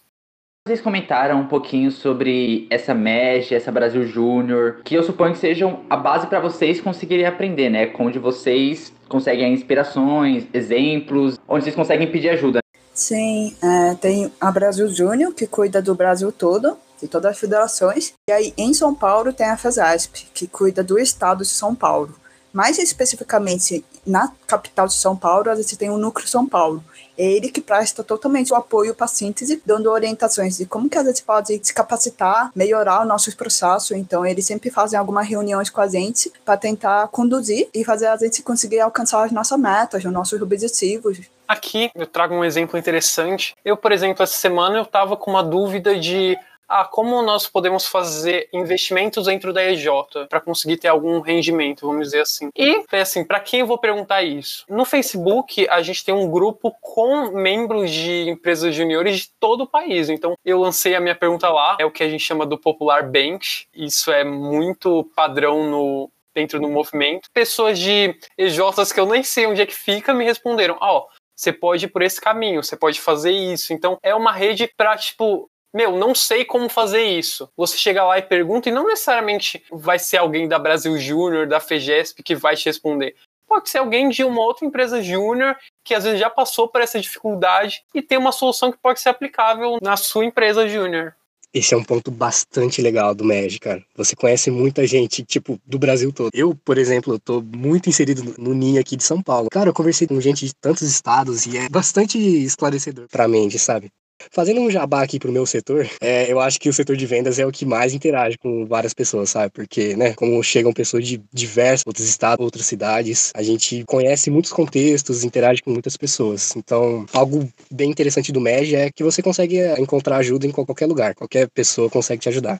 Vocês 0.67 0.81
comentaram 0.81 1.41
um 1.41 1.47
pouquinho 1.47 1.91
sobre 1.91 2.65
essa 2.71 2.91
MEG, 2.91 3.53
essa 3.53 3.71
Brasil 3.71 4.03
Júnior, 4.07 4.81
que 4.83 4.95
eu 4.95 5.03
suponho 5.03 5.33
que 5.33 5.37
sejam 5.37 5.85
a 5.87 5.95
base 5.95 6.25
para 6.25 6.39
vocês 6.39 6.81
conseguirem 6.81 7.27
aprender, 7.27 7.69
né? 7.69 7.93
Onde 7.99 8.17
vocês 8.17 8.91
conseguem 9.07 9.53
inspirações, 9.53 10.47
exemplos, 10.51 11.37
onde 11.47 11.65
vocês 11.65 11.75
conseguem 11.75 12.11
pedir 12.11 12.29
ajuda. 12.29 12.61
Sim, 12.91 13.55
é, 13.61 13.93
tem 13.93 14.31
a 14.41 14.51
Brasil 14.51 14.87
Júnior, 14.87 15.35
que 15.35 15.45
cuida 15.45 15.83
do 15.83 15.93
Brasil 15.93 16.31
todo, 16.31 16.75
de 16.99 17.07
todas 17.07 17.33
as 17.33 17.39
federações. 17.39 18.13
E 18.27 18.31
aí, 18.31 18.51
em 18.57 18.73
São 18.73 18.95
Paulo, 18.95 19.31
tem 19.31 19.45
a 19.45 19.57
FESASP, 19.57 20.29
que 20.33 20.47
cuida 20.47 20.83
do 20.83 20.97
estado 20.97 21.43
de 21.43 21.49
São 21.49 21.75
Paulo. 21.75 22.15
Mais 22.51 22.79
especificamente, 22.79 23.85
na 24.03 24.31
capital 24.47 24.87
de 24.87 24.95
São 24.95 25.15
Paulo, 25.15 25.47
a 25.51 25.55
gente 25.55 25.77
tem 25.77 25.91
o 25.91 25.97
Núcleo 25.99 26.27
São 26.27 26.47
Paulo, 26.47 26.83
ele 27.17 27.49
que 27.49 27.61
presta 27.61 28.03
totalmente 28.03 28.51
o 28.51 28.55
apoio 28.55 28.93
para 28.93 29.05
a 29.05 29.07
síntese, 29.07 29.61
dando 29.65 29.89
orientações 29.91 30.57
de 30.57 30.65
como 30.65 30.89
que 30.89 30.97
a 30.97 31.03
gente 31.03 31.23
pode 31.23 31.59
se 31.63 31.73
capacitar, 31.73 32.51
melhorar 32.55 33.01
os 33.01 33.07
nossos 33.07 33.33
processos. 33.33 33.91
Então, 33.91 34.25
eles 34.25 34.45
sempre 34.45 34.69
fazem 34.69 34.97
algumas 34.97 35.27
reuniões 35.27 35.69
com 35.69 35.81
a 35.81 35.87
gente 35.87 36.31
para 36.43 36.57
tentar 36.57 37.07
conduzir 37.09 37.69
e 37.73 37.83
fazer 37.83 38.07
a 38.07 38.17
gente 38.17 38.43
conseguir 38.43 38.79
alcançar 38.79 39.23
as 39.23 39.31
nossas 39.31 39.59
metas, 39.59 40.03
os 40.03 40.11
nossos 40.11 40.41
objetivos. 40.41 41.19
Aqui 41.47 41.91
eu 41.95 42.07
trago 42.07 42.33
um 42.33 42.43
exemplo 42.43 42.77
interessante. 42.77 43.55
Eu, 43.63 43.77
por 43.77 43.91
exemplo, 43.91 44.23
essa 44.23 44.37
semana 44.37 44.77
eu 44.77 44.83
estava 44.83 45.15
com 45.15 45.29
uma 45.29 45.43
dúvida 45.43 45.97
de 45.99 46.37
ah, 46.67 46.85
como 46.85 47.21
nós 47.21 47.47
podemos 47.47 47.85
fazer 47.85 48.49
investimentos 48.51 49.25
dentro 49.25 49.53
da 49.53 49.63
EJ 49.63 49.87
para 50.29 50.41
conseguir 50.41 50.77
ter 50.77 50.87
algum 50.87 51.19
rendimento, 51.19 51.85
vamos 51.87 52.07
dizer 52.07 52.21
assim. 52.21 52.49
E, 52.55 52.83
assim, 52.91 53.23
para 53.23 53.39
quem 53.39 53.61
eu 53.61 53.67
vou 53.67 53.77
perguntar 53.77 54.23
isso? 54.23 54.65
No 54.69 54.85
Facebook, 54.85 55.67
a 55.69 55.81
gente 55.81 56.03
tem 56.03 56.13
um 56.13 56.29
grupo 56.29 56.75
com 56.81 57.31
membros 57.31 57.91
de 57.91 58.29
empresas 58.29 58.73
juniores 58.73 59.19
de 59.19 59.29
todo 59.39 59.61
o 59.61 59.67
país. 59.67 60.09
Então, 60.09 60.35
eu 60.43 60.59
lancei 60.59 60.95
a 60.95 61.01
minha 61.01 61.15
pergunta 61.15 61.49
lá, 61.49 61.77
é 61.79 61.85
o 61.85 61.91
que 61.91 62.03
a 62.03 62.09
gente 62.09 62.23
chama 62.23 62.45
do 62.45 62.57
popular 62.57 63.03
bench. 63.03 63.67
Isso 63.73 64.11
é 64.11 64.23
muito 64.23 65.09
padrão 65.15 65.69
no 65.69 66.09
dentro 66.33 66.59
do 66.59 66.67
movimento. 66.67 67.29
Pessoas 67.33 67.79
de 67.79 68.13
EJs 68.37 68.91
que 68.91 68.99
eu 68.99 69.05
nem 69.05 69.23
sei 69.23 69.47
onde 69.47 69.61
é 69.61 69.65
que 69.65 69.73
fica 69.73 70.13
me 70.13 70.25
responderam: 70.25 70.77
"Ó, 70.81 70.97
oh, 70.99 71.07
você 71.35 71.51
pode 71.51 71.85
ir 71.85 71.89
por 71.89 72.01
esse 72.01 72.19
caminho, 72.19 72.63
você 72.63 72.77
pode 72.77 72.99
fazer 72.99 73.31
isso. 73.31 73.73
Então, 73.73 73.97
é 74.01 74.15
uma 74.15 74.31
rede 74.31 74.71
para, 74.77 74.95
tipo, 74.97 75.49
meu, 75.75 75.97
não 75.97 76.15
sei 76.15 76.45
como 76.45 76.69
fazer 76.69 77.03
isso. 77.03 77.49
Você 77.57 77.77
chega 77.77 78.01
lá 78.01 78.17
e 78.17 78.21
pergunta, 78.21 78.69
e 78.69 78.71
não 78.71 78.87
necessariamente 78.87 79.61
vai 79.69 79.99
ser 79.99 80.15
alguém 80.15 80.47
da 80.47 80.57
Brasil 80.57 80.97
Júnior, 80.97 81.45
da 81.45 81.59
FEGESP, 81.59 82.23
que 82.23 82.33
vai 82.33 82.55
te 82.55 82.65
responder. 82.65 83.13
Pode 83.45 83.69
ser 83.69 83.79
alguém 83.79 84.07
de 84.07 84.23
uma 84.23 84.41
outra 84.41 84.65
empresa 84.65 85.03
júnior 85.03 85.55
que 85.83 85.93
às 85.93 86.05
vezes 86.05 86.17
já 86.19 86.29
passou 86.29 86.69
por 86.69 86.79
essa 86.79 86.99
dificuldade 86.99 87.83
e 87.93 88.01
tem 88.01 88.17
uma 88.17 88.31
solução 88.31 88.71
que 88.71 88.77
pode 88.77 89.01
ser 89.01 89.09
aplicável 89.09 89.77
na 89.81 89.97
sua 89.97 90.23
empresa 90.23 90.65
júnior. 90.65 91.13
Esse 91.53 91.73
é 91.73 91.77
um 91.77 91.83
ponto 91.83 92.09
bastante 92.09 92.81
legal 92.81 93.13
do 93.13 93.25
MEG, 93.25 93.59
cara. 93.59 93.83
Você 93.95 94.15
conhece 94.15 94.49
muita 94.49 94.87
gente, 94.87 95.23
tipo, 95.23 95.59
do 95.65 95.77
Brasil 95.77 96.11
todo. 96.11 96.29
Eu, 96.33 96.55
por 96.55 96.77
exemplo, 96.77 97.19
tô 97.19 97.41
muito 97.41 97.89
inserido 97.89 98.33
no 98.37 98.53
ninho 98.53 98.79
aqui 98.79 98.95
de 98.95 99.03
São 99.03 99.21
Paulo. 99.21 99.49
Cara, 99.51 99.69
eu 99.69 99.73
conversei 99.73 100.07
com 100.07 100.19
gente 100.19 100.45
de 100.45 100.53
tantos 100.55 100.83
estados 100.83 101.45
e 101.45 101.57
é 101.57 101.69
bastante 101.69 102.17
esclarecedor 102.17 103.07
pra 103.09 103.27
mente, 103.27 103.59
sabe? 103.59 103.91
Fazendo 104.31 104.61
um 104.61 104.71
jabá 104.71 105.03
aqui 105.03 105.19
pro 105.19 105.31
meu 105.31 105.45
setor, 105.45 105.87
é, 106.01 106.31
eu 106.31 106.39
acho 106.39 106.59
que 106.59 106.69
o 106.69 106.73
setor 106.73 106.95
de 106.95 107.05
vendas 107.05 107.37
é 107.37 107.45
o 107.45 107.51
que 107.51 107.65
mais 107.65 107.93
interage 107.93 108.37
com 108.37 108.65
várias 108.65 108.93
pessoas, 108.93 109.29
sabe? 109.29 109.51
Porque, 109.51 109.95
né, 109.95 110.13
como 110.13 110.41
chegam 110.41 110.73
pessoas 110.73 111.05
de 111.05 111.21
diversos 111.33 111.83
outros 111.85 112.07
estados, 112.07 112.43
outras 112.43 112.65
cidades, 112.65 113.31
a 113.35 113.43
gente 113.43 113.83
conhece 113.85 114.29
muitos 114.29 114.51
contextos, 114.51 115.23
interage 115.23 115.61
com 115.61 115.71
muitas 115.71 115.97
pessoas. 115.97 116.55
Então, 116.55 117.05
algo 117.13 117.47
bem 117.69 117.89
interessante 117.89 118.31
do 118.31 118.41
MEG 118.41 118.75
é 118.75 118.91
que 118.91 119.03
você 119.03 119.21
consegue 119.21 119.59
é, 119.59 119.79
encontrar 119.79 120.17
ajuda 120.17 120.47
em 120.47 120.51
qualquer 120.51 120.85
lugar, 120.85 121.13
qualquer 121.13 121.49
pessoa 121.49 121.89
consegue 121.89 122.21
te 122.21 122.29
ajudar. 122.29 122.57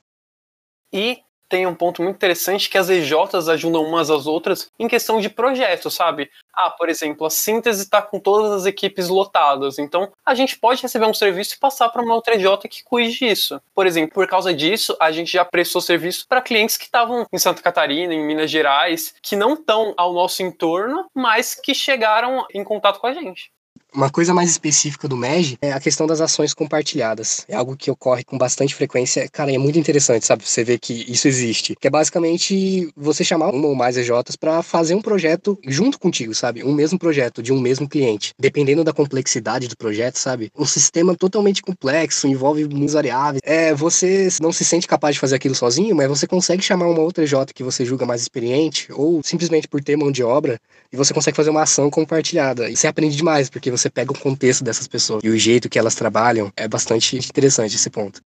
E 0.93 1.19
tem 1.55 1.65
um 1.65 1.73
ponto 1.73 2.03
muito 2.03 2.17
interessante 2.17 2.69
que 2.69 2.77
as 2.77 2.89
EJs 2.89 3.47
ajudam 3.47 3.81
umas 3.81 4.09
às 4.09 4.27
outras 4.27 4.69
em 4.77 4.89
questão 4.89 5.21
de 5.21 5.29
projetos, 5.29 5.93
sabe? 5.93 6.29
Ah, 6.53 6.69
por 6.69 6.89
exemplo, 6.89 7.25
a 7.25 7.29
síntese 7.29 7.83
está 7.83 8.01
com 8.01 8.19
todas 8.19 8.51
as 8.51 8.65
equipes 8.65 9.07
lotadas, 9.07 9.79
então 9.79 10.11
a 10.25 10.35
gente 10.35 10.59
pode 10.59 10.81
receber 10.81 11.05
um 11.05 11.13
serviço 11.13 11.55
e 11.55 11.57
passar 11.57 11.87
para 11.87 12.01
uma 12.01 12.13
outra 12.13 12.35
EJ 12.35 12.57
que 12.69 12.83
cuide 12.83 13.17
disso. 13.17 13.61
Por 13.73 13.87
exemplo, 13.87 14.13
por 14.13 14.27
causa 14.27 14.53
disso, 14.53 14.97
a 14.99 15.13
gente 15.13 15.31
já 15.31 15.45
prestou 15.45 15.79
serviço 15.79 16.27
para 16.27 16.41
clientes 16.41 16.75
que 16.75 16.83
estavam 16.83 17.25
em 17.31 17.37
Santa 17.37 17.61
Catarina, 17.61 18.13
em 18.13 18.27
Minas 18.27 18.51
Gerais, 18.51 19.15
que 19.21 19.37
não 19.37 19.53
estão 19.53 19.93
ao 19.95 20.11
nosso 20.11 20.43
entorno, 20.43 21.05
mas 21.15 21.55
que 21.55 21.73
chegaram 21.73 22.45
em 22.53 22.65
contato 22.65 22.99
com 22.99 23.07
a 23.07 23.13
gente. 23.13 23.49
Uma 23.95 24.09
coisa 24.09 24.33
mais 24.33 24.49
específica 24.49 25.07
do 25.07 25.15
MEG 25.15 25.57
é 25.61 25.71
a 25.71 25.79
questão 25.79 26.05
das 26.05 26.19
ações 26.19 26.53
compartilhadas. 26.53 27.45
É 27.47 27.55
algo 27.55 27.77
que 27.77 27.89
ocorre 27.89 28.25
com 28.25 28.37
bastante 28.37 28.75
frequência. 28.75 29.25
Cara, 29.31 29.53
é 29.53 29.57
muito 29.57 29.79
interessante, 29.79 30.25
sabe? 30.25 30.45
Você 30.45 30.65
vê 30.65 30.77
que 30.77 31.05
isso 31.09 31.29
existe. 31.29 31.77
Que 31.79 31.87
é 31.87 31.89
basicamente 31.89 32.89
você 32.93 33.23
chamar 33.23 33.51
uma 33.51 33.69
ou 33.69 33.73
mais 33.73 33.95
EJs 33.95 34.35
para 34.37 34.61
fazer 34.61 34.95
um 34.95 35.01
projeto 35.01 35.57
junto 35.65 35.97
contigo, 35.97 36.35
sabe? 36.35 36.61
Um 36.61 36.73
mesmo 36.73 36.99
projeto 36.99 37.41
de 37.41 37.53
um 37.53 37.61
mesmo 37.61 37.87
cliente. 37.87 38.33
Dependendo 38.37 38.83
da 38.83 38.91
complexidade 38.91 39.69
do 39.69 39.77
projeto, 39.77 40.17
sabe? 40.17 40.51
Um 40.57 40.65
sistema 40.65 41.15
totalmente 41.15 41.61
complexo, 41.61 42.27
envolve 42.27 42.67
muitas 42.67 42.95
variáveis. 42.95 43.39
É, 43.45 43.73
você 43.73 44.27
não 44.41 44.51
se 44.51 44.65
sente 44.65 44.87
capaz 44.89 45.15
de 45.15 45.21
fazer 45.21 45.37
aquilo 45.37 45.55
sozinho, 45.55 45.95
mas 45.95 46.09
você 46.09 46.27
consegue 46.27 46.61
chamar 46.61 46.87
uma 46.87 46.99
outra 46.99 47.23
EJ 47.23 47.45
que 47.55 47.63
você 47.63 47.85
julga 47.85 48.05
mais 48.05 48.21
experiente, 48.21 48.89
ou 48.91 49.21
simplesmente 49.23 49.69
por 49.69 49.81
ter 49.81 49.95
mão 49.95 50.11
de 50.11 50.21
obra, 50.21 50.59
e 50.91 50.97
você 50.97 51.13
consegue 51.13 51.37
fazer 51.37 51.49
uma 51.49 51.61
ação 51.61 51.89
compartilhada. 51.89 52.69
E 52.69 52.75
você 52.75 52.87
aprende 52.87 53.15
demais, 53.15 53.49
porque 53.49 53.71
você 53.71 53.84
pega 53.89 54.11
o 54.11 54.19
contexto 54.19 54.63
dessas 54.63 54.87
pessoas 54.87 55.23
e 55.23 55.29
o 55.29 55.37
jeito 55.37 55.69
que 55.69 55.79
elas 55.79 55.95
trabalham. 55.95 56.51
É 56.55 56.67
bastante 56.67 57.17
interessante 57.17 57.75
esse 57.75 57.89
ponto. 57.89 58.21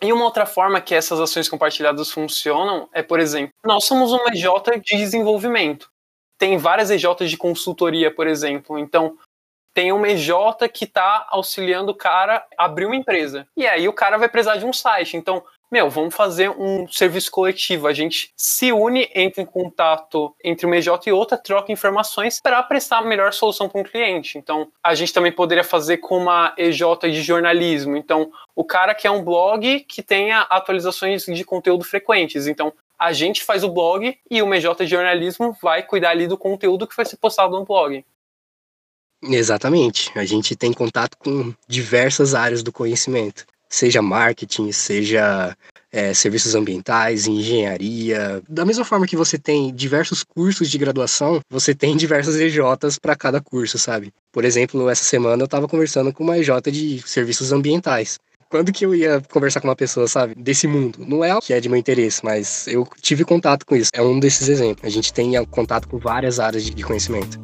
E 0.00 0.12
uma 0.12 0.24
outra 0.24 0.44
forma 0.44 0.80
que 0.80 0.94
essas 0.94 1.18
ações 1.20 1.48
compartilhadas 1.48 2.10
funcionam 2.10 2.88
é, 2.92 3.02
por 3.02 3.18
exemplo, 3.18 3.52
nós 3.64 3.84
somos 3.84 4.12
uma 4.12 4.30
EJ 4.30 4.46
de 4.84 4.96
desenvolvimento. 4.96 5.88
Tem 6.38 6.58
várias 6.58 6.90
EJs 6.90 7.30
de 7.30 7.36
consultoria, 7.36 8.14
por 8.14 8.26
exemplo. 8.26 8.78
Então, 8.78 9.16
tem 9.72 9.92
uma 9.92 10.08
EJ 10.08 10.30
que 10.72 10.84
está 10.84 11.26
auxiliando 11.30 11.92
o 11.92 11.94
cara 11.94 12.46
a 12.58 12.64
abrir 12.64 12.86
uma 12.86 12.96
empresa. 12.96 13.46
E 13.56 13.66
aí 13.66 13.88
o 13.88 13.92
cara 13.92 14.18
vai 14.18 14.28
precisar 14.28 14.56
de 14.56 14.66
um 14.66 14.72
site. 14.72 15.16
Então, 15.16 15.42
meu, 15.70 15.90
vamos 15.90 16.14
fazer 16.14 16.48
um 16.50 16.86
serviço 16.88 17.30
coletivo. 17.30 17.86
A 17.86 17.92
gente 17.92 18.32
se 18.36 18.72
une, 18.72 19.10
entra 19.14 19.42
em 19.42 19.46
contato 19.46 20.34
entre 20.42 20.64
uma 20.64 20.76
EJ 20.76 20.88
e 21.06 21.12
outra, 21.12 21.36
troca 21.36 21.72
informações 21.72 22.40
para 22.40 22.62
prestar 22.62 22.98
a 22.98 23.04
melhor 23.04 23.32
solução 23.32 23.68
para 23.68 23.80
um 23.80 23.84
cliente. 23.84 24.38
Então, 24.38 24.68
a 24.82 24.94
gente 24.94 25.12
também 25.12 25.32
poderia 25.32 25.64
fazer 25.64 25.98
com 25.98 26.18
uma 26.18 26.54
EJ 26.56 26.82
de 27.04 27.20
jornalismo. 27.22 27.96
Então, 27.96 28.30
o 28.54 28.64
cara 28.64 28.94
quer 28.94 29.10
um 29.10 29.22
blog 29.22 29.80
que 29.80 30.02
tenha 30.02 30.42
atualizações 30.42 31.24
de 31.24 31.44
conteúdo 31.44 31.84
frequentes. 31.84 32.46
Então, 32.46 32.72
a 32.98 33.12
gente 33.12 33.44
faz 33.44 33.62
o 33.64 33.68
blog 33.68 34.16
e 34.30 34.42
uma 34.42 34.56
EJ 34.56 34.66
de 34.78 34.86
jornalismo 34.86 35.56
vai 35.60 35.82
cuidar 35.82 36.10
ali 36.10 36.26
do 36.26 36.38
conteúdo 36.38 36.86
que 36.86 36.96
vai 36.96 37.04
ser 37.04 37.16
postado 37.16 37.56
no 37.56 37.64
blog. 37.64 38.04
Exatamente. 39.22 40.16
A 40.16 40.24
gente 40.24 40.54
tem 40.54 40.72
contato 40.72 41.16
com 41.18 41.52
diversas 41.66 42.34
áreas 42.34 42.62
do 42.62 42.72
conhecimento, 42.72 43.46
seja 43.68 44.02
marketing, 44.02 44.72
seja 44.72 45.56
é, 45.92 46.12
serviços 46.12 46.54
ambientais, 46.54 47.26
engenharia. 47.26 48.42
Da 48.48 48.64
mesma 48.64 48.84
forma 48.84 49.06
que 49.06 49.16
você 49.16 49.38
tem 49.38 49.74
diversos 49.74 50.22
cursos 50.22 50.70
de 50.70 50.78
graduação, 50.78 51.40
você 51.48 51.74
tem 51.74 51.96
diversas 51.96 52.36
EJs 52.36 52.98
para 53.00 53.16
cada 53.16 53.40
curso, 53.40 53.78
sabe? 53.78 54.12
Por 54.32 54.44
exemplo, 54.44 54.88
essa 54.90 55.04
semana 55.04 55.42
eu 55.42 55.46
estava 55.46 55.66
conversando 55.66 56.12
com 56.12 56.22
uma 56.22 56.38
EJ 56.38 56.50
de 56.70 57.02
serviços 57.06 57.52
ambientais. 57.52 58.18
Quando 58.48 58.72
que 58.72 58.86
eu 58.86 58.94
ia 58.94 59.20
conversar 59.32 59.60
com 59.60 59.68
uma 59.68 59.74
pessoa, 59.74 60.06
sabe, 60.06 60.34
desse 60.36 60.68
mundo? 60.68 61.04
Não 61.04 61.24
é 61.24 61.34
o 61.34 61.40
que 61.40 61.52
é 61.52 61.60
de 61.60 61.68
meu 61.68 61.78
interesse, 61.78 62.24
mas 62.24 62.68
eu 62.68 62.86
tive 63.00 63.24
contato 63.24 63.66
com 63.66 63.74
isso. 63.74 63.90
É 63.92 64.00
um 64.00 64.20
desses 64.20 64.48
exemplos. 64.48 64.84
A 64.84 64.88
gente 64.88 65.12
tem 65.12 65.44
contato 65.46 65.88
com 65.88 65.98
várias 65.98 66.38
áreas 66.38 66.64
de 66.64 66.82
conhecimento. 66.84 67.40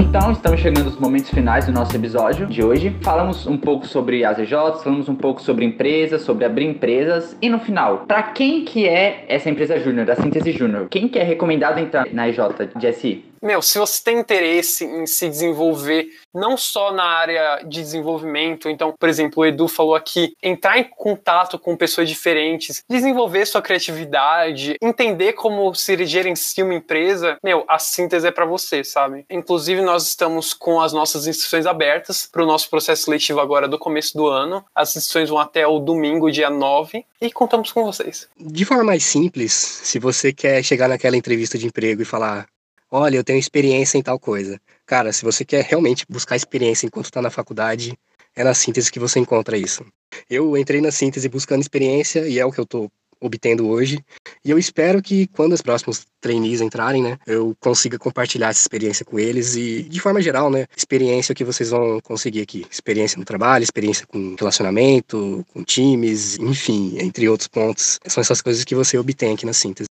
Então, 0.00 0.30
estamos 0.30 0.60
chegando 0.60 0.86
aos 0.86 0.96
momentos 0.96 1.28
finais 1.28 1.66
do 1.66 1.72
nosso 1.72 1.96
episódio 1.96 2.46
de 2.46 2.62
hoje. 2.62 2.96
Falamos 3.02 3.48
um 3.48 3.56
pouco 3.56 3.84
sobre 3.84 4.24
as 4.24 4.38
EJs, 4.38 4.84
falamos 4.84 5.08
um 5.08 5.14
pouco 5.16 5.42
sobre 5.42 5.64
empresas, 5.64 6.22
sobre 6.22 6.44
abrir 6.44 6.66
empresas. 6.66 7.36
E 7.42 7.48
no 7.48 7.58
final, 7.58 8.04
para 8.06 8.22
quem 8.22 8.64
que 8.64 8.86
é 8.86 9.24
essa 9.28 9.50
empresa 9.50 9.76
júnior, 9.80 10.06
da 10.06 10.14
Síntese 10.14 10.52
Júnior? 10.52 10.86
Quem 10.88 11.08
que 11.08 11.18
é 11.18 11.24
recomendado 11.24 11.80
entrar 11.80 12.06
na 12.12 12.28
EJ 12.28 12.38
de 12.76 12.92
SI? 12.92 13.24
Meu, 13.42 13.62
se 13.62 13.78
você 13.78 14.02
tem 14.02 14.18
interesse 14.18 14.84
em 14.84 15.06
se 15.06 15.28
desenvolver 15.28 16.08
não 16.34 16.56
só 16.56 16.92
na 16.92 17.04
área 17.04 17.62
de 17.62 17.80
desenvolvimento, 17.80 18.68
então, 18.68 18.94
por 18.98 19.08
exemplo, 19.08 19.42
o 19.42 19.46
Edu 19.46 19.68
falou 19.68 19.94
aqui, 19.94 20.34
entrar 20.42 20.78
em 20.78 20.84
contato 20.84 21.58
com 21.58 21.76
pessoas 21.76 22.08
diferentes, 22.08 22.82
desenvolver 22.88 23.46
sua 23.46 23.62
criatividade, 23.62 24.76
entender 24.82 25.32
como 25.32 25.74
se 25.74 26.06
gerencia 26.06 26.64
uma 26.64 26.74
empresa, 26.74 27.36
meu, 27.42 27.64
a 27.68 27.78
síntese 27.78 28.26
é 28.26 28.30
para 28.30 28.44
você, 28.44 28.84
sabe? 28.84 29.24
Inclusive, 29.30 29.80
nós 29.82 30.06
estamos 30.06 30.54
com 30.54 30.80
as 30.80 30.92
nossas 30.92 31.26
inscrições 31.26 31.66
abertas 31.66 32.28
para 32.30 32.42
o 32.42 32.46
nosso 32.46 32.68
processo 32.70 33.04
seletivo 33.04 33.40
agora 33.40 33.68
do 33.68 33.78
começo 33.78 34.16
do 34.16 34.26
ano. 34.26 34.64
As 34.74 34.96
inscrições 34.96 35.28
vão 35.28 35.38
até 35.38 35.66
o 35.66 35.78
domingo, 35.78 36.30
dia 36.30 36.50
9, 36.50 37.04
e 37.20 37.30
contamos 37.30 37.72
com 37.72 37.84
vocês. 37.84 38.28
De 38.38 38.64
forma 38.64 38.84
mais 38.84 39.04
simples, 39.04 39.52
se 39.52 39.98
você 39.98 40.32
quer 40.32 40.62
chegar 40.62 40.88
naquela 40.88 41.16
entrevista 41.16 41.58
de 41.58 41.66
emprego 41.66 42.02
e 42.02 42.04
falar 42.04 42.46
olha, 42.90 43.16
eu 43.16 43.24
tenho 43.24 43.38
experiência 43.38 43.98
em 43.98 44.02
tal 44.02 44.18
coisa. 44.18 44.60
Cara, 44.86 45.12
se 45.12 45.24
você 45.24 45.44
quer 45.44 45.64
realmente 45.64 46.04
buscar 46.08 46.36
experiência 46.36 46.86
enquanto 46.86 47.06
está 47.06 47.20
na 47.22 47.30
faculdade, 47.30 47.98
é 48.34 48.44
na 48.44 48.54
síntese 48.54 48.90
que 48.90 48.98
você 48.98 49.18
encontra 49.18 49.56
isso. 49.56 49.84
Eu 50.30 50.56
entrei 50.56 50.80
na 50.80 50.90
síntese 50.90 51.28
buscando 51.28 51.60
experiência 51.60 52.26
e 52.28 52.38
é 52.38 52.44
o 52.44 52.52
que 52.52 52.60
eu 52.60 52.64
estou 52.64 52.90
obtendo 53.20 53.68
hoje. 53.68 53.98
E 54.44 54.50
eu 54.50 54.58
espero 54.58 55.02
que 55.02 55.26
quando 55.28 55.52
os 55.52 55.62
próximos 55.62 56.06
trainees 56.20 56.60
entrarem, 56.60 57.02
né, 57.02 57.18
eu 57.26 57.56
consiga 57.60 57.98
compartilhar 57.98 58.50
essa 58.50 58.60
experiência 58.60 59.04
com 59.04 59.18
eles 59.18 59.56
e, 59.56 59.82
de 59.82 60.00
forma 60.00 60.22
geral, 60.22 60.50
né, 60.50 60.66
experiência 60.76 61.34
que 61.34 61.44
vocês 61.44 61.70
vão 61.70 62.00
conseguir 62.00 62.42
aqui. 62.42 62.64
Experiência 62.70 63.18
no 63.18 63.24
trabalho, 63.24 63.62
experiência 63.62 64.06
com 64.06 64.36
relacionamento, 64.38 65.44
com 65.52 65.64
times, 65.64 66.38
enfim, 66.38 66.96
entre 67.00 67.28
outros 67.28 67.48
pontos. 67.48 67.98
São 68.06 68.20
essas 68.20 68.40
coisas 68.40 68.64
que 68.64 68.74
você 68.74 68.96
obtém 68.96 69.34
aqui 69.34 69.44
na 69.44 69.52
síntese 69.52 69.87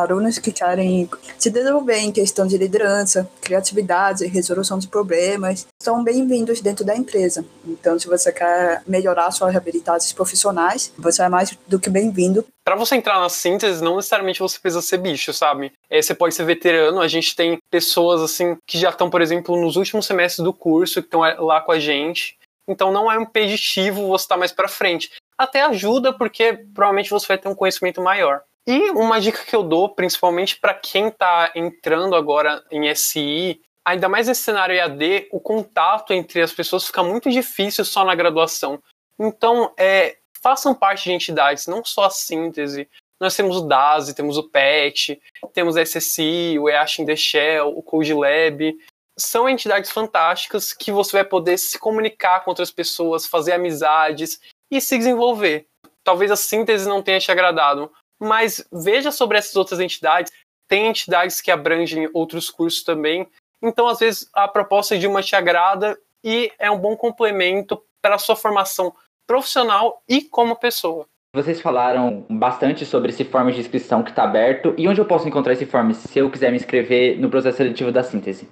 alunos 0.00 0.38
que 0.38 0.52
querem 0.52 1.08
se 1.38 1.50
desenvolver 1.50 1.98
em 1.98 2.10
questão 2.12 2.46
de 2.46 2.56
liderança, 2.56 3.30
criatividade, 3.40 4.26
resolução 4.26 4.78
de 4.78 4.88
problemas, 4.88 5.66
são 5.80 6.02
bem-vindos 6.02 6.60
dentro 6.60 6.84
da 6.84 6.96
empresa. 6.96 7.44
Então, 7.64 7.98
se 7.98 8.06
você 8.06 8.32
quer 8.32 8.82
melhorar 8.86 9.30
suas 9.30 9.54
habilidades 9.54 10.12
profissionais, 10.12 10.92
você 10.98 11.22
é 11.22 11.28
mais 11.28 11.56
do 11.66 11.78
que 11.78 11.90
bem-vindo. 11.90 12.44
Para 12.64 12.76
você 12.76 12.96
entrar 12.96 13.20
na 13.20 13.28
síntese, 13.28 13.82
não 13.82 13.96
necessariamente 13.96 14.40
você 14.40 14.58
precisa 14.58 14.82
ser 14.82 14.98
bicho, 14.98 15.32
sabe? 15.32 15.72
É, 15.88 16.00
você 16.00 16.14
pode 16.14 16.34
ser 16.34 16.44
veterano. 16.44 17.00
A 17.00 17.08
gente 17.08 17.34
tem 17.34 17.58
pessoas 17.70 18.22
assim 18.22 18.56
que 18.66 18.78
já 18.78 18.90
estão, 18.90 19.10
por 19.10 19.20
exemplo, 19.20 19.60
nos 19.60 19.76
últimos 19.76 20.06
semestres 20.06 20.44
do 20.44 20.52
curso, 20.52 21.00
que 21.00 21.06
estão 21.06 21.20
lá 21.20 21.60
com 21.60 21.72
a 21.72 21.78
gente. 21.78 22.36
Então, 22.68 22.92
não 22.92 23.10
é 23.10 23.18
um 23.18 23.22
impeditivo 23.22 24.06
você 24.06 24.24
estar 24.24 24.36
mais 24.36 24.52
para 24.52 24.68
frente. 24.68 25.10
Até 25.36 25.62
ajuda, 25.62 26.12
porque 26.12 26.52
provavelmente 26.74 27.10
você 27.10 27.26
vai 27.26 27.38
ter 27.38 27.48
um 27.48 27.54
conhecimento 27.54 28.00
maior. 28.00 28.42
E 28.70 28.88
uma 28.90 29.20
dica 29.20 29.44
que 29.44 29.56
eu 29.56 29.64
dou, 29.64 29.88
principalmente 29.88 30.56
para 30.56 30.72
quem 30.72 31.08
está 31.08 31.50
entrando 31.56 32.14
agora 32.14 32.64
em 32.70 32.94
SI, 32.94 33.60
ainda 33.84 34.08
mais 34.08 34.28
nesse 34.28 34.42
cenário 34.42 34.76
EAD, 34.76 35.26
o 35.32 35.40
contato 35.40 36.12
entre 36.12 36.40
as 36.40 36.52
pessoas 36.52 36.86
fica 36.86 37.02
muito 37.02 37.28
difícil 37.28 37.84
só 37.84 38.04
na 38.04 38.14
graduação. 38.14 38.80
Então, 39.18 39.74
é, 39.76 40.18
façam 40.40 40.72
parte 40.72 41.02
de 41.02 41.12
entidades, 41.12 41.66
não 41.66 41.84
só 41.84 42.04
a 42.04 42.10
síntese. 42.10 42.88
Nós 43.18 43.34
temos 43.34 43.56
o 43.56 43.62
DASE, 43.62 44.14
temos 44.14 44.38
o 44.38 44.48
PET, 44.48 45.20
temos 45.52 45.76
a 45.76 45.82
SSI, 45.82 46.56
o 46.56 46.68
EASH 46.68 47.00
in 47.00 47.06
the 47.06 47.16
Shell, 47.16 47.76
o 47.76 47.82
Code 47.82 48.14
Lab. 48.14 48.72
São 49.18 49.48
entidades 49.48 49.90
fantásticas 49.90 50.72
que 50.72 50.92
você 50.92 51.16
vai 51.16 51.24
poder 51.24 51.58
se 51.58 51.76
comunicar 51.76 52.44
com 52.44 52.52
outras 52.52 52.70
pessoas, 52.70 53.26
fazer 53.26 53.50
amizades 53.50 54.40
e 54.70 54.80
se 54.80 54.96
desenvolver. 54.96 55.66
Talvez 56.04 56.30
a 56.30 56.36
síntese 56.36 56.88
não 56.88 57.02
tenha 57.02 57.18
te 57.18 57.32
agradado, 57.32 57.90
mas 58.20 58.64
veja 58.70 59.10
sobre 59.10 59.38
essas 59.38 59.56
outras 59.56 59.80
entidades. 59.80 60.32
Tem 60.68 60.86
entidades 60.86 61.40
que 61.40 61.50
abrangem 61.50 62.08
outros 62.12 62.50
cursos 62.50 62.84
também. 62.84 63.26
Então, 63.62 63.88
às 63.88 63.98
vezes, 63.98 64.28
a 64.32 64.46
proposta 64.46 64.98
de 64.98 65.06
uma 65.06 65.22
te 65.22 65.34
agrada 65.34 65.98
e 66.22 66.52
é 66.58 66.70
um 66.70 66.78
bom 66.78 66.96
complemento 66.96 67.82
para 68.00 68.14
a 68.14 68.18
sua 68.18 68.36
formação 68.36 68.94
profissional 69.26 70.02
e 70.08 70.22
como 70.22 70.56
pessoa. 70.56 71.06
Vocês 71.34 71.60
falaram 71.60 72.26
bastante 72.28 72.84
sobre 72.84 73.10
esse 73.10 73.24
form 73.24 73.50
de 73.50 73.60
inscrição 73.60 74.02
que 74.02 74.10
está 74.10 74.24
aberto. 74.24 74.74
E 74.76 74.88
onde 74.88 75.00
eu 75.00 75.04
posso 75.04 75.28
encontrar 75.28 75.52
esse 75.52 75.64
form 75.64 75.92
se 75.92 76.18
eu 76.18 76.30
quiser 76.30 76.50
me 76.50 76.56
inscrever 76.56 77.18
no 77.20 77.30
processo 77.30 77.58
seletivo 77.58 77.92
da 77.92 78.02
síntese? 78.02 78.48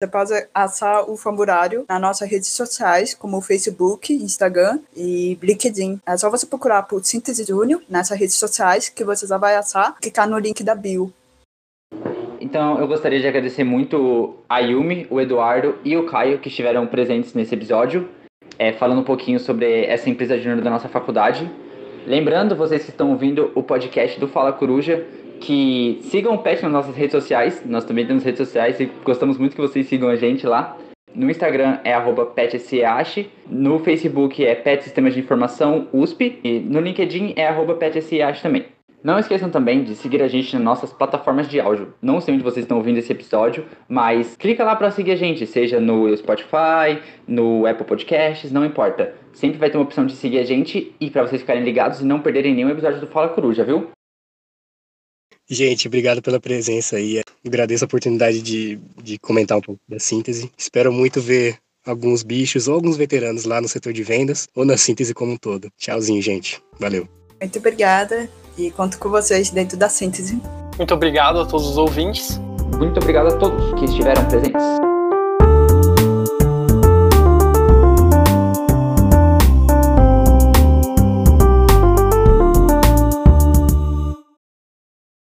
Você 0.00 0.08
pode 0.08 0.32
acessar 0.54 1.10
o 1.10 1.16
formulário 1.16 1.84
nas 1.88 2.00
nossas 2.00 2.30
redes 2.30 2.50
sociais, 2.50 3.14
como 3.14 3.40
Facebook, 3.40 4.14
Instagram 4.14 4.78
e 4.96 5.36
LinkedIn. 5.42 6.00
É 6.06 6.16
só 6.16 6.30
você 6.30 6.46
procurar 6.46 6.84
por 6.84 7.04
Síntese 7.04 7.42
Júnior 7.44 7.82
nessas 7.90 8.16
redes 8.16 8.36
sociais 8.36 8.88
que 8.88 9.02
você 9.02 9.26
já 9.26 9.36
vai 9.36 9.56
acessar 9.56 9.96
e 9.98 10.02
clicar 10.02 10.30
no 10.30 10.38
link 10.38 10.62
da 10.62 10.76
bio. 10.76 11.12
Então, 12.40 12.78
eu 12.78 12.86
gostaria 12.86 13.18
de 13.18 13.26
agradecer 13.26 13.64
muito 13.64 14.36
a 14.48 14.60
Yumi, 14.60 15.08
o 15.10 15.20
Eduardo 15.20 15.76
e 15.84 15.96
o 15.96 16.06
Caio 16.06 16.38
que 16.38 16.48
estiveram 16.48 16.86
presentes 16.86 17.34
nesse 17.34 17.56
episódio, 17.56 18.08
é, 18.56 18.72
falando 18.74 19.00
um 19.00 19.04
pouquinho 19.04 19.40
sobre 19.40 19.84
essa 19.84 20.08
empresa 20.08 20.38
júnior 20.38 20.62
da 20.62 20.70
nossa 20.70 20.88
faculdade. 20.88 21.50
Lembrando, 22.06 22.54
vocês 22.54 22.84
que 22.84 22.90
estão 22.90 23.10
ouvindo 23.10 23.50
o 23.52 23.64
podcast 23.64 24.20
do 24.20 24.28
Fala 24.28 24.52
Coruja, 24.52 25.04
que 25.40 26.00
sigam 26.02 26.34
o 26.34 26.38
Pet 26.38 26.62
nas 26.62 26.72
nossas 26.72 26.96
redes 26.96 27.12
sociais. 27.12 27.62
Nós 27.64 27.84
também 27.84 28.06
temos 28.06 28.24
redes 28.24 28.38
sociais 28.38 28.78
e 28.80 28.90
gostamos 29.04 29.38
muito 29.38 29.54
que 29.54 29.60
vocês 29.60 29.86
sigam 29.86 30.08
a 30.08 30.16
gente 30.16 30.46
lá. 30.46 30.76
No 31.14 31.30
Instagram 31.30 31.78
é 31.84 31.98
PetSEASH, 32.34 33.26
no 33.48 33.78
Facebook 33.78 34.44
é 34.44 34.54
Pet 34.54 34.84
Sistemas 34.84 35.14
de 35.14 35.20
Informação 35.20 35.88
USP 35.92 36.38
e 36.44 36.60
no 36.60 36.80
LinkedIn 36.80 37.34
é 37.36 37.50
PetSEASH 37.74 38.42
também. 38.42 38.66
Não 39.02 39.16
esqueçam 39.16 39.48
também 39.48 39.84
de 39.84 39.94
seguir 39.94 40.20
a 40.22 40.28
gente 40.28 40.52
nas 40.54 40.62
nossas 40.62 40.92
plataformas 40.92 41.48
de 41.48 41.60
áudio. 41.60 41.94
Não 42.02 42.20
sei 42.20 42.34
onde 42.34 42.42
vocês 42.42 42.64
estão 42.64 42.78
ouvindo 42.78 42.98
esse 42.98 43.12
episódio, 43.12 43.64
mas 43.88 44.36
clica 44.36 44.64
lá 44.64 44.74
para 44.74 44.90
seguir 44.90 45.12
a 45.12 45.16
gente, 45.16 45.46
seja 45.46 45.78
no 45.78 46.14
Spotify, 46.16 47.00
no 47.26 47.64
Apple 47.64 47.86
Podcasts, 47.86 48.50
não 48.50 48.64
importa. 48.64 49.14
Sempre 49.32 49.58
vai 49.58 49.70
ter 49.70 49.78
uma 49.78 49.84
opção 49.84 50.04
de 50.04 50.14
seguir 50.14 50.40
a 50.40 50.44
gente 50.44 50.92
e 51.00 51.10
para 51.10 51.22
vocês 51.22 51.40
ficarem 51.40 51.62
ligados 51.62 52.00
e 52.00 52.04
não 52.04 52.20
perderem 52.20 52.54
nenhum 52.54 52.70
episódio 52.70 53.00
do 53.00 53.06
Fala 53.06 53.28
Coruja, 53.28 53.62
viu? 53.62 53.88
Gente, 55.48 55.88
obrigado 55.88 56.20
pela 56.20 56.38
presença 56.38 56.96
aí. 56.96 57.22
Agradeço 57.46 57.84
a 57.84 57.86
oportunidade 57.86 58.42
de, 58.42 58.78
de 59.02 59.18
comentar 59.18 59.56
um 59.56 59.62
pouco 59.62 59.80
da 59.88 59.98
síntese. 59.98 60.50
Espero 60.56 60.92
muito 60.92 61.20
ver 61.20 61.58
alguns 61.86 62.22
bichos 62.22 62.68
ou 62.68 62.74
alguns 62.74 62.96
veteranos 62.96 63.44
lá 63.44 63.60
no 63.60 63.68
setor 63.68 63.92
de 63.92 64.02
vendas 64.02 64.46
ou 64.54 64.64
na 64.64 64.76
síntese 64.76 65.14
como 65.14 65.32
um 65.32 65.36
todo. 65.36 65.70
Tchauzinho, 65.78 66.20
gente. 66.20 66.62
Valeu. 66.78 67.08
Muito 67.40 67.58
obrigada 67.58 68.28
e 68.58 68.70
conto 68.70 68.98
com 68.98 69.08
vocês 69.08 69.50
dentro 69.50 69.78
da 69.78 69.88
síntese. 69.88 70.38
Muito 70.76 70.92
obrigado 70.92 71.40
a 71.40 71.46
todos 71.46 71.66
os 71.66 71.78
ouvintes. 71.78 72.38
Muito 72.76 73.00
obrigado 73.00 73.28
a 73.28 73.36
todos 73.38 73.78
que 73.78 73.86
estiveram 73.86 74.24
presentes. 74.28 74.77